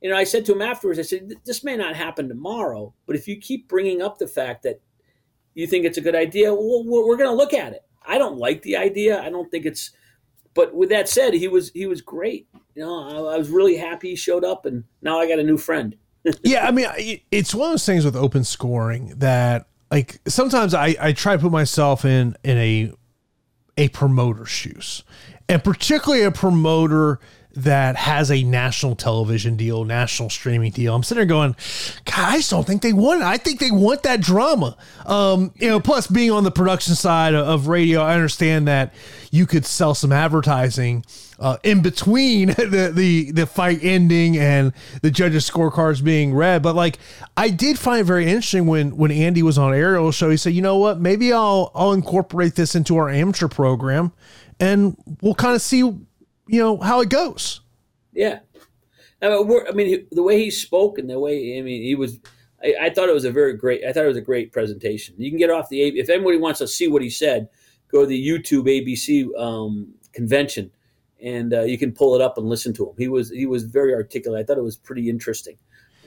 You 0.00 0.10
know, 0.10 0.16
I 0.16 0.24
said 0.24 0.46
to 0.46 0.52
him 0.52 0.62
afterwards. 0.62 0.98
I 0.98 1.02
said, 1.02 1.32
"This 1.44 1.64
may 1.64 1.76
not 1.76 1.96
happen 1.96 2.28
tomorrow, 2.28 2.94
but 3.06 3.16
if 3.16 3.28
you 3.28 3.36
keep 3.36 3.68
bringing 3.68 4.00
up 4.02 4.18
the 4.18 4.28
fact 4.28 4.62
that 4.62 4.80
you 5.54 5.66
think 5.66 5.84
it's 5.84 5.98
a 5.98 6.00
good 6.00 6.14
idea, 6.14 6.54
well, 6.54 6.84
we're, 6.84 7.06
we're 7.06 7.16
going 7.16 7.30
to 7.30 7.36
look 7.36 7.52
at 7.52 7.72
it. 7.72 7.82
I 8.06 8.16
don't 8.16 8.38
like 8.38 8.62
the 8.62 8.76
idea. 8.76 9.20
I 9.20 9.28
don't 9.28 9.50
think 9.50 9.66
it's. 9.66 9.90
But 10.54 10.74
with 10.74 10.88
that 10.90 11.08
said, 11.08 11.34
he 11.34 11.48
was 11.48 11.70
he 11.72 11.86
was 11.86 12.00
great. 12.00 12.48
You 12.74 12.84
know, 12.84 13.28
I, 13.28 13.34
I 13.34 13.38
was 13.38 13.50
really 13.50 13.76
happy 13.76 14.10
he 14.10 14.16
showed 14.16 14.44
up, 14.44 14.66
and 14.66 14.84
now 15.02 15.18
I 15.18 15.28
got 15.28 15.38
a 15.38 15.44
new 15.44 15.58
friend. 15.58 15.96
yeah, 16.42 16.66
I 16.66 16.70
mean, 16.70 16.86
it's 17.30 17.54
one 17.54 17.68
of 17.68 17.72
those 17.72 17.86
things 17.86 18.04
with 18.04 18.16
open 18.16 18.44
scoring 18.44 19.14
that, 19.18 19.68
like, 19.90 20.20
sometimes 20.26 20.74
I, 20.74 20.96
I 21.00 21.12
try 21.12 21.34
to 21.34 21.42
put 21.42 21.52
myself 21.52 22.04
in 22.04 22.36
in 22.42 22.58
a 22.58 22.92
a 23.78 23.88
promoter's 23.88 24.50
shoes, 24.50 25.04
and 25.48 25.64
particularly 25.64 26.24
a 26.24 26.30
promoter 26.30 27.18
that 27.58 27.96
has 27.96 28.30
a 28.30 28.44
national 28.44 28.94
television 28.94 29.56
deal, 29.56 29.84
national 29.84 30.30
streaming 30.30 30.70
deal. 30.70 30.94
I'm 30.94 31.02
sitting 31.02 31.18
there 31.18 31.26
going, 31.26 31.56
God, 32.04 32.14
I 32.18 32.36
just 32.36 32.50
don't 32.50 32.64
think 32.64 32.82
they 32.82 32.92
want 32.92 33.20
it. 33.20 33.24
I 33.24 33.36
think 33.36 33.58
they 33.58 33.72
want 33.72 34.04
that 34.04 34.20
drama. 34.20 34.76
Um, 35.06 35.52
you 35.56 35.68
know, 35.68 35.80
plus 35.80 36.06
being 36.06 36.30
on 36.30 36.44
the 36.44 36.52
production 36.52 36.94
side 36.94 37.34
of, 37.34 37.66
radio, 37.66 38.00
I 38.00 38.14
understand 38.14 38.68
that 38.68 38.94
you 39.32 39.44
could 39.44 39.66
sell 39.66 39.92
some 39.92 40.12
advertising 40.12 41.04
uh, 41.40 41.56
in 41.64 41.82
between 41.82 42.48
the, 42.56 42.92
the 42.94 43.32
the 43.32 43.46
fight 43.46 43.80
ending 43.82 44.38
and 44.38 44.72
the 45.02 45.10
judges' 45.10 45.50
scorecards 45.50 46.02
being 46.02 46.32
read. 46.32 46.62
But 46.62 46.76
like, 46.76 46.98
I 47.36 47.50
did 47.50 47.78
find 47.78 48.00
it 48.00 48.04
very 48.04 48.26
interesting 48.26 48.66
when 48.66 48.96
when 48.96 49.10
Andy 49.10 49.42
was 49.42 49.58
on 49.58 49.74
Ariel's 49.74 50.14
show. 50.14 50.30
He 50.30 50.36
said, 50.36 50.54
"You 50.54 50.62
know 50.62 50.78
what? 50.78 51.00
Maybe 51.00 51.32
I'll 51.32 51.72
I'll 51.74 51.92
incorporate 51.92 52.54
this 52.54 52.74
into 52.76 52.96
our 52.96 53.10
amateur 53.10 53.48
program, 53.48 54.12
and 54.60 54.96
we'll 55.20 55.34
kind 55.34 55.54
of 55.54 55.62
see, 55.62 55.82
you 56.48 56.60
know, 56.60 56.78
how 56.78 57.00
it 57.00 57.10
goes." 57.10 57.60
Yeah, 58.12 58.40
I 59.22 59.28
mean, 59.28 59.60
I 59.68 59.72
mean 59.72 60.06
the 60.10 60.22
way 60.22 60.42
he 60.42 60.50
spoke 60.50 60.98
and 60.98 61.08
the 61.08 61.18
way 61.18 61.58
I 61.58 61.62
mean 61.62 61.82
he 61.82 61.94
was. 61.94 62.18
I, 62.62 62.74
I 62.82 62.90
thought 62.90 63.08
it 63.08 63.14
was 63.14 63.24
a 63.24 63.30
very 63.30 63.56
great. 63.56 63.84
I 63.84 63.92
thought 63.92 64.04
it 64.04 64.08
was 64.08 64.16
a 64.16 64.22
great 64.22 64.52
presentation. 64.52 65.14
You 65.18 65.30
can 65.30 65.38
get 65.38 65.50
off 65.50 65.68
the. 65.68 65.82
If 65.82 66.08
anybody 66.08 66.38
wants 66.38 66.58
to 66.58 66.68
see 66.68 66.88
what 66.88 67.02
he 67.02 67.10
said, 67.10 67.48
go 67.90 68.00
to 68.00 68.06
the 68.06 68.28
YouTube 68.28 68.64
ABC 68.64 69.28
um, 69.40 69.94
convention, 70.12 70.70
and 71.22 71.54
uh, 71.54 71.62
you 71.62 71.78
can 71.78 71.92
pull 71.92 72.14
it 72.14 72.20
up 72.20 72.38
and 72.38 72.48
listen 72.48 72.72
to 72.74 72.88
him. 72.88 72.94
He 72.98 73.08
was 73.08 73.30
he 73.30 73.46
was 73.46 73.64
very 73.64 73.94
articulate. 73.94 74.40
I 74.40 74.44
thought 74.44 74.58
it 74.58 74.64
was 74.64 74.76
pretty 74.76 75.08
interesting. 75.08 75.56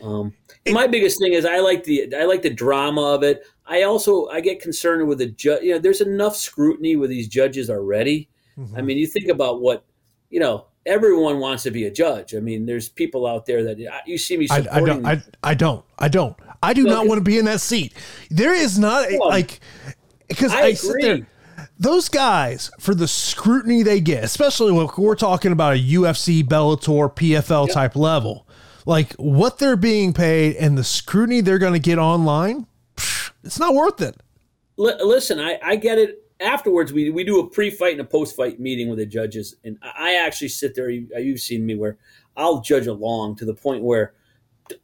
Um, 0.01 0.33
my 0.71 0.87
biggest 0.87 1.19
thing 1.19 1.33
is 1.33 1.45
I 1.45 1.59
like 1.59 1.83
the 1.83 2.13
I 2.15 2.25
like 2.25 2.41
the 2.41 2.49
drama 2.49 3.01
of 3.01 3.23
it. 3.23 3.43
I 3.65 3.83
also 3.83 4.27
I 4.27 4.41
get 4.41 4.61
concerned 4.61 5.07
with 5.07 5.19
the 5.19 5.27
judge. 5.27 5.63
You 5.63 5.73
know, 5.73 5.79
there's 5.79 6.01
enough 6.01 6.35
scrutiny 6.35 6.95
with 6.95 7.09
these 7.09 7.27
judges 7.27 7.69
already. 7.69 8.29
Mm-hmm. 8.57 8.77
I 8.77 8.81
mean, 8.81 8.97
you 8.97 9.07
think 9.07 9.27
about 9.27 9.61
what 9.61 9.85
you 10.31 10.39
know. 10.39 10.65
Everyone 10.83 11.37
wants 11.37 11.61
to 11.61 11.69
be 11.69 11.85
a 11.85 11.91
judge. 11.91 12.33
I 12.33 12.39
mean, 12.39 12.65
there's 12.65 12.89
people 12.89 13.27
out 13.27 13.45
there 13.45 13.63
that 13.65 14.01
you 14.07 14.17
see 14.17 14.35
me 14.35 14.47
I, 14.49 14.63
supporting. 14.63 15.05
I 15.05 15.13
don't. 15.13 15.35
I, 15.43 15.49
I 15.51 15.53
don't. 15.53 15.85
I 15.99 16.07
don't. 16.07 16.35
I 16.63 16.73
do 16.73 16.83
No, 16.83 16.93
not 16.93 17.07
want 17.07 17.19
to 17.19 17.23
be 17.23 17.37
in 17.37 17.45
that 17.45 17.61
seat. 17.61 17.93
There 18.31 18.53
is 18.53 18.77
not 18.77 19.11
a, 19.11 19.17
like 19.17 19.59
because 20.27 20.51
I 20.51 20.61
I, 20.61 20.73
sit 20.73 20.95
there. 21.01 21.27
Those 21.77 22.09
guys 22.09 22.71
for 22.79 22.93
the 22.93 23.07
scrutiny 23.07 23.83
they 23.83 23.99
get, 24.01 24.23
especially 24.23 24.71
when 24.71 24.89
we're 24.97 25.15
talking 25.15 25.51
about 25.51 25.75
a 25.75 25.79
UFC, 25.79 26.43
Bellator, 26.43 27.13
PFL 27.15 27.71
type 27.71 27.95
level, 27.95 28.47
like 28.85 29.13
what 29.13 29.59
they're 29.59 29.75
being 29.75 30.13
paid 30.13 30.55
and 30.55 30.77
the 30.77 30.83
scrutiny 30.83 31.41
they're 31.41 31.59
going 31.59 31.73
to 31.73 31.79
get 31.79 31.97
online, 31.97 32.67
pff, 32.95 33.31
it's 33.43 33.59
not 33.59 33.73
worth 33.73 34.01
it. 34.01 34.15
Li- 34.77 34.95
listen, 35.01 35.39
I, 35.39 35.59
I 35.63 35.75
get 35.75 35.97
it. 35.97 36.23
Afterwards, 36.41 36.91
we, 36.91 37.09
we 37.09 37.23
do 37.23 37.39
a 37.39 37.47
pre-fight 37.47 37.93
and 37.93 38.01
a 38.01 38.05
post-fight 38.05 38.59
meeting 38.59 38.89
with 38.89 38.97
the 38.99 39.05
judges, 39.05 39.55
and 39.63 39.77
I 39.81 40.15
actually 40.15 40.47
sit 40.49 40.75
there. 40.75 40.89
you- 40.89 41.07
You've 41.17 41.39
seen 41.39 41.65
me 41.65 41.75
where 41.75 41.97
I'll 42.35 42.61
judge 42.61 42.87
along 42.87 43.35
to 43.37 43.45
the 43.45 43.53
point 43.53 43.83
where, 43.83 44.13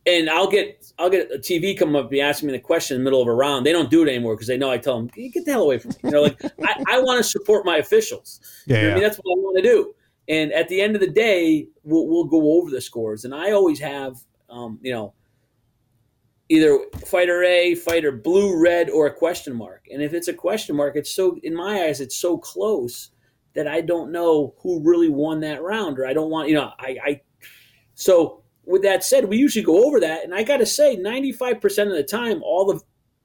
and 0.06 0.30
I'll 0.30 0.50
get 0.50 0.92
I'll 1.00 1.10
get 1.10 1.32
a 1.32 1.38
TV 1.38 1.78
come 1.78 1.96
up, 1.96 2.10
be 2.10 2.20
asking 2.22 2.48
me 2.48 2.54
the 2.54 2.60
question 2.60 2.96
in 2.96 3.02
the 3.02 3.06
middle 3.06 3.22
of 3.22 3.28
a 3.28 3.34
round. 3.34 3.66
They 3.66 3.72
don't 3.72 3.90
do 3.90 4.04
it 4.04 4.10
anymore 4.10 4.36
because 4.36 4.48
they 4.48 4.58
know 4.58 4.70
I 4.70 4.78
tell 4.78 4.98
them, 4.98 5.08
"Get 5.08 5.46
the 5.46 5.52
hell 5.52 5.64
away 5.64 5.78
from 5.80 5.92
me." 5.92 5.96
You 6.04 6.12
know, 6.12 6.22
like 6.24 6.44
I, 6.62 6.84
I 6.90 7.00
want 7.02 7.24
to 7.24 7.30
support 7.30 7.66
my 7.66 7.78
officials. 7.78 8.42
You 8.66 8.74
know 8.76 8.88
what 8.90 8.92
I 8.92 8.94
mean, 8.96 9.04
that's 9.04 9.18
what 9.18 9.32
I 9.32 9.40
want 9.40 9.58
to 9.58 9.64
do. 9.64 9.94
And 10.28 10.52
at 10.52 10.68
the 10.68 10.82
end 10.82 10.96
of 10.96 11.02
the 11.02 11.10
day, 11.10 11.70
we'll, 11.84 12.06
we'll 12.08 12.26
go 12.26 12.60
over 12.60 12.70
the 12.70 12.82
scores. 12.82 13.24
And 13.24 13.34
I 13.34 13.52
always 13.52 13.80
have, 13.80 14.18
um, 14.50 14.78
you 14.82 14.92
know, 14.92 15.14
either 16.50 16.80
fighter 17.06 17.44
A, 17.44 17.76
fighter 17.76 18.12
blue, 18.12 18.60
red, 18.62 18.90
or 18.90 19.08
a 19.08 19.14
question 19.14 19.56
mark. 19.56 19.86
And 19.92 20.02
if 20.02 20.14
it's 20.14 20.28
a 20.28 20.34
question 20.34 20.76
mark, 20.76 20.96
it's 20.96 21.14
so 21.14 21.38
in 21.44 21.56
my 21.56 21.84
eyes, 21.84 22.00
it's 22.02 22.16
so 22.16 22.38
close 22.38 23.12
that 23.54 23.68
I 23.68 23.82
don't 23.82 24.12
know 24.12 24.54
who 24.60 24.82
really 24.84 25.10
won 25.10 25.40
that 25.42 25.62
round, 25.62 26.00
or 26.00 26.06
I 26.06 26.14
don't 26.14 26.30
want, 26.30 26.48
you 26.48 26.56
know, 26.56 26.72
I, 26.80 26.98
I 27.04 27.22
so 27.96 28.44
with 28.66 28.84
that 28.84 29.04
said, 29.04 29.26
we 29.26 29.38
usually 29.38 29.64
go 29.66 29.86
over 29.86 30.00
that, 30.02 30.24
and 30.24 30.34
I 30.34 30.44
got 30.44 30.58
to 30.58 30.66
say, 30.66 30.96
ninety 30.96 31.32
five 31.32 31.60
percent 31.60 31.90
of 31.90 31.96
the 31.96 32.04
time, 32.04 32.42
all 32.44 32.66
the 32.66 32.82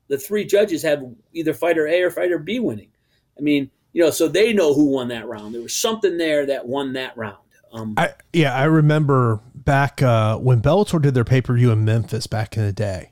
the 0.08 0.18
three 0.18 0.44
judges 0.44 0.82
have 0.82 1.02
either 1.32 1.54
fighter 1.54 1.86
A 1.86 2.02
or 2.02 2.10
fighter 2.10 2.38
B 2.38 2.58
winning. 2.58 2.90
I 3.38 3.40
mean, 3.40 3.70
you 3.92 4.02
know, 4.02 4.10
so 4.10 4.28
they 4.28 4.52
know 4.52 4.74
who 4.74 4.86
won 4.86 5.08
that 5.08 5.26
round. 5.26 5.54
There 5.54 5.62
was 5.62 5.74
something 5.74 6.18
there 6.18 6.46
that 6.46 6.66
won 6.66 6.94
that 6.94 7.16
round. 7.16 7.38
Um, 7.72 7.94
I 7.96 8.14
yeah, 8.32 8.54
I 8.54 8.64
remember 8.64 9.40
back 9.54 10.02
uh, 10.02 10.36
when 10.38 10.60
Bellator 10.60 11.00
did 11.00 11.14
their 11.14 11.24
pay 11.24 11.40
per 11.40 11.54
view 11.54 11.70
in 11.70 11.84
Memphis 11.84 12.26
back 12.26 12.56
in 12.56 12.64
the 12.64 12.72
day, 12.72 13.11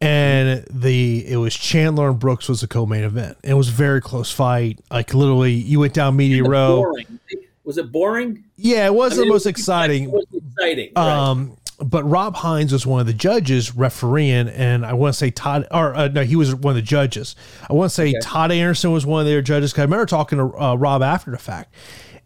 and 0.00 0.64
the 0.70 1.26
it 1.26 1.36
was 1.36 1.54
Chandler 1.54 2.10
and 2.10 2.18
Brooks 2.18 2.48
was 2.48 2.60
the 2.60 2.68
co 2.68 2.86
main 2.86 3.04
event. 3.04 3.38
It 3.42 3.54
was 3.54 3.68
a 3.68 3.72
very 3.72 4.00
close 4.00 4.30
fight. 4.30 4.80
Like 4.90 5.14
literally, 5.14 5.52
you 5.52 5.80
went 5.80 5.94
down 5.94 6.16
media 6.16 6.44
row. 6.44 6.82
boring. 6.82 7.20
Was 7.64 7.78
it 7.78 7.90
boring? 7.90 8.44
Yeah, 8.56 8.86
it 8.86 8.94
wasn't 8.94 9.20
I 9.20 9.22
mean, 9.22 9.28
the 9.28 9.34
most 9.34 9.46
it 9.46 9.50
exciting. 9.50 10.10
was 10.10 10.26
exciting. 10.32 10.92
right. 10.94 11.06
Um, 11.06 11.56
but 11.80 12.04
Rob 12.04 12.36
Hinds 12.36 12.72
was 12.72 12.86
one 12.86 13.00
of 13.00 13.06
the 13.06 13.14
judges 13.14 13.74
refereeing, 13.74 14.48
and 14.48 14.86
I 14.86 14.92
want 14.92 15.14
to 15.14 15.18
say 15.18 15.30
Todd, 15.30 15.66
or 15.70 15.94
uh, 15.94 16.08
no, 16.08 16.22
he 16.22 16.36
was 16.36 16.54
one 16.54 16.72
of 16.72 16.76
the 16.76 16.82
judges. 16.82 17.34
I 17.68 17.72
want 17.72 17.90
to 17.90 17.94
say 17.94 18.14
Todd 18.20 18.52
Anderson 18.52 18.92
was 18.92 19.04
one 19.04 19.20
of 19.22 19.26
their 19.26 19.42
judges. 19.42 19.72
Cause 19.72 19.80
I 19.80 19.82
remember 19.84 20.06
talking 20.06 20.38
to 20.38 20.56
uh, 20.60 20.74
Rob 20.76 21.02
after 21.02 21.30
the 21.30 21.38
fact, 21.38 21.74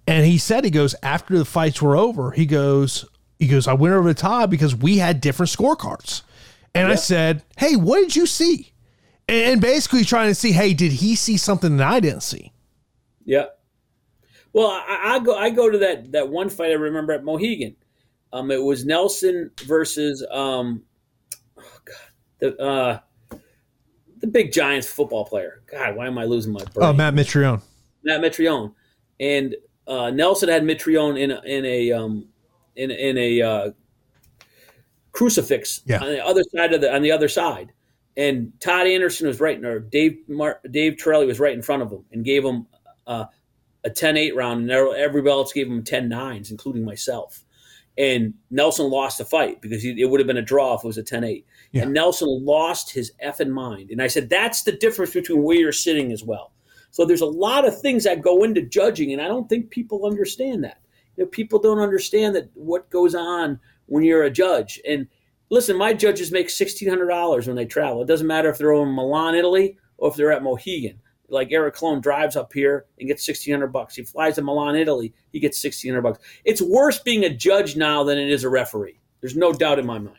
and 0.06 0.26
he 0.26 0.38
said 0.38 0.64
he 0.64 0.70
goes 0.70 0.94
after 1.02 1.38
the 1.38 1.44
fights 1.44 1.80
were 1.80 1.96
over, 1.96 2.32
he 2.32 2.46
goes, 2.46 3.04
he 3.38 3.46
goes, 3.46 3.66
I 3.68 3.72
went 3.72 3.94
over 3.94 4.12
to 4.12 4.20
Todd 4.20 4.50
because 4.50 4.74
we 4.74 4.98
had 4.98 5.20
different 5.20 5.50
scorecards, 5.50 6.22
and 6.74 6.88
I 6.88 6.94
said, 6.94 7.42
hey, 7.56 7.76
what 7.76 8.00
did 8.00 8.16
you 8.16 8.26
see? 8.26 8.72
And, 9.28 9.52
and 9.52 9.60
basically 9.60 10.04
trying 10.04 10.28
to 10.28 10.34
see, 10.34 10.52
hey, 10.52 10.74
did 10.74 10.92
he 10.92 11.14
see 11.14 11.36
something 11.36 11.76
that 11.76 11.86
I 11.86 12.00
didn't 12.00 12.22
see? 12.22 12.52
Yeah. 13.24 13.46
Well, 14.52 14.68
I, 14.68 15.16
I 15.16 15.18
go. 15.18 15.36
I 15.36 15.50
go 15.50 15.70
to 15.70 15.78
that 15.78 16.12
that 16.12 16.30
one 16.30 16.48
fight 16.48 16.70
I 16.70 16.74
remember 16.74 17.12
at 17.12 17.22
Mohegan. 17.22 17.76
Um, 18.32 18.50
it 18.50 18.62
was 18.62 18.84
Nelson 18.84 19.50
versus 19.64 20.26
um, 20.30 20.82
oh 21.58 21.78
God, 21.84 21.96
the 22.38 22.58
uh, 22.58 22.98
the 24.18 24.26
big 24.26 24.52
Giants 24.52 24.88
football 24.88 25.26
player. 25.26 25.62
God, 25.70 25.96
why 25.96 26.06
am 26.06 26.18
I 26.18 26.24
losing 26.24 26.52
my 26.52 26.64
brain? 26.72 26.88
Oh, 26.88 26.92
Matt 26.92 27.14
Mitrione. 27.14 27.60
Matt 28.04 28.20
Mitrione, 28.20 28.72
and 29.20 29.54
uh, 29.86 30.10
Nelson 30.10 30.48
had 30.48 30.62
Mitrione 30.62 31.20
in 31.20 31.30
a, 31.30 31.40
in 31.44 31.64
a 31.64 31.92
um, 31.92 32.28
in 32.74 32.90
in 32.90 33.18
a 33.18 33.42
uh, 33.42 33.70
crucifix 35.18 35.80
Yeah. 35.84 36.00
on 36.00 36.10
the 36.10 36.24
other 36.24 36.44
side 36.54 36.72
of 36.72 36.80
the 36.80 36.94
on 36.94 37.02
the 37.02 37.10
other 37.10 37.28
side, 37.28 37.72
and 38.16 38.52
Todd 38.60 38.86
Anderson 38.86 39.26
was 39.26 39.40
right, 39.40 39.62
or 39.64 39.80
Dave 39.80 40.16
Mar- 40.28 40.60
Dave 40.70 40.94
Tirelli 40.94 41.26
was 41.26 41.40
right 41.40 41.54
in 41.54 41.62
front 41.62 41.82
of 41.82 41.90
him 41.90 42.04
and 42.12 42.24
gave 42.24 42.44
him 42.44 42.66
uh, 43.06 43.24
a 43.84 43.90
10-8 43.90 44.36
round, 44.36 44.60
and 44.62 44.70
everybody 44.70 45.32
else 45.32 45.52
gave 45.52 45.66
him 45.66 45.82
10-9s, 45.82 46.52
including 46.52 46.84
myself. 46.84 47.44
And 47.96 48.34
Nelson 48.50 48.90
lost 48.90 49.18
the 49.18 49.24
fight 49.24 49.60
because 49.60 49.82
he, 49.82 50.00
it 50.00 50.04
would 50.08 50.20
have 50.20 50.26
been 50.28 50.36
a 50.36 50.42
draw 50.42 50.74
if 50.74 50.84
it 50.84 50.86
was 50.86 50.98
a 50.98 51.02
10-8. 51.02 51.44
Yeah. 51.72 51.82
And 51.82 51.92
Nelson 51.92 52.28
lost 52.44 52.92
his 52.92 53.10
effing 53.24 53.50
mind. 53.50 53.90
And 53.90 54.00
I 54.00 54.06
said, 54.06 54.28
that's 54.28 54.62
the 54.62 54.72
difference 54.72 55.12
between 55.14 55.42
where 55.42 55.56
you're 55.56 55.72
sitting 55.72 56.12
as 56.12 56.22
well. 56.22 56.52
So 56.92 57.04
there's 57.04 57.22
a 57.22 57.26
lot 57.26 57.66
of 57.66 57.80
things 57.80 58.04
that 58.04 58.22
go 58.22 58.44
into 58.44 58.62
judging, 58.62 59.12
and 59.12 59.20
I 59.20 59.26
don't 59.26 59.48
think 59.48 59.70
people 59.70 60.06
understand 60.06 60.62
that. 60.62 60.80
You 61.16 61.24
know, 61.24 61.28
people 61.30 61.58
don't 61.58 61.80
understand 61.80 62.36
that 62.36 62.50
what 62.54 62.88
goes 62.90 63.16
on 63.16 63.58
when 63.88 64.04
you're 64.04 64.22
a 64.22 64.30
judge. 64.30 64.80
And 64.88 65.08
listen, 65.50 65.76
my 65.76 65.92
judges 65.92 66.32
make 66.32 66.48
sixteen 66.48 66.88
hundred 66.88 67.08
dollars 67.08 67.46
when 67.46 67.56
they 67.56 67.66
travel. 67.66 68.02
It 68.02 68.08
doesn't 68.08 68.26
matter 68.26 68.48
if 68.48 68.58
they're 68.58 68.72
in 68.72 68.94
Milan, 68.94 69.34
Italy, 69.34 69.76
or 69.96 70.10
if 70.10 70.16
they're 70.16 70.32
at 70.32 70.42
Mohegan. 70.42 71.00
Like 71.30 71.52
Eric 71.52 71.74
Colon 71.74 72.00
drives 72.00 72.36
up 72.36 72.54
here 72.54 72.86
and 72.98 73.06
gets 73.06 73.26
sixteen 73.26 73.52
hundred 73.52 73.72
bucks. 73.72 73.96
He 73.96 74.02
flies 74.02 74.36
to 74.36 74.42
Milan, 74.42 74.76
Italy, 74.76 75.12
he 75.32 75.40
gets 75.40 75.60
sixteen 75.60 75.92
hundred 75.92 76.02
bucks. 76.02 76.20
It's 76.44 76.62
worse 76.62 76.98
being 77.00 77.24
a 77.24 77.34
judge 77.34 77.76
now 77.76 78.02
than 78.04 78.16
it 78.16 78.30
is 78.30 78.44
a 78.44 78.48
referee. 78.48 78.98
There's 79.20 79.36
no 79.36 79.52
doubt 79.52 79.78
in 79.78 79.86
my 79.86 79.98
mind. 79.98 80.16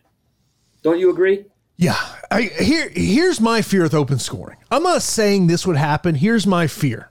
Don't 0.84 1.00
you 1.00 1.10
agree? 1.10 1.46
Yeah, 1.78 1.98
I 2.30 2.42
here 2.42 2.90
here's 2.90 3.40
my 3.40 3.62
fear 3.62 3.84
with 3.84 3.94
open 3.94 4.20
scoring. 4.20 4.58
I'm 4.70 4.84
not 4.84 5.02
saying 5.02 5.48
this 5.48 5.66
would 5.66 5.78
happen. 5.78 6.14
Here's 6.14 6.46
my 6.46 6.68
fear. 6.68 7.10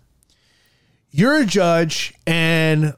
You're 1.10 1.40
a 1.40 1.46
judge 1.46 2.14
and 2.26 2.94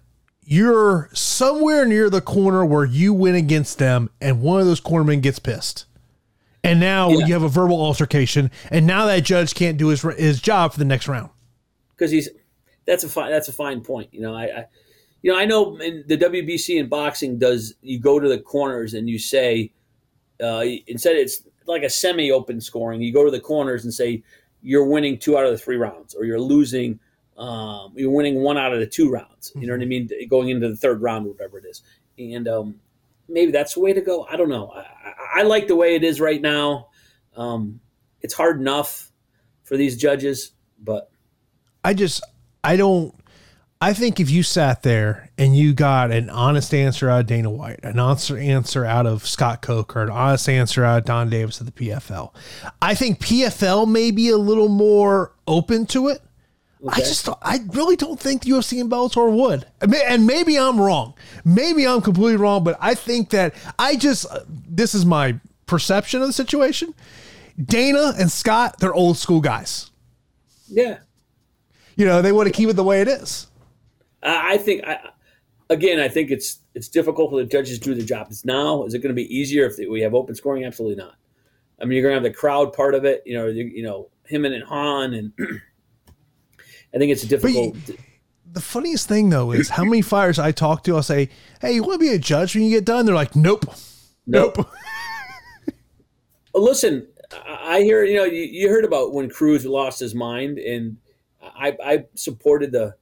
you're 0.52 1.08
somewhere 1.12 1.86
near 1.86 2.10
the 2.10 2.20
corner 2.20 2.64
where 2.64 2.84
you 2.84 3.14
win 3.14 3.36
against 3.36 3.78
them 3.78 4.10
and 4.20 4.42
one 4.42 4.60
of 4.60 4.66
those 4.66 4.80
cornermen 4.80 5.22
gets 5.22 5.38
pissed. 5.38 5.84
And 6.64 6.80
now 6.80 7.08
Yeah. 7.10 7.26
you 7.26 7.32
have 7.34 7.44
a 7.44 7.48
verbal 7.48 7.80
altercation 7.80 8.50
and 8.68 8.84
now 8.84 9.06
that 9.06 9.20
judge 9.20 9.54
can't 9.54 9.78
do 9.78 9.88
his 9.88 10.02
his 10.18 10.40
job 10.40 10.72
for 10.72 10.78
the 10.80 10.84
next 10.84 11.06
round. 11.06 11.30
because 11.96 12.10
he's 12.10 12.28
that's 12.84 13.04
a 13.04 13.08
fine 13.08 13.30
that's 13.30 13.46
a 13.46 13.52
fine 13.52 13.80
point. 13.80 14.08
You 14.12 14.22
know, 14.22 14.34
I, 14.34 14.42
I 14.44 14.66
you 15.22 15.30
know 15.32 15.38
I 15.38 15.44
know 15.44 15.76
in 15.76 16.02
the 16.08 16.18
WBC 16.18 16.80
in 16.80 16.88
boxing 16.88 17.38
does 17.38 17.74
you 17.80 18.00
go 18.00 18.18
to 18.18 18.28
the 18.28 18.38
corners 18.38 18.94
and 18.94 19.08
you 19.08 19.18
say 19.20 19.70
uh, 20.42 20.64
instead 20.88 21.14
it's 21.14 21.42
like 21.66 21.84
a 21.84 21.90
semi-open 21.90 22.60
scoring. 22.60 23.00
You 23.02 23.12
go 23.12 23.24
to 23.24 23.30
the 23.30 23.38
corners 23.40 23.84
and 23.84 23.94
say 23.94 24.22
you're 24.62 24.84
winning 24.86 25.16
two 25.16 25.38
out 25.38 25.44
of 25.46 25.52
the 25.52 25.58
three 25.58 25.76
rounds, 25.76 26.14
or 26.14 26.24
you're 26.24 26.40
losing. 26.40 26.98
Um, 27.40 27.92
you're 27.96 28.10
winning 28.10 28.42
one 28.42 28.58
out 28.58 28.72
of 28.72 28.80
the 28.80 28.86
two 28.86 29.10
rounds. 29.10 29.52
You 29.54 29.66
know 29.66 29.72
what 29.72 29.82
I 29.82 29.86
mean? 29.86 30.08
Going 30.28 30.50
into 30.50 30.68
the 30.68 30.76
third 30.76 31.00
round, 31.00 31.26
or 31.26 31.30
whatever 31.30 31.58
it 31.58 31.64
is, 31.64 31.82
and 32.18 32.46
um, 32.46 32.80
maybe 33.28 33.50
that's 33.50 33.74
the 33.74 33.80
way 33.80 33.92
to 33.92 34.00
go. 34.00 34.26
I 34.30 34.36
don't 34.36 34.50
know. 34.50 34.68
I, 34.68 34.80
I, 34.80 35.14
I 35.36 35.42
like 35.42 35.66
the 35.66 35.76
way 35.76 35.94
it 35.94 36.04
is 36.04 36.20
right 36.20 36.40
now. 36.40 36.88
Um, 37.36 37.80
it's 38.20 38.34
hard 38.34 38.60
enough 38.60 39.10
for 39.64 39.76
these 39.76 39.96
judges, 39.96 40.52
but 40.78 41.10
I 41.82 41.94
just 41.94 42.22
I 42.62 42.76
don't 42.76 43.14
I 43.82 43.94
think 43.94 44.20
if 44.20 44.28
you 44.28 44.42
sat 44.42 44.82
there 44.82 45.30
and 45.38 45.56
you 45.56 45.72
got 45.72 46.10
an 46.10 46.28
honest 46.28 46.74
answer 46.74 47.08
out 47.08 47.20
of 47.20 47.26
Dana 47.28 47.48
White, 47.48 47.80
an 47.82 47.98
honest 47.98 48.30
answer 48.30 48.84
out 48.84 49.06
of 49.06 49.26
Scott 49.26 49.62
Coker, 49.62 50.02
an 50.02 50.10
honest 50.10 50.50
answer 50.50 50.84
out 50.84 50.98
of 50.98 51.04
Donn 51.06 51.30
Davis 51.30 51.60
of 51.60 51.66
the 51.66 51.72
PFL, 51.72 52.34
I 52.82 52.94
think 52.94 53.20
PFL 53.20 53.90
may 53.90 54.10
be 54.10 54.28
a 54.28 54.36
little 54.36 54.68
more 54.68 55.32
open 55.46 55.86
to 55.86 56.08
it. 56.08 56.20
I 56.82 56.92
Okay. 56.92 57.00
just 57.02 57.28
I 57.42 57.58
really 57.72 57.96
don't 57.96 58.18
think 58.18 58.42
the 58.42 58.50
UFC 58.50 58.80
and 58.80 58.90
Bellator 58.90 59.30
would. 59.30 59.66
And 60.06 60.26
maybe 60.26 60.58
I'm 60.58 60.80
wrong. 60.80 61.14
Maybe 61.44 61.86
I'm 61.86 62.00
completely 62.00 62.36
wrong, 62.36 62.64
but 62.64 62.78
I 62.80 62.94
think 62.94 63.30
that 63.30 63.54
I 63.78 63.96
just 63.96 64.26
uh, 64.30 64.40
this 64.48 64.94
is 64.94 65.04
my 65.04 65.38
perception 65.66 66.22
of 66.22 66.26
the 66.28 66.32
situation. 66.32 66.94
Dana 67.62 68.14
and 68.18 68.30
Scott, 68.32 68.76
they're 68.80 68.94
old 68.94 69.18
school 69.18 69.40
guys. 69.40 69.90
yeah. 70.68 70.98
You 71.96 72.06
know, 72.06 72.22
they 72.22 72.32
want 72.32 72.46
to 72.46 72.52
keep 72.52 72.70
it 72.70 72.76
the 72.76 72.84
way 72.84 73.02
it 73.02 73.08
is. 73.08 73.46
I 74.22 74.54
I 74.54 74.56
think 74.58 74.82
I, 74.86 74.98
again, 75.68 76.00
I 76.00 76.08
think 76.08 76.30
it's 76.30 76.60
it's 76.74 76.88
difficult 76.88 77.30
for 77.30 77.36
the 77.36 77.44
judges 77.44 77.78
to 77.78 77.84
do 77.84 77.94
their 77.94 78.06
job. 78.06 78.28
It's 78.30 78.44
now. 78.46 78.84
Is 78.84 78.94
it 78.94 79.00
going 79.00 79.14
to 79.14 79.22
be 79.22 79.34
easier 79.36 79.66
if 79.66 79.74
we 79.90 80.00
have 80.00 80.14
open 80.14 80.34
scoring? 80.34 80.64
Absolutely 80.64 80.96
not. 80.96 81.16
I 81.78 81.84
mean, 81.84 81.92
you're 81.98 82.02
going 82.08 82.12
to 82.12 82.24
have 82.26 82.32
the 82.32 82.38
crowd 82.38 82.72
part 82.72 82.94
of 82.94 83.04
it. 83.04 83.22
You 83.26 83.34
know, 83.34 83.46
you, 83.48 83.64
you 83.64 83.82
know 83.82 84.08
him 84.24 84.46
and 84.46 84.62
Han, 84.64 85.12
and 85.12 85.32
I 86.94 86.98
think 86.98 87.12
it's 87.12 87.22
difficult. 87.22 87.76
The 88.52 88.60
funniest 88.60 89.08
thing 89.08 89.30
though 89.30 89.52
is 89.52 89.68
how 89.68 89.84
many 89.84 90.02
fighters 90.02 90.38
I 90.38 90.50
talk 90.52 90.82
to, 90.84 90.96
I'll 90.96 91.02
say, 91.02 91.28
Hey, 91.60 91.72
you 91.74 91.82
want 91.82 91.94
to 91.94 91.98
be 92.06 92.12
a 92.12 92.18
judge 92.18 92.54
when 92.54 92.64
you 92.64 92.70
get 92.70 92.84
done? 92.84 93.06
They're 93.06 93.14
like, 93.14 93.36
Nope. 93.36 93.66
Nope. 94.26 94.56
Well, 96.52 96.64
listen, 96.64 97.06
I 97.46 97.82
hear 97.82 98.02
you 98.04 98.16
know 98.16 98.24
you, 98.24 98.42
you 98.42 98.68
heard 98.68 98.84
about 98.84 99.12
when 99.12 99.30
Cruz 99.30 99.64
lost 99.64 100.00
his 100.00 100.14
mind, 100.16 100.58
and 100.58 100.96
I, 101.40 101.76
I 101.84 102.04
supported 102.16 102.72
the 102.72 102.96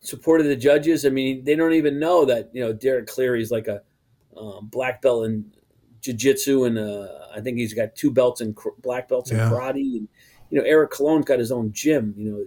supported 0.00 0.44
the 0.44 0.56
judges. 0.56 1.06
I 1.06 1.08
mean, 1.08 1.42
they 1.44 1.56
don't 1.56 1.72
even 1.72 1.98
know 1.98 2.26
that 2.26 2.50
you 2.52 2.60
know 2.60 2.74
Derek 2.74 3.06
Cleary's 3.06 3.50
like 3.50 3.66
a 3.66 3.80
um, 4.36 4.68
black 4.70 5.00
belt 5.00 5.24
in 5.24 5.50
jiu-jitsu 6.02 6.64
and 6.64 6.78
uh, 6.78 7.08
I 7.34 7.40
think 7.40 7.56
he's 7.56 7.72
got 7.72 7.96
two 7.96 8.10
belts 8.10 8.40
in 8.42 8.52
cr- 8.52 8.68
black 8.82 9.08
belts 9.08 9.30
in 9.30 9.38
Yeah. 9.38 9.48
karate 9.48 9.96
and 9.96 10.08
you 10.50 10.58
know 10.58 10.62
Eric 10.64 10.90
Colon's 10.90 11.24
got 11.24 11.38
his 11.38 11.50
own 11.50 11.72
gym 11.72 12.14
you 12.16 12.30
know 12.30 12.44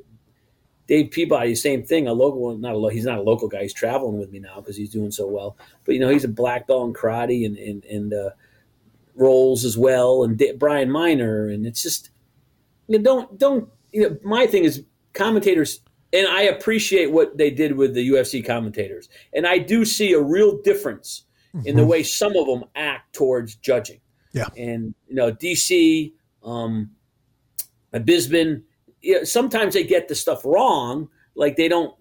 Dave 0.90 1.12
Peabody 1.12 1.56
same 1.56 1.84
thing 1.84 2.08
a 2.08 2.14
local 2.14 2.42
well, 2.42 2.58
not 2.58 2.74
a 2.74 2.78
lo- 2.78 2.90
he's 2.90 3.06
not 3.06 3.20
a 3.20 3.22
local 3.22 3.48
guy 3.48 3.62
he's 3.62 3.74
traveling 3.74 4.20
with 4.20 4.32
me 4.32 4.40
now 4.40 4.56
because 4.56 4.76
he's 4.76 4.90
doing 4.90 5.12
so 5.12 5.26
well 5.26 5.56
but 5.86 5.94
you 5.94 6.02
know 6.02 6.10
he's 6.10 6.26
a 6.26 6.30
black 6.30 6.68
belt 6.68 6.88
in 6.88 6.94
karate 6.94 7.46
and 7.46 7.58
and, 7.58 7.86
and 7.86 8.14
uh, 8.14 8.32
rolls 9.16 9.64
as 9.64 9.78
well 9.78 10.24
and 10.24 10.38
D- 10.38 10.54
Brian 10.58 10.92
Miner 10.92 11.48
and 11.48 11.66
it's 11.66 11.82
just 11.82 12.10
you 12.88 12.98
know, 12.98 13.04
don't 13.04 13.40
don't 13.40 13.70
you 13.92 14.02
know 14.02 14.18
my 14.24 14.48
thing 14.48 14.66
is 14.66 14.84
commentators 15.14 15.80
and 16.12 16.28
I 16.28 16.42
appreciate 16.42 17.12
what 17.12 17.38
they 17.38 17.52
did 17.52 17.78
with 17.78 17.94
the 17.94 18.10
UFC 18.10 18.46
commentators 18.46 19.08
and 19.32 19.46
I 19.48 19.60
do 19.60 19.86
see 19.86 20.14
a 20.14 20.22
real 20.22 20.62
difference 20.62 21.24
in 21.66 21.76
the 21.76 21.86
way 21.86 22.04
some 22.04 22.36
of 22.36 22.46
them 22.46 22.64
act 22.76 23.14
towards 23.14 23.56
judging. 23.56 24.00
Yeah. 24.34 24.48
And 24.58 24.94
you 25.08 25.16
know, 25.16 25.32
DC, 25.32 26.14
um, 26.44 26.92
Bisping, 27.94 28.64
you 29.02 29.16
know, 29.16 29.24
sometimes 29.24 29.74
they 29.74 29.84
get 29.84 30.08
the 30.08 30.16
stuff 30.16 30.44
wrong, 30.46 31.10
like 31.36 31.56
they 31.56 31.68
don't 31.68 31.94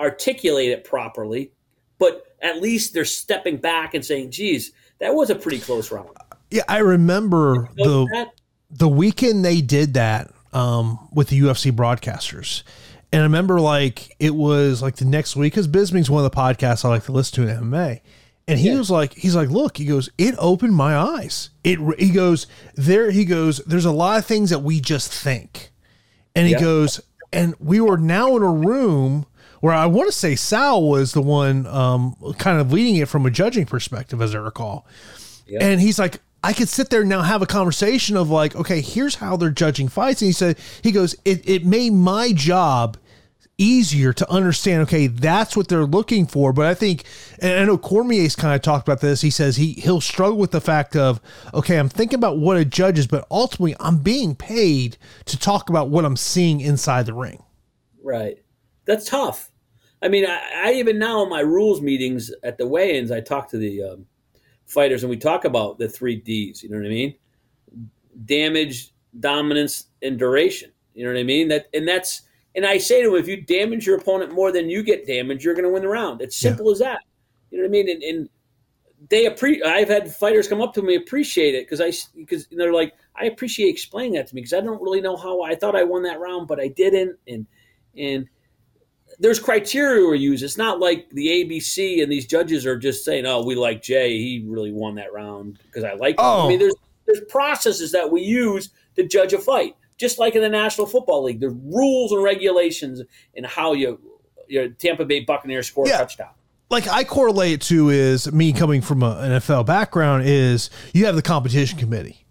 articulate 0.00 0.70
it 0.70 0.84
properly, 0.84 1.52
but 1.98 2.24
at 2.42 2.60
least 2.60 2.92
they're 2.94 3.04
stepping 3.04 3.56
back 3.56 3.94
and 3.94 4.04
saying, 4.04 4.30
"Geez, 4.30 4.72
that 4.98 5.14
was 5.14 5.30
a 5.30 5.34
pretty 5.34 5.58
close 5.58 5.90
round." 5.90 6.08
Yeah, 6.50 6.62
I 6.68 6.78
remember 6.78 7.68
the 7.76 8.06
that- 8.12 8.30
the 8.70 8.88
weekend 8.88 9.44
they 9.44 9.60
did 9.60 9.94
that 9.94 10.32
um, 10.52 11.08
with 11.12 11.28
the 11.28 11.40
UFC 11.40 11.70
broadcasters. 11.72 12.62
And 13.12 13.20
I 13.20 13.24
remember 13.24 13.60
like 13.60 14.16
it 14.18 14.34
was 14.34 14.82
like 14.82 14.96
the 14.96 15.04
next 15.04 15.36
week 15.36 15.52
because 15.52 15.68
Bisping's 15.68 16.10
one 16.10 16.24
of 16.24 16.30
the 16.30 16.36
podcasts 16.36 16.84
I 16.84 16.88
like 16.88 17.04
to 17.04 17.12
listen 17.12 17.44
to 17.44 17.50
in 17.50 17.56
MMA. 17.70 18.00
And 18.48 18.58
he 18.58 18.70
Yeah. 18.70 18.78
was 18.78 18.90
like, 18.90 19.14
he's 19.14 19.36
like, 19.36 19.48
look, 19.48 19.76
he 19.76 19.84
goes, 19.86 20.10
it 20.18 20.34
opened 20.38 20.74
my 20.74 20.96
eyes. 20.96 21.50
It, 21.62 21.78
he 21.98 22.10
goes, 22.10 22.46
there, 22.74 23.10
he 23.12 23.24
goes, 23.24 23.58
there's 23.58 23.84
a 23.84 23.92
lot 23.92 24.18
of 24.18 24.26
things 24.26 24.50
that 24.50 24.58
we 24.58 24.80
just 24.80 25.12
think. 25.12 25.70
And 26.34 26.46
he 26.46 26.52
Yeah. 26.54 26.60
goes, 26.60 27.00
and 27.32 27.54
we 27.58 27.80
were 27.80 27.96
now 27.96 28.36
in 28.36 28.42
a 28.42 28.50
room 28.50 29.26
where 29.60 29.72
I 29.74 29.86
want 29.86 30.08
to 30.08 30.12
say 30.16 30.34
Sal 30.36 30.82
was 30.82 31.12
the 31.12 31.22
one 31.22 31.66
um, 31.66 32.16
kind 32.38 32.60
of 32.60 32.72
leading 32.72 32.96
it 32.96 33.08
from 33.08 33.24
a 33.24 33.30
judging 33.30 33.64
perspective, 33.66 34.20
as 34.20 34.34
I 34.34 34.38
recall. 34.38 34.86
And 35.60 35.80
he's 35.80 35.98
like, 35.98 36.20
I 36.42 36.52
could 36.52 36.68
sit 36.68 36.90
there 36.90 37.00
and 37.00 37.08
now 37.08 37.22
have 37.22 37.40
a 37.40 37.46
conversation 37.46 38.16
of 38.16 38.28
like, 38.30 38.54
okay, 38.54 38.80
here's 38.82 39.14
how 39.16 39.36
they're 39.36 39.50
judging 39.50 39.88
fights. 39.88 40.20
And 40.20 40.26
he 40.26 40.32
said, 40.32 40.58
he 40.82 40.92
goes, 40.92 41.14
it, 41.24 41.48
it 41.48 41.64
made 41.64 41.90
my 41.94 42.32
job 42.32 42.98
easier 43.56 44.12
to 44.12 44.30
understand, 44.30 44.82
okay, 44.82 45.06
that's 45.06 45.56
what 45.56 45.68
they're 45.68 45.84
looking 45.84 46.26
for. 46.26 46.52
But 46.52 46.66
I 46.66 46.74
think, 46.74 47.04
and 47.38 47.60
I 47.60 47.64
know 47.64 47.78
Cormier's 47.78 48.36
kind 48.36 48.54
of 48.54 48.62
talked 48.62 48.88
about 48.88 49.00
this. 49.00 49.20
He 49.20 49.30
says 49.30 49.56
he, 49.56 49.72
he'll 49.74 50.00
struggle 50.00 50.38
with 50.38 50.50
the 50.50 50.60
fact 50.60 50.96
of, 50.96 51.20
okay, 51.52 51.78
I'm 51.78 51.88
thinking 51.88 52.18
about 52.18 52.38
what 52.38 52.56
a 52.56 52.64
judge 52.64 52.98
is, 52.98 53.06
but 53.06 53.26
ultimately 53.30 53.76
I'm 53.80 53.98
being 53.98 54.34
paid 54.34 54.96
to 55.26 55.38
talk 55.38 55.68
about 55.70 55.88
what 55.88 56.04
I'm 56.04 56.16
seeing 56.16 56.60
inside 56.60 57.06
the 57.06 57.14
ring. 57.14 57.42
Right. 58.02 58.38
That's 58.86 59.08
tough. 59.08 59.50
I 60.02 60.08
mean, 60.08 60.26
I, 60.26 60.66
I 60.66 60.72
even 60.74 60.98
now 60.98 61.22
in 61.22 61.30
my 61.30 61.40
rules 61.40 61.80
meetings 61.80 62.30
at 62.42 62.58
the 62.58 62.66
weigh-ins, 62.66 63.10
I 63.10 63.20
talk 63.20 63.48
to 63.50 63.56
the 63.56 63.82
um, 63.82 64.06
fighters 64.66 65.02
and 65.02 65.10
we 65.10 65.16
talk 65.16 65.44
about 65.44 65.78
the 65.78 65.88
three 65.88 66.16
Ds. 66.16 66.62
You 66.62 66.70
know 66.70 66.76
what 66.76 66.86
I 66.86 66.90
mean? 66.90 67.14
Damage, 68.26 68.92
dominance, 69.20 69.86
and 70.02 70.18
duration. 70.18 70.72
You 70.92 71.04
know 71.04 71.12
what 71.12 71.20
I 71.20 71.24
mean? 71.24 71.48
That 71.48 71.68
and 71.72 71.88
that's 71.88 72.22
and 72.54 72.64
I 72.64 72.78
say 72.78 73.02
to 73.02 73.10
them, 73.10 73.18
if 73.18 73.28
you 73.28 73.40
damage 73.40 73.86
your 73.86 73.98
opponent 73.98 74.32
more 74.32 74.52
than 74.52 74.70
you 74.70 74.82
get 74.82 75.06
damaged, 75.06 75.44
you're 75.44 75.54
going 75.54 75.64
to 75.64 75.70
win 75.70 75.82
the 75.82 75.88
round. 75.88 76.20
It's 76.20 76.36
simple 76.36 76.70
as 76.70 76.78
that. 76.78 77.00
You 77.50 77.58
know 77.58 77.64
what 77.64 77.68
I 77.68 77.70
mean? 77.70 77.90
And, 77.90 78.02
and 78.02 78.28
they 79.08 79.26
appreciate. 79.26 79.66
I've 79.66 79.88
had 79.88 80.14
fighters 80.14 80.48
come 80.48 80.62
up 80.62 80.74
to 80.74 80.82
me 80.82 80.94
appreciate 80.94 81.54
it 81.54 81.68
because 81.68 81.80
I 81.80 81.92
because 82.16 82.46
they're 82.48 82.72
like, 82.72 82.94
I 83.16 83.26
appreciate 83.26 83.68
explaining 83.68 84.14
that 84.14 84.28
to 84.28 84.34
me 84.34 84.40
because 84.40 84.54
I 84.54 84.60
don't 84.60 84.80
really 84.82 85.00
know 85.00 85.16
how 85.16 85.42
I 85.42 85.54
thought 85.54 85.76
I 85.76 85.84
won 85.84 86.02
that 86.04 86.20
round, 86.20 86.48
but 86.48 86.60
I 86.60 86.68
didn't. 86.68 87.18
And 87.26 87.46
and 87.96 88.28
there's 89.18 89.38
criteria 89.38 90.08
we 90.08 90.18
use. 90.18 90.42
It's 90.42 90.58
not 90.58 90.80
like 90.80 91.08
the 91.10 91.26
ABC 91.28 92.02
and 92.02 92.10
these 92.10 92.26
judges 92.26 92.66
are 92.66 92.78
just 92.78 93.04
saying, 93.04 93.26
"Oh, 93.26 93.44
we 93.44 93.54
like 93.54 93.82
Jay. 93.82 94.18
He 94.18 94.44
really 94.46 94.72
won 94.72 94.94
that 94.96 95.12
round 95.12 95.58
because 95.64 95.84
I 95.84 95.94
like." 95.94 96.14
him." 96.14 96.24
Oh. 96.24 96.46
I 96.46 96.48
mean, 96.48 96.58
there's 96.58 96.74
there's 97.06 97.20
processes 97.28 97.92
that 97.92 98.10
we 98.10 98.22
use 98.22 98.70
to 98.96 99.06
judge 99.06 99.32
a 99.32 99.38
fight, 99.38 99.76
just 99.98 100.18
like 100.18 100.34
in 100.34 100.42
the 100.42 100.48
National 100.48 100.86
Football 100.86 101.24
League. 101.24 101.40
There's 101.40 101.54
rules 101.54 102.12
and 102.12 102.22
regulations 102.22 103.02
and 103.36 103.46
how 103.46 103.72
you 103.72 104.00
your 104.48 104.68
Tampa 104.68 105.04
Bay 105.04 105.20
Buccaneers 105.20 105.66
score 105.68 105.86
Yeah. 105.86 105.96
a 105.96 105.98
touchdown. 105.98 106.28
like 106.70 106.86
I 106.88 107.04
correlate 107.04 107.60
to 107.62 107.88
is 107.90 108.30
me 108.32 108.52
coming 108.52 108.80
from 108.82 109.02
an 109.02 109.32
NFL 109.40 109.64
background 109.66 110.24
is 110.26 110.70
you 110.92 111.06
have 111.06 111.14
the 111.16 111.22
competition 111.22 111.78
committee. 111.78 112.23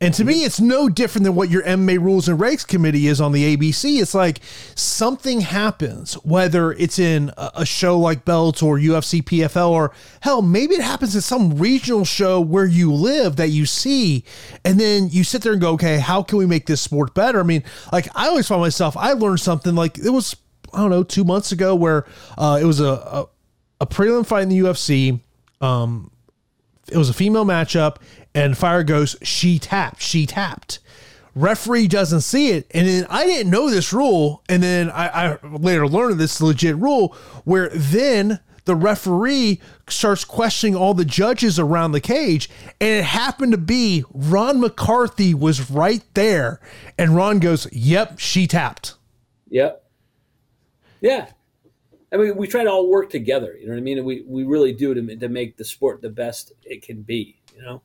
And 0.00 0.14
to 0.14 0.24
me, 0.24 0.44
it's 0.44 0.60
no 0.60 0.88
different 0.88 1.24
than 1.24 1.34
what 1.34 1.50
your 1.50 1.62
MMA 1.64 1.98
rules 1.98 2.28
and 2.28 2.38
regs 2.38 2.64
committee 2.64 3.08
is 3.08 3.20
on 3.20 3.32
the 3.32 3.56
ABC. 3.56 4.00
It's 4.00 4.14
like 4.14 4.38
something 4.76 5.40
happens, 5.40 6.14
whether 6.22 6.70
it's 6.72 7.00
in 7.00 7.32
a, 7.36 7.66
show 7.66 7.98
like 7.98 8.24
Belts 8.24 8.62
or 8.62 8.78
UFC 8.78 9.22
PFL, 9.22 9.70
or 9.70 9.92
hell, 10.20 10.40
maybe 10.40 10.76
it 10.76 10.82
happens 10.82 11.16
at 11.16 11.24
some 11.24 11.58
regional 11.58 12.04
show 12.04 12.40
where 12.40 12.64
you 12.64 12.92
live 12.92 13.34
that 13.36 13.48
you 13.48 13.66
see. 13.66 14.22
And 14.64 14.78
then 14.78 15.08
you 15.10 15.24
sit 15.24 15.42
there 15.42 15.52
and 15.52 15.60
go, 15.60 15.72
okay, 15.72 15.98
how 15.98 16.22
can 16.22 16.38
we 16.38 16.46
make 16.46 16.66
this 16.66 16.80
sport 16.80 17.12
better? 17.12 17.40
I 17.40 17.42
mean, 17.42 17.64
like 17.92 18.06
I 18.14 18.28
always 18.28 18.46
find 18.46 18.60
myself, 18.60 18.96
I 18.96 19.14
learned 19.14 19.40
something 19.40 19.74
like 19.74 19.98
it 19.98 20.10
was, 20.10 20.36
I 20.72 20.78
don't 20.78 20.90
know, 20.90 21.02
two 21.02 21.24
months 21.24 21.50
ago 21.50 21.74
where 21.74 22.06
uh, 22.36 22.58
it 22.62 22.64
was 22.64 22.78
a, 22.78 22.86
a 22.86 23.28
a 23.80 23.86
prelim 23.86 24.26
fight 24.26 24.42
in 24.42 24.48
the 24.48 24.58
UFC. 24.58 25.20
Um, 25.60 26.10
it 26.90 26.96
was 26.96 27.08
a 27.08 27.14
female 27.14 27.44
matchup, 27.44 27.96
and 28.34 28.56
Fire 28.56 28.82
goes, 28.82 29.16
she 29.22 29.58
tapped, 29.58 30.02
she 30.02 30.26
tapped. 30.26 30.78
Referee 31.34 31.86
doesn't 31.86 32.22
see 32.22 32.50
it, 32.50 32.66
and 32.72 32.86
then 32.88 33.06
I 33.08 33.24
didn't 33.26 33.50
know 33.50 33.70
this 33.70 33.92
rule, 33.92 34.42
and 34.48 34.62
then 34.62 34.90
I, 34.90 35.08
I 35.08 35.38
later 35.46 35.86
learned 35.86 36.18
this 36.18 36.40
legit 36.40 36.76
rule 36.76 37.14
where 37.44 37.68
then 37.68 38.40
the 38.64 38.74
referee 38.74 39.60
starts 39.88 40.24
questioning 40.24 40.76
all 40.76 40.94
the 40.94 41.04
judges 41.04 41.58
around 41.58 41.92
the 41.92 42.00
cage, 42.00 42.50
and 42.80 42.90
it 42.90 43.04
happened 43.04 43.52
to 43.52 43.58
be 43.58 44.04
Ron 44.12 44.60
McCarthy 44.60 45.32
was 45.32 45.70
right 45.70 46.02
there, 46.14 46.60
and 46.98 47.16
Ron 47.16 47.38
goes, 47.38 47.66
"Yep, 47.72 48.18
she 48.18 48.46
tapped." 48.46 48.94
Yep. 49.48 49.84
Yeah. 51.00 51.30
I 52.12 52.16
mean, 52.16 52.36
we 52.36 52.46
try 52.46 52.64
to 52.64 52.70
all 52.70 52.90
work 52.90 53.10
together. 53.10 53.56
You 53.58 53.66
know 53.66 53.72
what 53.72 53.78
I 53.78 53.82
mean? 53.82 54.04
We, 54.04 54.22
we 54.26 54.44
really 54.44 54.72
do 54.72 54.92
to, 54.92 55.16
to 55.16 55.28
make 55.28 55.56
the 55.56 55.64
sport 55.64 56.02
the 56.02 56.10
best 56.10 56.52
it 56.64 56.82
can 56.82 57.02
be. 57.02 57.40
You 57.54 57.62
know. 57.62 57.82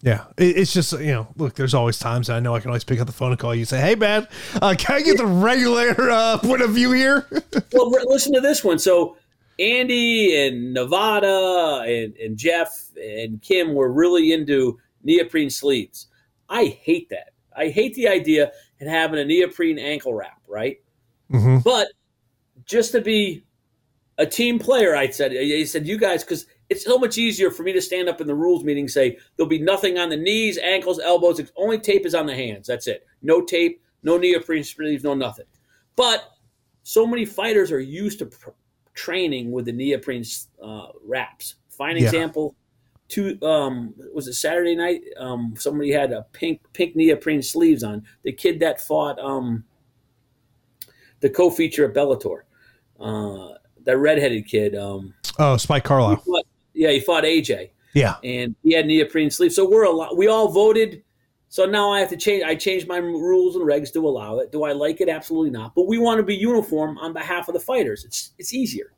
Yeah, 0.00 0.26
it's 0.36 0.72
just 0.72 0.92
you 0.92 1.08
know, 1.08 1.28
look. 1.36 1.54
There's 1.54 1.74
always 1.74 1.98
times 1.98 2.30
I 2.30 2.38
know 2.38 2.54
I 2.54 2.60
can 2.60 2.70
always 2.70 2.84
pick 2.84 3.00
up 3.00 3.08
the 3.08 3.12
phone 3.12 3.32
and 3.32 3.38
call 3.38 3.52
you 3.52 3.62
and 3.62 3.68
say, 3.68 3.80
"Hey, 3.80 3.96
man, 3.96 4.28
uh, 4.62 4.76
can 4.78 4.96
I 4.96 5.02
get 5.02 5.16
the 5.16 5.26
regular 5.26 5.90
uh, 6.10 6.38
point 6.38 6.62
of 6.62 6.70
view 6.70 6.92
here?" 6.92 7.26
well, 7.72 7.90
listen 8.06 8.32
to 8.34 8.40
this 8.40 8.62
one. 8.62 8.78
So 8.78 9.16
Andy 9.58 10.46
and 10.46 10.72
Nevada 10.72 11.82
and, 11.84 12.14
and 12.16 12.36
Jeff 12.36 12.90
and 12.96 13.42
Kim 13.42 13.74
were 13.74 13.90
really 13.90 14.32
into 14.32 14.78
neoprene 15.02 15.50
sleeves. 15.50 16.06
I 16.48 16.66
hate 16.66 17.08
that. 17.10 17.30
I 17.56 17.68
hate 17.68 17.94
the 17.94 18.06
idea 18.06 18.52
of 18.80 18.86
having 18.86 19.18
a 19.18 19.24
neoprene 19.24 19.80
ankle 19.80 20.14
wrap, 20.14 20.40
right? 20.46 20.80
Mhm. 21.32 21.64
But 21.64 21.88
just 22.64 22.92
to 22.92 23.00
be 23.00 23.42
a 24.16 24.26
team 24.26 24.60
player, 24.60 24.94
I 24.94 25.08
said, 25.10 25.32
I 25.32 25.64
said, 25.64 25.86
you 25.86 25.98
guys, 25.98 26.22
because 26.22 26.46
it's 26.70 26.84
so 26.84 26.98
much 26.98 27.16
easier 27.18 27.50
for 27.50 27.62
me 27.62 27.72
to 27.72 27.80
stand 27.80 28.08
up 28.08 28.20
in 28.20 28.26
the 28.26 28.34
rules 28.34 28.62
meeting 28.64 28.84
and 28.84 28.90
say 28.90 29.18
there'll 29.36 29.48
be 29.48 29.58
nothing 29.58 29.98
on 29.98 30.08
the 30.10 30.16
knees, 30.16 30.58
ankles, 30.58 31.00
elbows. 31.00 31.40
Only 31.56 31.78
tape 31.78 32.04
is 32.04 32.14
on 32.14 32.26
the 32.26 32.34
hands. 32.34 32.66
That's 32.66 32.86
it. 32.86 33.06
No 33.22 33.40
tape, 33.42 33.80
no 34.02 34.18
neoprene 34.18 34.64
sleeves, 34.64 35.02
no 35.04 35.14
nothing. 35.14 35.46
But 35.96 36.30
so 36.82 37.06
many 37.06 37.24
fighters 37.24 37.72
are 37.72 37.80
used 37.80 38.18
to 38.20 38.26
pr- 38.26 38.50
training 38.94 39.50
with 39.50 39.64
the 39.64 39.72
neoprene 39.72 40.24
uh, 40.62 40.88
wraps. 41.04 41.54
Fine 41.70 41.96
Yeah. 41.96 42.04
example. 42.04 42.54
Two 43.08 43.38
um, 43.42 43.94
was 44.14 44.28
it 44.28 44.34
Saturday 44.34 44.76
night? 44.76 45.00
Um, 45.16 45.54
somebody 45.56 45.90
had 45.90 46.12
a 46.12 46.26
pink 46.32 46.60
pink 46.74 46.94
neoprene 46.94 47.40
sleeves 47.42 47.82
on. 47.82 48.04
The 48.22 48.32
kid 48.32 48.60
that 48.60 48.82
fought 48.82 49.18
um, 49.18 49.64
the 51.20 51.30
co-feature 51.30 51.86
of 51.86 51.94
Bellator, 51.94 52.40
uh, 53.00 53.54
that 53.84 53.96
redheaded 53.96 54.46
kid. 54.46 54.74
Um, 54.76 55.14
Oh, 55.38 55.56
Spike 55.56 55.84
Carlyle. 55.84 56.16
fought- 56.16 56.44
yeah, 56.78 56.90
he 56.90 57.00
fought 57.00 57.24
AJ 57.24 57.70
Yeah, 57.92 58.16
and 58.22 58.54
he 58.62 58.72
had 58.72 58.86
neoprene 58.86 59.30
sleeves. 59.30 59.56
So 59.56 59.68
we're 59.68 59.84
a 59.84 59.90
lot, 59.90 60.16
we 60.16 60.28
all 60.28 60.48
voted. 60.48 61.02
So 61.50 61.64
now 61.64 61.90
I 61.90 62.00
have 62.00 62.10
to 62.10 62.16
change. 62.16 62.44
I 62.44 62.54
changed 62.54 62.86
my 62.86 62.98
rules 62.98 63.56
and 63.56 63.64
regs 63.64 63.92
to 63.94 64.06
allow 64.06 64.38
it. 64.38 64.52
Do 64.52 64.64
I 64.64 64.72
like 64.72 65.00
it? 65.00 65.08
Absolutely 65.08 65.50
not. 65.50 65.74
But 65.74 65.88
we 65.88 65.98
want 65.98 66.18
to 66.18 66.22
be 66.22 66.36
uniform 66.36 66.98
on 66.98 67.14
behalf 67.14 67.48
of 67.48 67.54
the 67.54 67.60
fighters. 67.60 68.04
It's 68.04 68.32
it's 68.38 68.52
easier. 68.52 68.92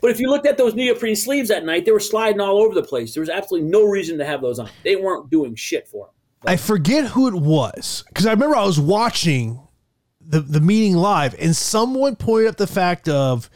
But 0.00 0.10
if 0.12 0.20
you 0.20 0.30
looked 0.30 0.46
at 0.46 0.56
those 0.56 0.74
neoprene 0.74 1.16
sleeves 1.16 1.48
that 1.50 1.64
night, 1.64 1.84
they 1.84 1.90
were 1.90 2.00
sliding 2.00 2.40
all 2.40 2.58
over 2.62 2.74
the 2.74 2.84
place. 2.84 3.12
There 3.12 3.20
was 3.20 3.28
absolutely 3.28 3.68
no 3.68 3.84
reason 3.84 4.16
to 4.18 4.24
have 4.24 4.40
those 4.40 4.58
on. 4.58 4.70
They 4.84 4.96
weren't 4.96 5.28
doing 5.28 5.56
shit 5.56 5.88
for 5.88 6.06
them. 6.06 6.14
I 6.46 6.56
forget 6.56 7.04
who 7.04 7.26
it 7.26 7.34
was 7.34 8.04
because 8.08 8.26
I 8.26 8.30
remember 8.30 8.56
I 8.56 8.64
was 8.64 8.78
watching 8.78 9.60
the 10.20 10.40
the 10.40 10.60
meeting 10.60 10.94
live, 10.94 11.34
and 11.38 11.54
someone 11.54 12.14
pointed 12.14 12.50
up 12.50 12.56
the 12.56 12.68
fact 12.68 13.08
of 13.08 13.50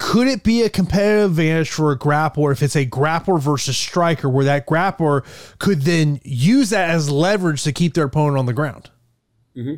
could 0.00 0.26
it 0.26 0.42
be 0.42 0.62
a 0.62 0.70
competitive 0.70 1.32
advantage 1.32 1.70
for 1.70 1.92
a 1.92 1.98
grappler 1.98 2.50
if 2.52 2.62
it's 2.62 2.74
a 2.74 2.86
grappler 2.86 3.38
versus 3.38 3.76
striker, 3.76 4.30
where 4.30 4.46
that 4.46 4.66
grappler 4.66 5.22
could 5.58 5.82
then 5.82 6.18
use 6.24 6.70
that 6.70 6.88
as 6.88 7.10
leverage 7.10 7.62
to 7.64 7.70
keep 7.70 7.92
their 7.92 8.06
opponent 8.06 8.38
on 8.38 8.46
the 8.46 8.54
ground? 8.54 8.88
Mm-hmm. 9.54 9.74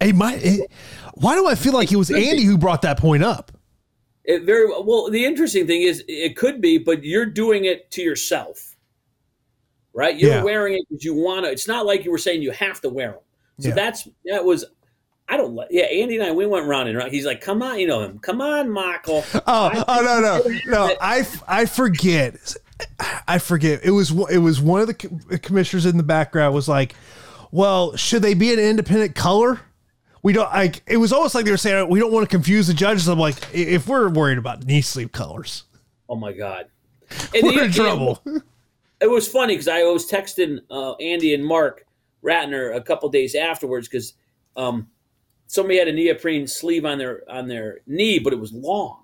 It 0.00 0.16
might. 0.16 0.44
It, 0.44 0.70
why 1.14 1.36
do 1.36 1.46
I 1.46 1.54
feel 1.54 1.72
like 1.72 1.92
it 1.92 1.96
was 1.96 2.10
Andy 2.10 2.42
who 2.42 2.58
brought 2.58 2.82
that 2.82 2.98
point 2.98 3.22
up? 3.22 3.52
It 4.24 4.42
very 4.42 4.66
well. 4.66 5.08
The 5.08 5.24
interesting 5.24 5.68
thing 5.68 5.82
is, 5.82 6.02
it 6.08 6.36
could 6.36 6.60
be, 6.60 6.76
but 6.76 7.04
you're 7.04 7.24
doing 7.24 7.66
it 7.66 7.92
to 7.92 8.02
yourself, 8.02 8.74
right? 9.94 10.18
You're 10.18 10.30
Yeah. 10.32 10.42
wearing 10.42 10.74
it 10.74 10.84
because 10.90 11.04
you 11.04 11.14
want 11.14 11.44
to. 11.46 11.52
It's 11.52 11.68
not 11.68 11.86
like 11.86 12.04
you 12.04 12.10
were 12.10 12.18
saying 12.18 12.42
you 12.42 12.50
have 12.50 12.80
to 12.80 12.88
wear 12.88 13.12
them. 13.12 13.20
So 13.60 13.68
Yeah. 13.68 13.74
that's 13.74 14.08
that 14.24 14.44
was. 14.44 14.64
I 15.28 15.36
don't 15.36 15.54
like. 15.54 15.68
Yeah, 15.70 15.84
Andy 15.84 16.16
and 16.16 16.24
I 16.24 16.32
we 16.32 16.46
went 16.46 16.66
round 16.66 16.88
and 16.88 16.98
round. 16.98 17.10
He's 17.12 17.24
like, 17.24 17.40
"Come 17.40 17.62
on, 17.62 17.78
you 17.78 17.86
know 17.86 18.00
him. 18.02 18.18
Come 18.18 18.40
on, 18.40 18.70
Michael." 18.70 19.24
Oh, 19.46 19.84
oh 19.88 20.02
no, 20.02 20.20
no, 20.20 20.60
no! 20.66 20.96
I, 21.00 21.26
I 21.48 21.64
forget. 21.66 22.54
I 23.26 23.38
forget. 23.38 23.80
It 23.84 23.90
was 23.92 24.10
it 24.30 24.38
was 24.38 24.60
one 24.60 24.80
of 24.82 24.86
the 24.86 25.38
commissioners 25.42 25.86
in 25.86 25.96
the 25.96 26.02
background 26.02 26.54
was 26.54 26.68
like, 26.68 26.94
"Well, 27.50 27.96
should 27.96 28.20
they 28.22 28.34
be 28.34 28.52
an 28.52 28.58
independent 28.58 29.14
color?" 29.14 29.60
We 30.22 30.32
don't 30.34 30.50
like. 30.52 30.82
It 30.86 30.98
was 30.98 31.12
almost 31.12 31.34
like 31.34 31.44
they 31.46 31.50
were 31.50 31.56
saying 31.56 31.88
we 31.88 32.00
don't 32.00 32.12
want 32.12 32.28
to 32.28 32.34
confuse 32.34 32.66
the 32.66 32.74
judges. 32.74 33.08
I'm 33.08 33.18
like, 33.18 33.36
if 33.54 33.86
we're 33.88 34.08
worried 34.10 34.38
about 34.38 34.64
knee 34.66 34.80
sleeve 34.82 35.12
colors, 35.12 35.64
Oh 36.08 36.16
my 36.16 36.32
god, 36.32 36.66
And 37.34 37.44
we're 37.44 37.52
the- 37.60 37.64
in 37.64 37.72
trouble. 37.72 38.22
it 39.00 39.06
was 39.10 39.26
funny 39.26 39.54
because 39.54 39.68
I 39.68 39.82
was 39.84 40.08
texting 40.10 40.58
uh, 40.70 40.94
Andy 40.96 41.32
and 41.34 41.44
Mark 41.44 41.86
Ratner 42.22 42.74
a 42.76 42.80
couple 42.82 43.08
days 43.10 43.34
afterwards 43.34 43.86
because 43.88 44.14
um, 44.56 44.88
somebody 45.46 45.78
had 45.78 45.88
a 45.88 45.92
neoprene 45.92 46.46
sleeve 46.46 46.84
on 46.84 46.98
their 46.98 47.22
on 47.30 47.48
their 47.48 47.80
knee, 47.86 48.18
but 48.18 48.32
it 48.32 48.40
was 48.40 48.52
long. 48.52 49.02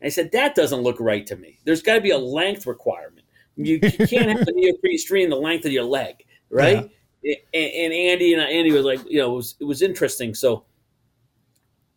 And 0.00 0.06
I 0.06 0.10
said 0.10 0.32
that 0.32 0.54
doesn't 0.54 0.80
look 0.80 0.96
right 1.00 1.26
to 1.26 1.36
me. 1.36 1.58
There's 1.64 1.82
got 1.82 1.94
to 1.94 2.00
be 2.00 2.10
a 2.10 2.18
length 2.18 2.66
requirement. 2.66 3.26
You, 3.56 3.78
you 3.82 4.06
can't 4.06 4.28
have 4.30 4.48
a 4.48 4.52
neoprene 4.52 4.96
stream 4.98 5.28
the 5.28 5.36
length 5.36 5.66
of 5.66 5.72
your 5.72 5.84
leg, 5.84 6.24
right? 6.48 6.90
And, 7.22 7.36
and 7.52 7.92
Andy 7.92 8.32
and 8.32 8.40
Andy 8.42 8.72
was 8.72 8.84
like, 8.86 9.00
you 9.08 9.18
know, 9.18 9.32
it 9.32 9.36
was 9.36 9.54
it 9.60 9.64
was 9.64 9.82
interesting. 9.82 10.34
So 10.34 10.64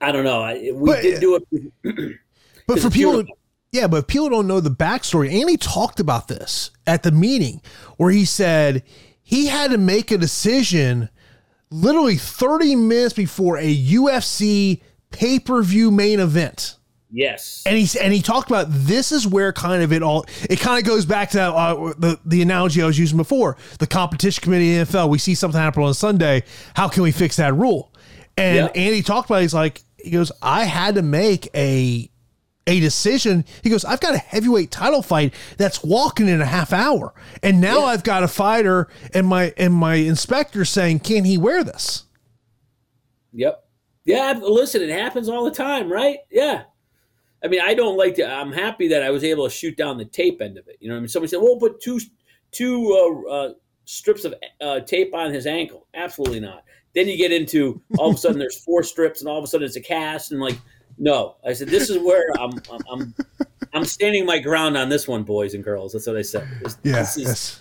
I 0.01 0.11
don't 0.11 0.25
know. 0.25 0.41
I, 0.41 0.71
we 0.73 0.91
But- 0.91 1.01
did 1.01 1.21
do 1.21 1.35
uh, 1.35 1.39
it. 1.83 2.17
But 2.67 2.79
for 2.79 2.89
people, 2.89 3.13
beautiful. 3.13 3.37
yeah, 3.71 3.87
but 3.87 3.97
if 3.97 4.07
people 4.07 4.29
don't 4.29 4.47
know 4.47 4.59
the 4.59 4.69
backstory. 4.71 5.31
Andy 5.33 5.57
talked 5.57 5.99
about 5.99 6.27
this 6.27 6.71
at 6.87 7.03
the 7.03 7.11
meeting 7.11 7.61
where 7.97 8.11
he 8.11 8.25
said 8.25 8.83
he 9.21 9.47
had 9.47 9.71
to 9.71 9.77
make 9.77 10.11
a 10.11 10.17
decision 10.17 11.09
literally 11.73 12.15
30 12.17 12.75
minutes 12.75 13.13
before 13.13 13.57
a 13.57 13.75
UFC 13.75 14.81
pay 15.11 15.39
per 15.39 15.61
view 15.63 15.89
main 15.91 16.19
event. 16.19 16.77
Yes. 17.15 17.61
And 17.65 17.77
he 17.77 17.99
and 17.99 18.11
he 18.11 18.21
talked 18.23 18.49
about 18.49 18.67
this 18.69 19.11
is 19.11 19.27
where 19.27 19.53
kind 19.53 19.83
of 19.83 19.93
it 19.93 20.01
all 20.01 20.25
it 20.49 20.59
kind 20.59 20.79
of 20.79 20.87
goes 20.89 21.05
back 21.05 21.29
to 21.31 21.41
uh, 21.41 21.93
the 21.97 22.19
the 22.25 22.41
analogy 22.41 22.81
I 22.81 22.87
was 22.87 22.97
using 22.97 23.17
before 23.17 23.55
the 23.77 23.85
competition 23.85 24.41
committee 24.41 24.73
in 24.73 24.79
the 24.79 24.85
NFL. 24.91 25.09
We 25.09 25.19
see 25.19 25.35
something 25.35 25.59
happen 25.61 25.83
on 25.83 25.93
Sunday. 25.93 26.43
How 26.75 26.87
can 26.87 27.03
we 27.03 27.11
fix 27.11 27.35
that 27.35 27.53
rule? 27.53 27.93
And 28.35 28.55
Yeah. 28.73 28.81
Andy 28.83 29.03
talked 29.03 29.29
about. 29.29 29.39
it, 29.39 29.41
He's 29.43 29.53
like 29.53 29.81
he 29.97 30.09
goes. 30.09 30.31
I 30.41 30.63
had 30.63 30.95
to 30.95 31.03
make 31.03 31.49
a 31.55 32.09
a 32.67 32.79
decision. 32.79 33.45
He 33.61 33.69
goes. 33.69 33.83
I've 33.85 33.99
got 33.99 34.15
a 34.15 34.19
heavyweight 34.19 34.71
title 34.71 35.01
fight 35.01 35.33
that's 35.57 35.83
walking 35.83 36.27
in 36.27 36.41
a 36.41 36.45
half 36.45 36.71
hour, 36.73 37.13
and 37.41 37.59
now 37.59 37.79
Yeah. 37.79 37.85
I've 37.85 38.03
got 38.03 38.23
a 38.23 38.27
fighter 38.27 38.87
and 39.13 39.27
my 39.27 39.53
and 39.57 39.73
my 39.73 39.95
inspector 39.95 40.63
saying, 40.65 40.99
can 40.99 41.25
he 41.25 41.37
wear 41.37 41.63
this? 41.63 42.03
Yep. 43.33 43.63
Yeah. 44.05 44.39
Listen, 44.41 44.81
it 44.81 44.89
happens 44.89 45.29
all 45.29 45.43
the 45.43 45.51
time, 45.51 45.91
right? 45.91 46.19
Yeah. 46.31 46.63
I 47.43 47.47
mean, 47.47 47.61
I 47.61 47.73
don't 47.73 47.97
like 47.97 48.15
to. 48.15 48.25
I'm 48.25 48.51
happy 48.53 48.87
that 48.89 49.03
I 49.03 49.09
was 49.09 49.23
able 49.23 49.43
to 49.45 49.53
shoot 49.53 49.75
down 49.75 49.97
the 49.97 50.05
tape 50.05 50.41
end 50.41 50.57
of 50.57 50.67
it. 50.67 50.77
You 50.79 50.87
know, 50.87 50.93
what 50.93 50.99
I 50.99 51.01
mean, 51.01 51.07
somebody 51.09 51.29
said, 51.29 51.41
"Well, 51.41 51.57
put 51.57 51.81
two 51.81 51.99
two 52.51 53.25
uh, 53.29 53.29
uh, 53.29 53.53
strips 53.85 54.23
of 54.23 54.33
uh, 54.61 54.79
tape 54.81 55.13
on 55.13 55.33
his 55.33 55.45
ankle." 55.45 55.87
Absolutely 55.93 56.39
not. 56.39 56.63
Then 56.95 57.07
you 57.07 57.17
get 57.17 57.33
into 57.33 57.81
all 57.97 58.11
of 58.11 58.15
a 58.15 58.17
sudden 58.17 58.39
there's 58.39 58.63
four 58.63 58.83
strips, 58.83 59.19
and 59.19 59.29
all 59.29 59.37
of 59.39 59.43
a 59.43 59.47
sudden 59.47 59.65
it's 59.65 59.75
a 59.75 59.81
cast, 59.81 60.31
and 60.31 60.39
like, 60.39 60.57
no. 60.97 61.35
I 61.45 61.53
said, 61.53 61.69
"This 61.69 61.89
is 61.89 61.97
where 61.97 62.25
I'm. 62.39 62.53
I'm. 62.71 62.81
I'm, 62.91 63.15
I'm 63.73 63.85
standing 63.85 64.25
my 64.25 64.39
ground 64.39 64.77
on 64.77 64.89
this 64.89 65.07
one, 65.07 65.23
boys 65.23 65.53
and 65.53 65.63
girls." 65.63 65.93
That's 65.93 66.07
what 66.07 66.17
I 66.17 66.21
said. 66.21 66.47
This, 66.61 66.75
this 66.75 67.17
is, 67.17 67.23
yes. 67.23 67.59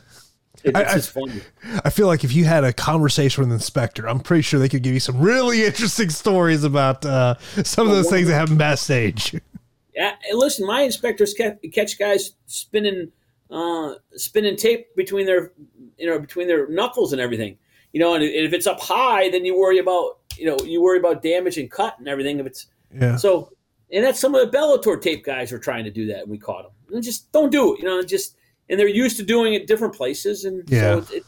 it- 0.64 0.76
I- 0.76 0.80
it's 0.82 0.90
I- 0.90 0.94
just 0.94 1.10
funny. 1.10 1.40
I 1.84 1.90
feel 1.90 2.06
like 2.06 2.22
if 2.24 2.32
you 2.34 2.44
had 2.44 2.62
a 2.64 2.72
conversation 2.72 3.42
with 3.42 3.48
an 3.48 3.54
inspector, 3.54 4.08
I'm 4.08 4.20
pretty 4.20 4.42
sure 4.42 4.60
they 4.60 4.68
could 4.68 4.82
give 4.84 4.94
you 4.94 5.00
some 5.00 5.20
really 5.20 5.64
interesting 5.64 6.08
stories 6.10 6.62
about 6.64 7.04
uh, 7.04 7.34
some 7.64 7.88
of 7.88 7.94
those 7.94 8.08
things 8.10 8.28
that 8.28 8.34
happen 8.34 8.56
backstage. 8.56 9.34
Yeah, 9.94 10.14
listen, 10.32 10.66
my 10.66 10.82
inspectors 10.82 11.34
catch, 11.34 11.58
catch 11.74 11.98
guys 11.98 12.32
spinning, 12.46 13.10
uh, 13.50 13.94
spinning 14.14 14.56
tape 14.56 14.94
between 14.96 15.26
their, 15.26 15.52
you 15.98 16.06
know, 16.06 16.18
between 16.18 16.46
their 16.46 16.66
knuckles 16.68 17.12
and 17.12 17.20
everything. 17.20 17.58
You 17.92 18.00
know, 18.00 18.14
and 18.14 18.22
if 18.24 18.52
it's 18.54 18.66
up 18.66 18.80
high, 18.80 19.28
then 19.28 19.44
you 19.44 19.58
worry 19.58 19.78
about, 19.78 20.18
you 20.38 20.46
know, 20.46 20.56
you 20.64 20.80
worry 20.80 20.98
about 20.98 21.22
damage 21.22 21.58
and 21.58 21.70
cut 21.70 21.98
and 21.98 22.08
everything. 22.08 22.38
If 22.40 22.46
it's 22.46 22.66
Yeah. 22.94 23.16
so, 23.16 23.52
and 23.92 24.04
that's 24.04 24.18
some 24.20 24.34
of 24.34 24.50
the 24.50 24.56
Bellator 24.56 25.00
tape 25.00 25.24
guys 25.24 25.52
were 25.52 25.58
trying 25.58 25.84
to 25.84 25.90
do 25.90 26.06
that, 26.06 26.22
and 26.22 26.30
we 26.30 26.38
caught 26.38 26.64
them. 26.64 26.72
And 26.94 27.02
just 27.02 27.30
don't 27.32 27.50
do 27.50 27.74
it, 27.74 27.80
you 27.80 27.84
know. 27.84 28.02
Just 28.02 28.36
and 28.68 28.78
they're 28.78 28.88
used 28.88 29.16
to 29.18 29.22
doing 29.22 29.54
it 29.54 29.66
different 29.66 29.94
places, 29.94 30.44
and 30.44 30.62
Yeah. 30.68 30.80
so 30.80 30.98
it, 30.98 31.10
it, 31.18 31.24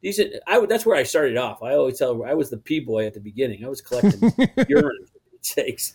these. 0.00 0.20
I 0.46 0.64
that's 0.66 0.84
where 0.86 0.96
I 0.96 1.02
started 1.02 1.36
off. 1.36 1.62
I 1.62 1.74
always 1.74 1.98
tell 1.98 2.24
I 2.24 2.34
was 2.34 2.50
the 2.50 2.58
p 2.58 2.80
boy 2.80 3.06
at 3.06 3.14
the 3.14 3.20
beginning. 3.20 3.64
I 3.64 3.68
was 3.68 3.80
collecting 3.80 4.32
urine 4.68 5.06
sakes 5.40 5.94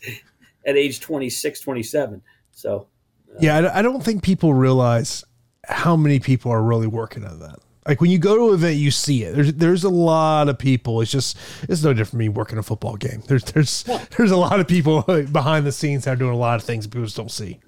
at 0.66 0.76
age 0.78 1.00
26, 1.00 1.60
27. 1.62 2.22
So 2.52 2.88
uh, 3.32 3.38
Yeah, 3.40 3.58
I, 3.58 3.80
I 3.80 3.82
don't 3.82 4.04
think 4.04 4.24
people 4.24 4.54
realize 4.54 5.24
how 5.68 5.96
many 5.96 6.20
people 6.20 6.52
are 6.52 6.62
really 6.62 6.88
working 6.88 7.24
on 7.26 7.40
that. 7.40 7.60
Like 7.88 8.02
when 8.02 8.12
you 8.12 8.18
go 8.18 8.36
to 8.36 8.50
an 8.50 8.54
event, 8.56 8.76
you 8.76 8.92
see 8.92 9.24
it. 9.24 9.36
There's 9.36 9.54
there's 9.54 9.84
a 9.84 9.90
lot 9.90 10.50
of 10.50 10.58
people. 10.58 11.02
It's 11.02 11.12
just 11.12 11.38
it's 11.64 11.84
no 11.84 11.94
different 11.94 12.10
from 12.10 12.20
me 12.20 12.30
working 12.30 12.58
a 12.58 12.64
football 12.64 12.98
game. 12.98 13.24
There's 13.28 13.44
there's 13.46 13.84
there's 14.18 14.32
a 14.32 14.38
lot 14.38 14.60
of 14.60 14.68
people 14.68 15.02
behind 15.32 15.66
the 15.66 15.72
scenes 15.72 16.04
that 16.06 16.12
are 16.12 16.16
doing 16.16 16.34
a 16.34 16.38
lot 16.38 16.60
of 16.60 16.64
things 16.64 16.88
people 16.88 17.06
just 17.06 17.18
don't 17.18 17.32
see. 17.32 17.60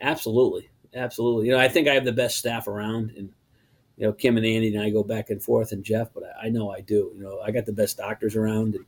Absolutely, 0.00 0.68
absolutely. 0.94 1.46
You 1.46 1.52
know, 1.52 1.58
I 1.58 1.68
think 1.68 1.88
I 1.88 1.94
have 1.94 2.04
the 2.04 2.12
best 2.12 2.38
staff 2.38 2.66
around, 2.66 3.12
and 3.16 3.30
you 3.96 4.06
know, 4.06 4.12
Kim 4.12 4.36
and 4.36 4.46
Andy 4.46 4.74
and 4.74 4.82
I 4.82 4.90
go 4.90 5.02
back 5.02 5.30
and 5.30 5.42
forth, 5.42 5.72
and 5.72 5.84
Jeff. 5.84 6.08
But 6.14 6.24
I, 6.24 6.46
I 6.46 6.48
know 6.48 6.70
I 6.70 6.80
do. 6.80 7.12
You 7.14 7.22
know, 7.22 7.40
I 7.40 7.50
got 7.50 7.66
the 7.66 7.72
best 7.72 7.96
doctors 7.96 8.36
around, 8.36 8.76
and 8.76 8.84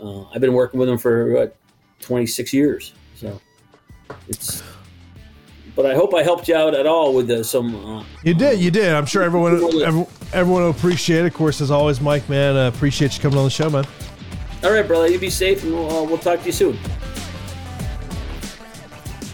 uh, 0.00 0.28
I've 0.30 0.40
been 0.40 0.54
working 0.54 0.78
with 0.80 0.88
them 0.88 0.98
for 0.98 1.32
what, 1.32 1.56
26 2.00 2.52
years. 2.52 2.94
So 3.16 3.40
it's. 4.28 4.62
But 5.78 5.86
I 5.86 5.94
hope 5.94 6.12
I 6.12 6.24
helped 6.24 6.48
you 6.48 6.56
out 6.56 6.74
at 6.74 6.86
all 6.86 7.14
with 7.14 7.28
the, 7.28 7.44
some. 7.44 7.72
Uh, 7.76 8.04
You 8.24 8.34
did, 8.34 8.58
you 8.58 8.68
did. 8.68 8.92
I'm 8.94 9.06
sure 9.06 9.22
everyone 9.22 9.54
everyone, 9.84 10.06
everyone 10.32 10.62
will 10.64 10.70
appreciate 10.70 11.20
it. 11.20 11.26
Of 11.26 11.34
course, 11.34 11.60
as 11.60 11.70
always, 11.70 12.00
Mike, 12.00 12.28
man, 12.28 12.56
uh, 12.56 12.66
appreciate 12.66 13.14
you 13.14 13.22
coming 13.22 13.38
on 13.38 13.44
the 13.44 13.50
show, 13.50 13.70
man. 13.70 13.84
all 14.64 14.72
right, 14.72 14.84
brother. 14.84 15.06
You 15.06 15.20
be 15.20 15.30
safe, 15.30 15.62
and 15.62 15.72
we'll, 15.72 15.88
uh, 15.88 16.02
we'll 16.02 16.18
talk 16.18 16.40
to 16.40 16.46
you 16.46 16.50
soon. 16.50 16.76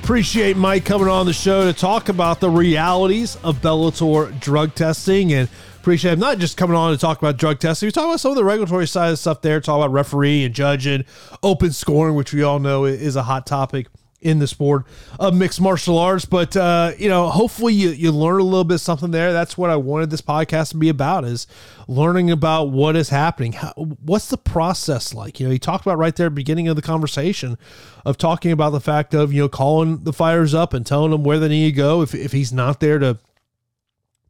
Appreciate 0.03 0.59
Mike 0.59 0.85
coming 0.85 1.09
on 1.09 1.25
the 1.25 1.33
show 1.33 1.65
to 1.65 1.73
talk 1.73 2.11
about 2.11 2.41
the 2.41 2.51
realities 2.51 3.37
of 3.37 3.63
Bellator 3.63 4.39
drug 4.39 4.75
testing 4.75 5.33
and 5.33 5.49
appreciate 5.81 6.13
him 6.13 6.19
not 6.19 6.37
just 6.37 6.59
coming 6.59 6.77
on 6.77 6.93
to 6.93 6.99
talk 6.99 7.17
about 7.17 7.39
drug 7.39 7.59
testing. 7.59 7.87
We 7.87 7.91
talk 7.91 8.05
about 8.05 8.21
some 8.21 8.33
of 8.33 8.37
the 8.37 8.45
regulatory 8.45 8.87
side 8.87 9.13
of 9.13 9.19
stuff 9.19 9.41
there, 9.41 9.63
talk 9.63 9.79
about 9.79 9.93
referee 9.93 10.45
and 10.45 10.55
judging, 10.55 11.07
open 11.43 11.73
scoring, 11.73 12.15
which 12.15 12.35
we 12.35 12.43
all 12.43 12.59
know 12.59 12.85
is 12.85 13.17
a 13.17 13.23
hot 13.23 13.47
topic 13.47 13.87
in 14.25 14.39
the 14.41 14.47
sport 14.49 14.85
of 15.21 15.35
mixed 15.35 15.61
martial 15.61 15.99
arts. 15.99 16.25
But 16.25 16.57
uh, 16.57 16.93
you 16.99 17.09
know, 17.09 17.29
hopefully 17.29 17.75
you, 17.75 17.91
you 17.91 18.11
learn 18.11 18.41
a 18.41 18.45
little 18.45 18.65
bit 18.65 18.79
something 18.79 19.13
there. 19.13 19.33
That's 19.33 19.57
what 19.57 19.71
I 19.71 19.77
wanted 19.77 20.11
this 20.11 20.23
podcast 20.23 20.71
to 20.71 20.79
be 20.79 20.89
about 20.89 21.25
is 21.25 21.47
learning 21.87 22.31
about 22.31 22.71
what 22.71 22.97
is 22.97 23.11
happening. 23.11 23.53
How, 23.53 23.73
what's 23.77 24.29
the 24.29 24.39
process 24.39 25.15
like? 25.15 25.39
You 25.39 25.47
know, 25.47 25.53
he 25.53 25.59
talked 25.59 25.87
about 25.87 25.99
right 25.99 26.17
there 26.17 26.31
beginning 26.31 26.67
of 26.67 26.77
the 26.77 26.83
conversation 26.83 27.59
of 28.05 28.19
talking 28.19 28.51
about 28.51 28.71
the 28.71 28.81
fact 28.81 29.15
of, 29.15 29.33
you 29.33 29.43
know, 29.43 29.49
calling 29.49 30.05
the 30.05 30.13
fighters 30.13 30.55
up 30.55 30.73
and 30.73 30.85
telling 30.85 31.11
them 31.11 31.23
where 31.23 31.39
they 31.39 31.49
need 31.49 31.71
to 31.71 31.77
go 31.77 32.03
if, 32.03 32.15
if 32.15 32.33
he's 32.33 32.53
not 32.53 32.81
there 32.81 32.99
to 32.99 33.19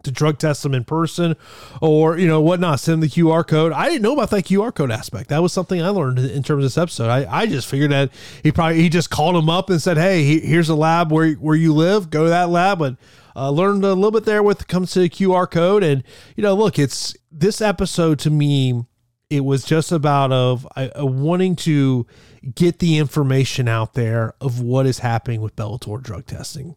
to 0.04 0.10
drug 0.10 0.38
test 0.38 0.62
them 0.62 0.74
in 0.74 0.84
person 0.84 1.36
or 1.80 2.18
you 2.18 2.26
know 2.26 2.40
whatnot 2.40 2.80
send 2.80 3.02
the 3.02 3.08
qr 3.08 3.46
code. 3.46 3.72
I 3.72 3.88
didn't 3.88 4.02
know 4.02 4.12
about 4.12 4.30
that 4.30 4.44
qr 4.44 4.74
code 4.74 4.90
aspect. 4.90 5.28
That 5.30 5.42
was 5.42 5.52
something 5.52 5.82
i 5.82 5.88
learned 5.88 6.18
in 6.18 6.42
terms 6.42 6.64
of 6.64 6.70
this 6.70 6.78
episode. 6.78 7.08
I, 7.08 7.42
I 7.42 7.46
just 7.46 7.66
figured 7.66 7.90
that 7.90 8.10
he 8.42 8.52
probably 8.52 8.80
he 8.80 8.88
just 8.88 9.10
called 9.10 9.36
him 9.36 9.50
up 9.50 9.70
and 9.70 9.80
said 9.80 9.96
hey 9.96 10.24
he- 10.24 10.40
here's 10.40 10.68
a 10.68 10.74
lab 10.74 11.12
where, 11.12 11.32
where 11.34 11.56
you 11.56 11.74
live. 11.74 12.10
Go 12.10 12.24
to 12.24 12.30
that 12.30 12.48
lab 12.50 12.78
but 12.78 12.96
uh, 13.36 13.50
learned 13.50 13.84
a 13.84 13.94
little 13.94 14.12
bit 14.12 14.24
there 14.24 14.42
with 14.42 14.62
it 14.62 14.68
comes 14.68 14.92
to 14.92 15.00
the 15.00 15.08
qr 15.08 15.50
code. 15.50 15.82
And 15.82 16.02
you 16.36 16.42
know 16.42 16.54
look 16.54 16.78
it's 16.78 17.16
this 17.30 17.60
episode 17.60 18.18
to 18.20 18.30
me 18.30 18.84
it 19.30 19.44
was 19.44 19.64
just 19.64 19.90
about 19.90 20.30
of 20.32 20.66
uh, 20.76 20.88
wanting 20.98 21.56
to 21.56 22.06
get 22.54 22.78
the 22.78 22.98
information 22.98 23.68
out 23.68 23.94
there 23.94 24.34
of 24.40 24.60
what 24.60 24.86
is 24.86 24.98
happening 24.98 25.40
with 25.40 25.56
bellator 25.56 26.00
drug 26.02 26.26
testing 26.26 26.76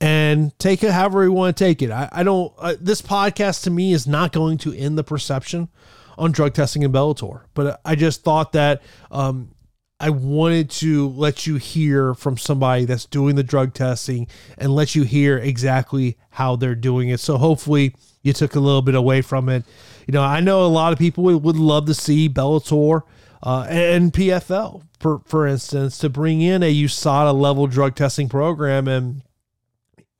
and 0.00 0.58
take 0.58 0.82
it 0.82 0.92
however 0.92 1.24
you 1.24 1.32
want 1.32 1.56
to 1.56 1.64
take 1.64 1.82
it. 1.82 1.90
I, 1.90 2.08
I 2.10 2.22
don't, 2.22 2.52
uh, 2.58 2.74
this 2.80 3.02
podcast 3.02 3.64
to 3.64 3.70
me 3.70 3.92
is 3.92 4.06
not 4.06 4.32
going 4.32 4.58
to 4.58 4.74
end 4.74 4.96
the 4.96 5.04
perception 5.04 5.68
on 6.16 6.32
drug 6.32 6.54
testing 6.54 6.82
in 6.82 6.92
Bellator, 6.92 7.42
but 7.54 7.80
I 7.84 7.94
just 7.94 8.22
thought 8.22 8.52
that, 8.52 8.82
um, 9.10 9.54
I 10.02 10.08
wanted 10.08 10.70
to 10.70 11.08
let 11.10 11.46
you 11.46 11.56
hear 11.56 12.14
from 12.14 12.38
somebody 12.38 12.86
that's 12.86 13.04
doing 13.04 13.36
the 13.36 13.42
drug 13.42 13.74
testing 13.74 14.28
and 14.56 14.74
let 14.74 14.94
you 14.94 15.02
hear 15.02 15.36
exactly 15.36 16.16
how 16.30 16.56
they're 16.56 16.74
doing 16.74 17.10
it. 17.10 17.20
So 17.20 17.36
hopefully 17.36 17.94
you 18.22 18.32
took 18.32 18.54
a 18.54 18.60
little 18.60 18.80
bit 18.80 18.94
away 18.94 19.20
from 19.20 19.50
it. 19.50 19.64
You 20.06 20.12
know, 20.12 20.22
I 20.22 20.40
know 20.40 20.64
a 20.64 20.68
lot 20.68 20.94
of 20.94 20.98
people 20.98 21.24
would, 21.24 21.42
would 21.42 21.56
love 21.56 21.84
to 21.84 21.94
see 21.94 22.30
Bellator 22.30 23.02
uh, 23.42 23.66
and 23.68 24.10
PFL, 24.10 24.82
for, 24.98 25.20
for 25.26 25.46
instance, 25.46 25.98
to 25.98 26.08
bring 26.08 26.40
in 26.40 26.62
a 26.62 26.74
USADA 26.74 27.38
level 27.38 27.66
drug 27.66 27.94
testing 27.94 28.30
program. 28.30 28.88
And 28.88 29.20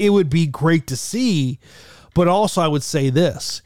it 0.00 0.10
would 0.10 0.30
be 0.30 0.46
great 0.46 0.86
to 0.88 0.96
see. 0.96 1.60
But 2.14 2.26
also, 2.26 2.60
I 2.60 2.68
would 2.68 2.82
say 2.82 3.10
this 3.10 3.62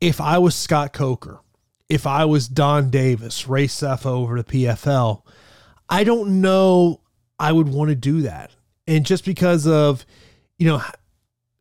if 0.00 0.20
I 0.20 0.36
was 0.36 0.54
Scott 0.54 0.92
Coker, 0.92 1.40
if 1.88 2.06
I 2.06 2.24
was 2.24 2.48
Donn 2.48 2.90
Davis, 2.90 3.48
Ray 3.48 3.68
Sefo 3.68 4.06
over 4.06 4.36
to 4.36 4.42
PFL, 4.42 5.22
I 5.88 6.04
don't 6.04 6.40
know 6.42 7.00
I 7.38 7.52
would 7.52 7.68
want 7.68 7.90
to 7.90 7.94
do 7.94 8.22
that. 8.22 8.50
And 8.86 9.06
just 9.06 9.24
because 9.24 9.66
of, 9.66 10.04
you 10.58 10.66
know, 10.66 10.82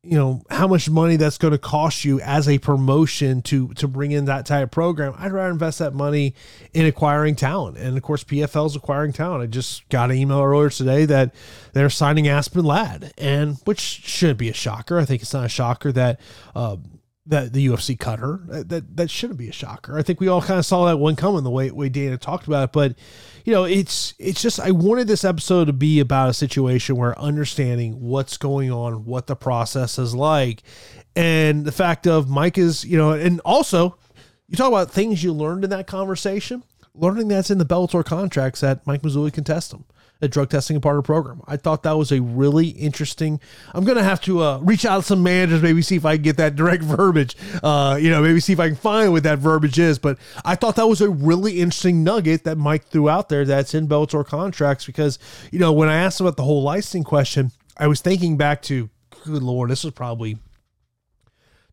you 0.06 0.18
know 0.18 0.44
how 0.50 0.68
much 0.68 0.90
money 0.90 1.16
that's 1.16 1.38
going 1.38 1.52
to 1.52 1.58
cost 1.58 2.06
you 2.06 2.20
as 2.22 2.48
a 2.48 2.60
promotion 2.60 3.42
to 3.42 3.70
to 3.74 3.88
bring 3.88 4.12
in 4.12 4.26
that 4.26 4.46
type 4.46 4.64
of 4.66 4.72
program. 4.72 5.14
I'd 5.18 5.32
rather 5.32 5.52
invest 5.52 5.80
that 5.80 5.94
money 5.94 6.36
in 6.74 6.86
acquiring 6.86 7.36
talent. 7.36 7.78
And 7.78 7.98
of 7.98 8.04
course 8.04 8.24
pfl's 8.24 8.76
acquiring 8.76 9.14
talent. 9.14 9.44
I 9.44 9.48
just 9.48 9.88
got 9.90 10.12
an 10.12 10.18
email 10.18 10.42
earlier 10.42 10.70
today 10.70 11.06
that 11.06 11.34
they're 11.74 11.90
signing 11.90 12.28
aspen 12.28 12.64
ladd 12.64 13.14
and 13.18 13.58
which 13.66 13.80
shouldn't 13.80 14.40
be 14.40 14.50
a 14.50 14.54
shocker. 14.54 15.00
I 15.00 15.06
think 15.06 15.22
it's 15.22 15.34
not 15.34 15.46
a 15.46 15.50
shocker 15.50 15.92
that 15.94 16.20
um, 16.56 16.95
that 17.28 17.54
the 17.54 17.68
UFC 17.68 17.98
cut 17.98 18.20
her. 18.20 18.42
Uh, 18.52 18.64
that 18.68 18.98
that 18.98 19.10
shouldn't 19.10 19.40
be 19.40 19.50
a 19.50 19.54
shocker. 19.54 19.98
I 19.98 20.04
think 20.04 20.20
we 20.20 20.28
all 20.28 20.42
kind 20.42 20.60
of 20.60 20.66
saw 20.66 20.86
that 20.86 20.98
one 20.98 21.16
coming 21.16 21.44
the 21.44 21.50
way 21.50 21.72
way 21.72 21.90
Dana 21.90 22.18
talked 22.18 22.48
about 22.48 22.66
it. 22.66 22.72
But 22.72 22.96
you 23.44 23.54
know, 23.54 23.64
it's 23.64 24.14
it's 24.20 24.42
just 24.42 24.60
I 24.60 24.72
wanted 24.72 25.08
this 25.08 25.26
episode 25.26 25.66
to 25.66 25.74
be 25.74 26.00
about 26.00 26.30
a 26.30 26.34
situation 26.34 26.96
where 26.96 27.18
understanding 27.20 28.02
what's 28.02 28.38
going 28.38 28.72
on, 28.72 29.06
what 29.06 29.28
the 29.28 29.36
process 29.36 29.98
is 29.98 30.14
like, 30.14 30.62
and 31.16 31.66
the 31.66 31.72
fact 31.72 32.08
of 32.08 32.30
Mike 32.30 32.58
is 32.58 32.86
you 32.86 32.98
know, 32.98 33.12
and 33.12 33.40
also 33.42 33.98
you 34.48 34.56
talk 34.56 34.68
about 34.68 34.92
things 34.92 35.24
you 35.24 35.34
learned 35.34 35.64
in 35.64 35.70
that 35.72 35.88
conversation. 35.88 36.64
Learning 36.98 37.28
that's 37.28 37.52
in 37.52 37.58
the 37.58 37.66
Bellator 37.66 38.06
contracts 38.06 38.62
that 38.62 38.88
Mike 38.88 39.02
Mazzulli 39.02 39.34
can 39.34 39.44
test 39.44 39.72
them 39.72 39.84
the 40.20 40.28
drug 40.28 40.50
testing 40.50 40.80
part 40.82 40.98
of 40.98 41.04
the 41.04 41.08
program. 41.08 41.42
I 41.48 41.58
thought 41.58 41.84
that 41.84 41.98
was 41.98 42.12
a 42.12 42.22
really 42.22 42.70
interesting. 42.70 43.40
I'm 43.74 43.84
to 43.86 44.04
have 44.04 44.22
to 44.22 44.42
uh, 44.42 44.58
reach 44.60 44.86
out 44.86 45.02
to 45.02 45.06
some 45.06 45.24
managers, 45.24 45.62
maybe 45.62 45.82
see 45.82 45.96
if 45.96 46.06
I 46.06 46.16
can 46.16 46.24
get 46.24 46.38
that 46.38 46.56
direct 46.58 46.84
verbiage. 46.84 47.36
Uh, 47.62 47.98
you 48.00 48.10
know, 48.10 48.22
maybe 48.22 48.40
see 48.40 48.54
if 48.54 48.60
I 48.60 48.68
can 48.68 48.78
find 48.78 49.12
what 49.12 49.24
that 49.24 49.40
verbiage 49.40 49.80
is. 49.80 50.00
But 50.00 50.18
I 50.44 50.56
thought 50.56 50.76
that 50.78 50.88
was 50.88 51.02
a 51.02 51.10
really 51.10 51.60
interesting 51.60 52.04
nugget 52.04 52.44
that 52.46 52.58
Mike 52.58 52.86
threw 52.86 53.10
out 53.10 53.30
there 53.30 53.46
that's 53.46 53.74
in 53.74 53.88
Bellator 53.88 54.26
contracts 54.26 54.86
because, 54.86 55.20
you 55.52 55.60
know, 55.60 55.74
when 55.74 55.90
I 55.90 55.96
asked 55.96 56.22
about 56.22 56.38
the 56.38 56.44
whole 56.44 56.64
licensing 56.64 57.04
question, 57.04 57.52
I 57.78 57.88
was 57.88 58.02
thinking 58.02 58.38
back 58.38 58.62
to, 58.64 58.90
good 59.24 59.44
Lord, 59.44 59.70
this 59.70 59.84
was 59.84 59.94
probably 59.94 60.38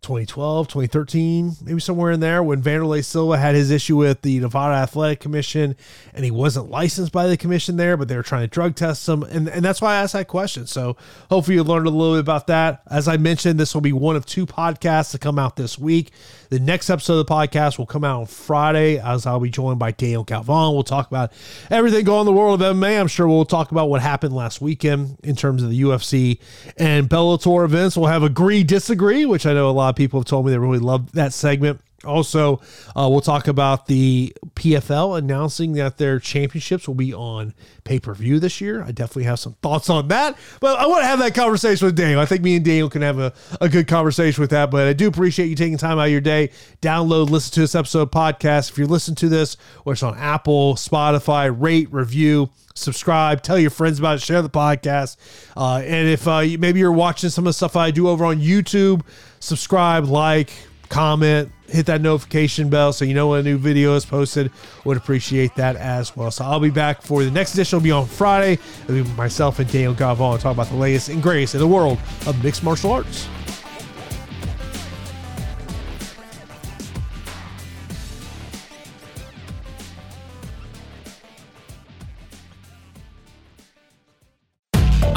2012, 0.02 0.66
2013, 0.66 1.52
maybe 1.62 1.80
somewhere 1.80 2.10
in 2.10 2.18
there 2.18 2.42
when 2.42 2.60
Wanderlei 2.60 3.04
Silva 3.04 3.38
had 3.38 3.54
his 3.54 3.70
issue 3.70 3.96
with 3.96 4.22
the 4.22 4.40
Nevada 4.40 4.74
Athletic 4.74 5.20
Commission 5.20 5.76
and 6.12 6.24
he 6.24 6.30
wasn't 6.30 6.70
licensed 6.70 7.12
by 7.12 7.28
the 7.28 7.36
commission 7.36 7.76
there, 7.76 7.96
but 7.96 8.08
they 8.08 8.16
were 8.16 8.24
trying 8.24 8.42
to 8.42 8.48
drug 8.48 8.74
test 8.74 9.08
him. 9.08 9.22
And, 9.22 9.48
and 9.48 9.64
that's 9.64 9.80
why 9.80 9.94
I 9.94 10.02
asked 10.02 10.14
that 10.14 10.26
question. 10.26 10.66
So 10.66 10.96
hopefully 11.30 11.54
you 11.54 11.62
learned 11.62 11.86
a 11.86 11.90
little 11.90 12.14
bit 12.14 12.20
about 12.20 12.48
that. 12.48 12.82
As 12.90 13.06
I 13.06 13.16
mentioned, 13.16 13.60
this 13.60 13.74
will 13.74 13.80
be 13.80 13.92
one 13.92 14.16
of 14.16 14.26
two 14.26 14.44
podcasts 14.44 15.12
to 15.12 15.18
come 15.18 15.38
out 15.38 15.54
this 15.54 15.78
week. 15.78 16.10
The 16.50 16.58
next 16.58 16.90
episode 16.90 17.20
of 17.20 17.26
the 17.26 17.32
podcast 17.32 17.78
will 17.78 17.86
come 17.86 18.02
out 18.02 18.20
on 18.20 18.26
Friday 18.26 18.98
as 18.98 19.24
I'll 19.24 19.40
be 19.40 19.50
joined 19.50 19.78
by 19.78 19.92
Daniel 19.92 20.24
Galvan. 20.24 20.74
We'll 20.74 20.82
talk 20.82 21.06
about 21.06 21.32
everything 21.70 22.04
going 22.04 22.20
in 22.22 22.26
the 22.26 22.32
world 22.32 22.60
of 22.60 22.76
MMA. 22.76 23.00
I'm 23.00 23.06
sure 23.06 23.28
we'll 23.28 23.44
talk 23.44 23.70
about 23.70 23.88
what 23.88 24.02
happened 24.02 24.34
last 24.34 24.60
weekend 24.60 25.18
in 25.22 25.36
terms 25.36 25.62
of 25.62 25.70
the 25.70 25.80
UFC 25.80 26.40
and 26.76 27.08
Bellator 27.08 27.64
events. 27.64 27.96
We'll 27.96 28.08
have 28.08 28.24
agree, 28.24 28.64
disagree, 28.64 29.24
which 29.24 29.46
I 29.46 29.54
know 29.54 29.70
a 29.70 29.72
lot 29.72 29.91
of 29.92 29.96
people 29.96 30.20
have 30.20 30.26
told 30.26 30.44
me 30.46 30.52
they 30.52 30.58
really 30.58 30.78
love 30.78 31.12
that 31.12 31.32
segment. 31.32 31.80
Also, 32.04 32.60
uh, 32.96 33.08
we'll 33.10 33.20
talk 33.20 33.48
about 33.48 33.86
the 33.86 34.34
PFL 34.54 35.18
announcing 35.18 35.72
that 35.74 35.98
their 35.98 36.18
championships 36.18 36.86
will 36.88 36.94
be 36.94 37.14
on 37.14 37.54
pay 37.84 37.98
per 37.98 38.14
view 38.14 38.38
this 38.38 38.60
year. 38.60 38.82
I 38.82 38.92
definitely 38.92 39.24
have 39.24 39.38
some 39.38 39.54
thoughts 39.62 39.90
on 39.90 40.08
that, 40.08 40.36
but 40.60 40.78
I 40.78 40.86
want 40.86 41.02
to 41.02 41.06
have 41.06 41.18
that 41.20 41.34
conversation 41.34 41.86
with 41.86 41.96
Daniel. 41.96 42.20
I 42.20 42.26
think 42.26 42.42
me 42.42 42.56
and 42.56 42.64
Daniel 42.64 42.90
can 42.90 43.02
have 43.02 43.18
a, 43.18 43.32
a 43.60 43.68
good 43.68 43.88
conversation 43.88 44.40
with 44.40 44.50
that. 44.50 44.70
But 44.70 44.88
I 44.88 44.92
do 44.92 45.08
appreciate 45.08 45.46
you 45.46 45.56
taking 45.56 45.78
time 45.78 45.98
out 45.98 46.06
of 46.06 46.10
your 46.10 46.20
day. 46.20 46.50
Download, 46.80 47.30
listen 47.30 47.54
to 47.54 47.60
this 47.60 47.74
episode 47.74 48.10
podcast. 48.10 48.70
If 48.70 48.78
you 48.78 48.86
listen 48.86 49.14
to 49.16 49.28
this, 49.28 49.56
or 49.84 49.92
it's 49.92 50.02
on 50.02 50.16
Apple, 50.16 50.74
Spotify, 50.74 51.54
rate, 51.56 51.92
review 51.92 52.50
subscribe, 52.74 53.42
tell 53.42 53.58
your 53.58 53.70
friends 53.70 53.98
about 53.98 54.16
it, 54.16 54.22
share 54.22 54.42
the 54.42 54.50
podcast. 54.50 55.16
Uh, 55.56 55.82
and 55.84 56.08
if 56.08 56.26
uh, 56.26 56.40
maybe 56.58 56.80
you're 56.80 56.92
watching 56.92 57.30
some 57.30 57.44
of 57.44 57.50
the 57.50 57.52
stuff 57.52 57.76
I 57.76 57.90
do 57.90 58.08
over 58.08 58.24
on 58.24 58.38
YouTube, 58.38 59.02
subscribe, 59.40 60.04
like, 60.06 60.52
comment, 60.92 61.50
hit 61.68 61.86
that 61.86 62.02
notification 62.02 62.68
bell 62.68 62.92
so 62.92 63.04
you 63.04 63.14
know 63.14 63.28
when 63.28 63.40
a 63.40 63.42
new 63.42 63.56
video 63.56 63.96
is 63.96 64.04
posted. 64.04 64.52
Would 64.84 64.98
appreciate 64.98 65.54
that 65.56 65.74
as 65.76 66.14
well. 66.14 66.30
So 66.30 66.44
I'll 66.44 66.60
be 66.60 66.70
back 66.70 67.02
for 67.02 67.24
the 67.24 67.30
next 67.30 67.54
edition. 67.54 67.78
Will 67.78 67.82
be 67.82 67.90
on 67.90 68.06
Friday. 68.06 68.58
It'll 68.84 69.02
be 69.02 69.10
myself 69.12 69.58
and 69.58 69.70
Daniel 69.72 69.94
Galvan 69.94 70.38
talk 70.38 70.52
about 70.52 70.68
the 70.68 70.76
latest 70.76 71.08
and 71.08 71.22
greatest 71.22 71.54
in 71.54 71.60
the 71.60 71.66
world 71.66 71.98
of 72.26 72.44
mixed 72.44 72.62
martial 72.62 72.92
arts. 72.92 73.26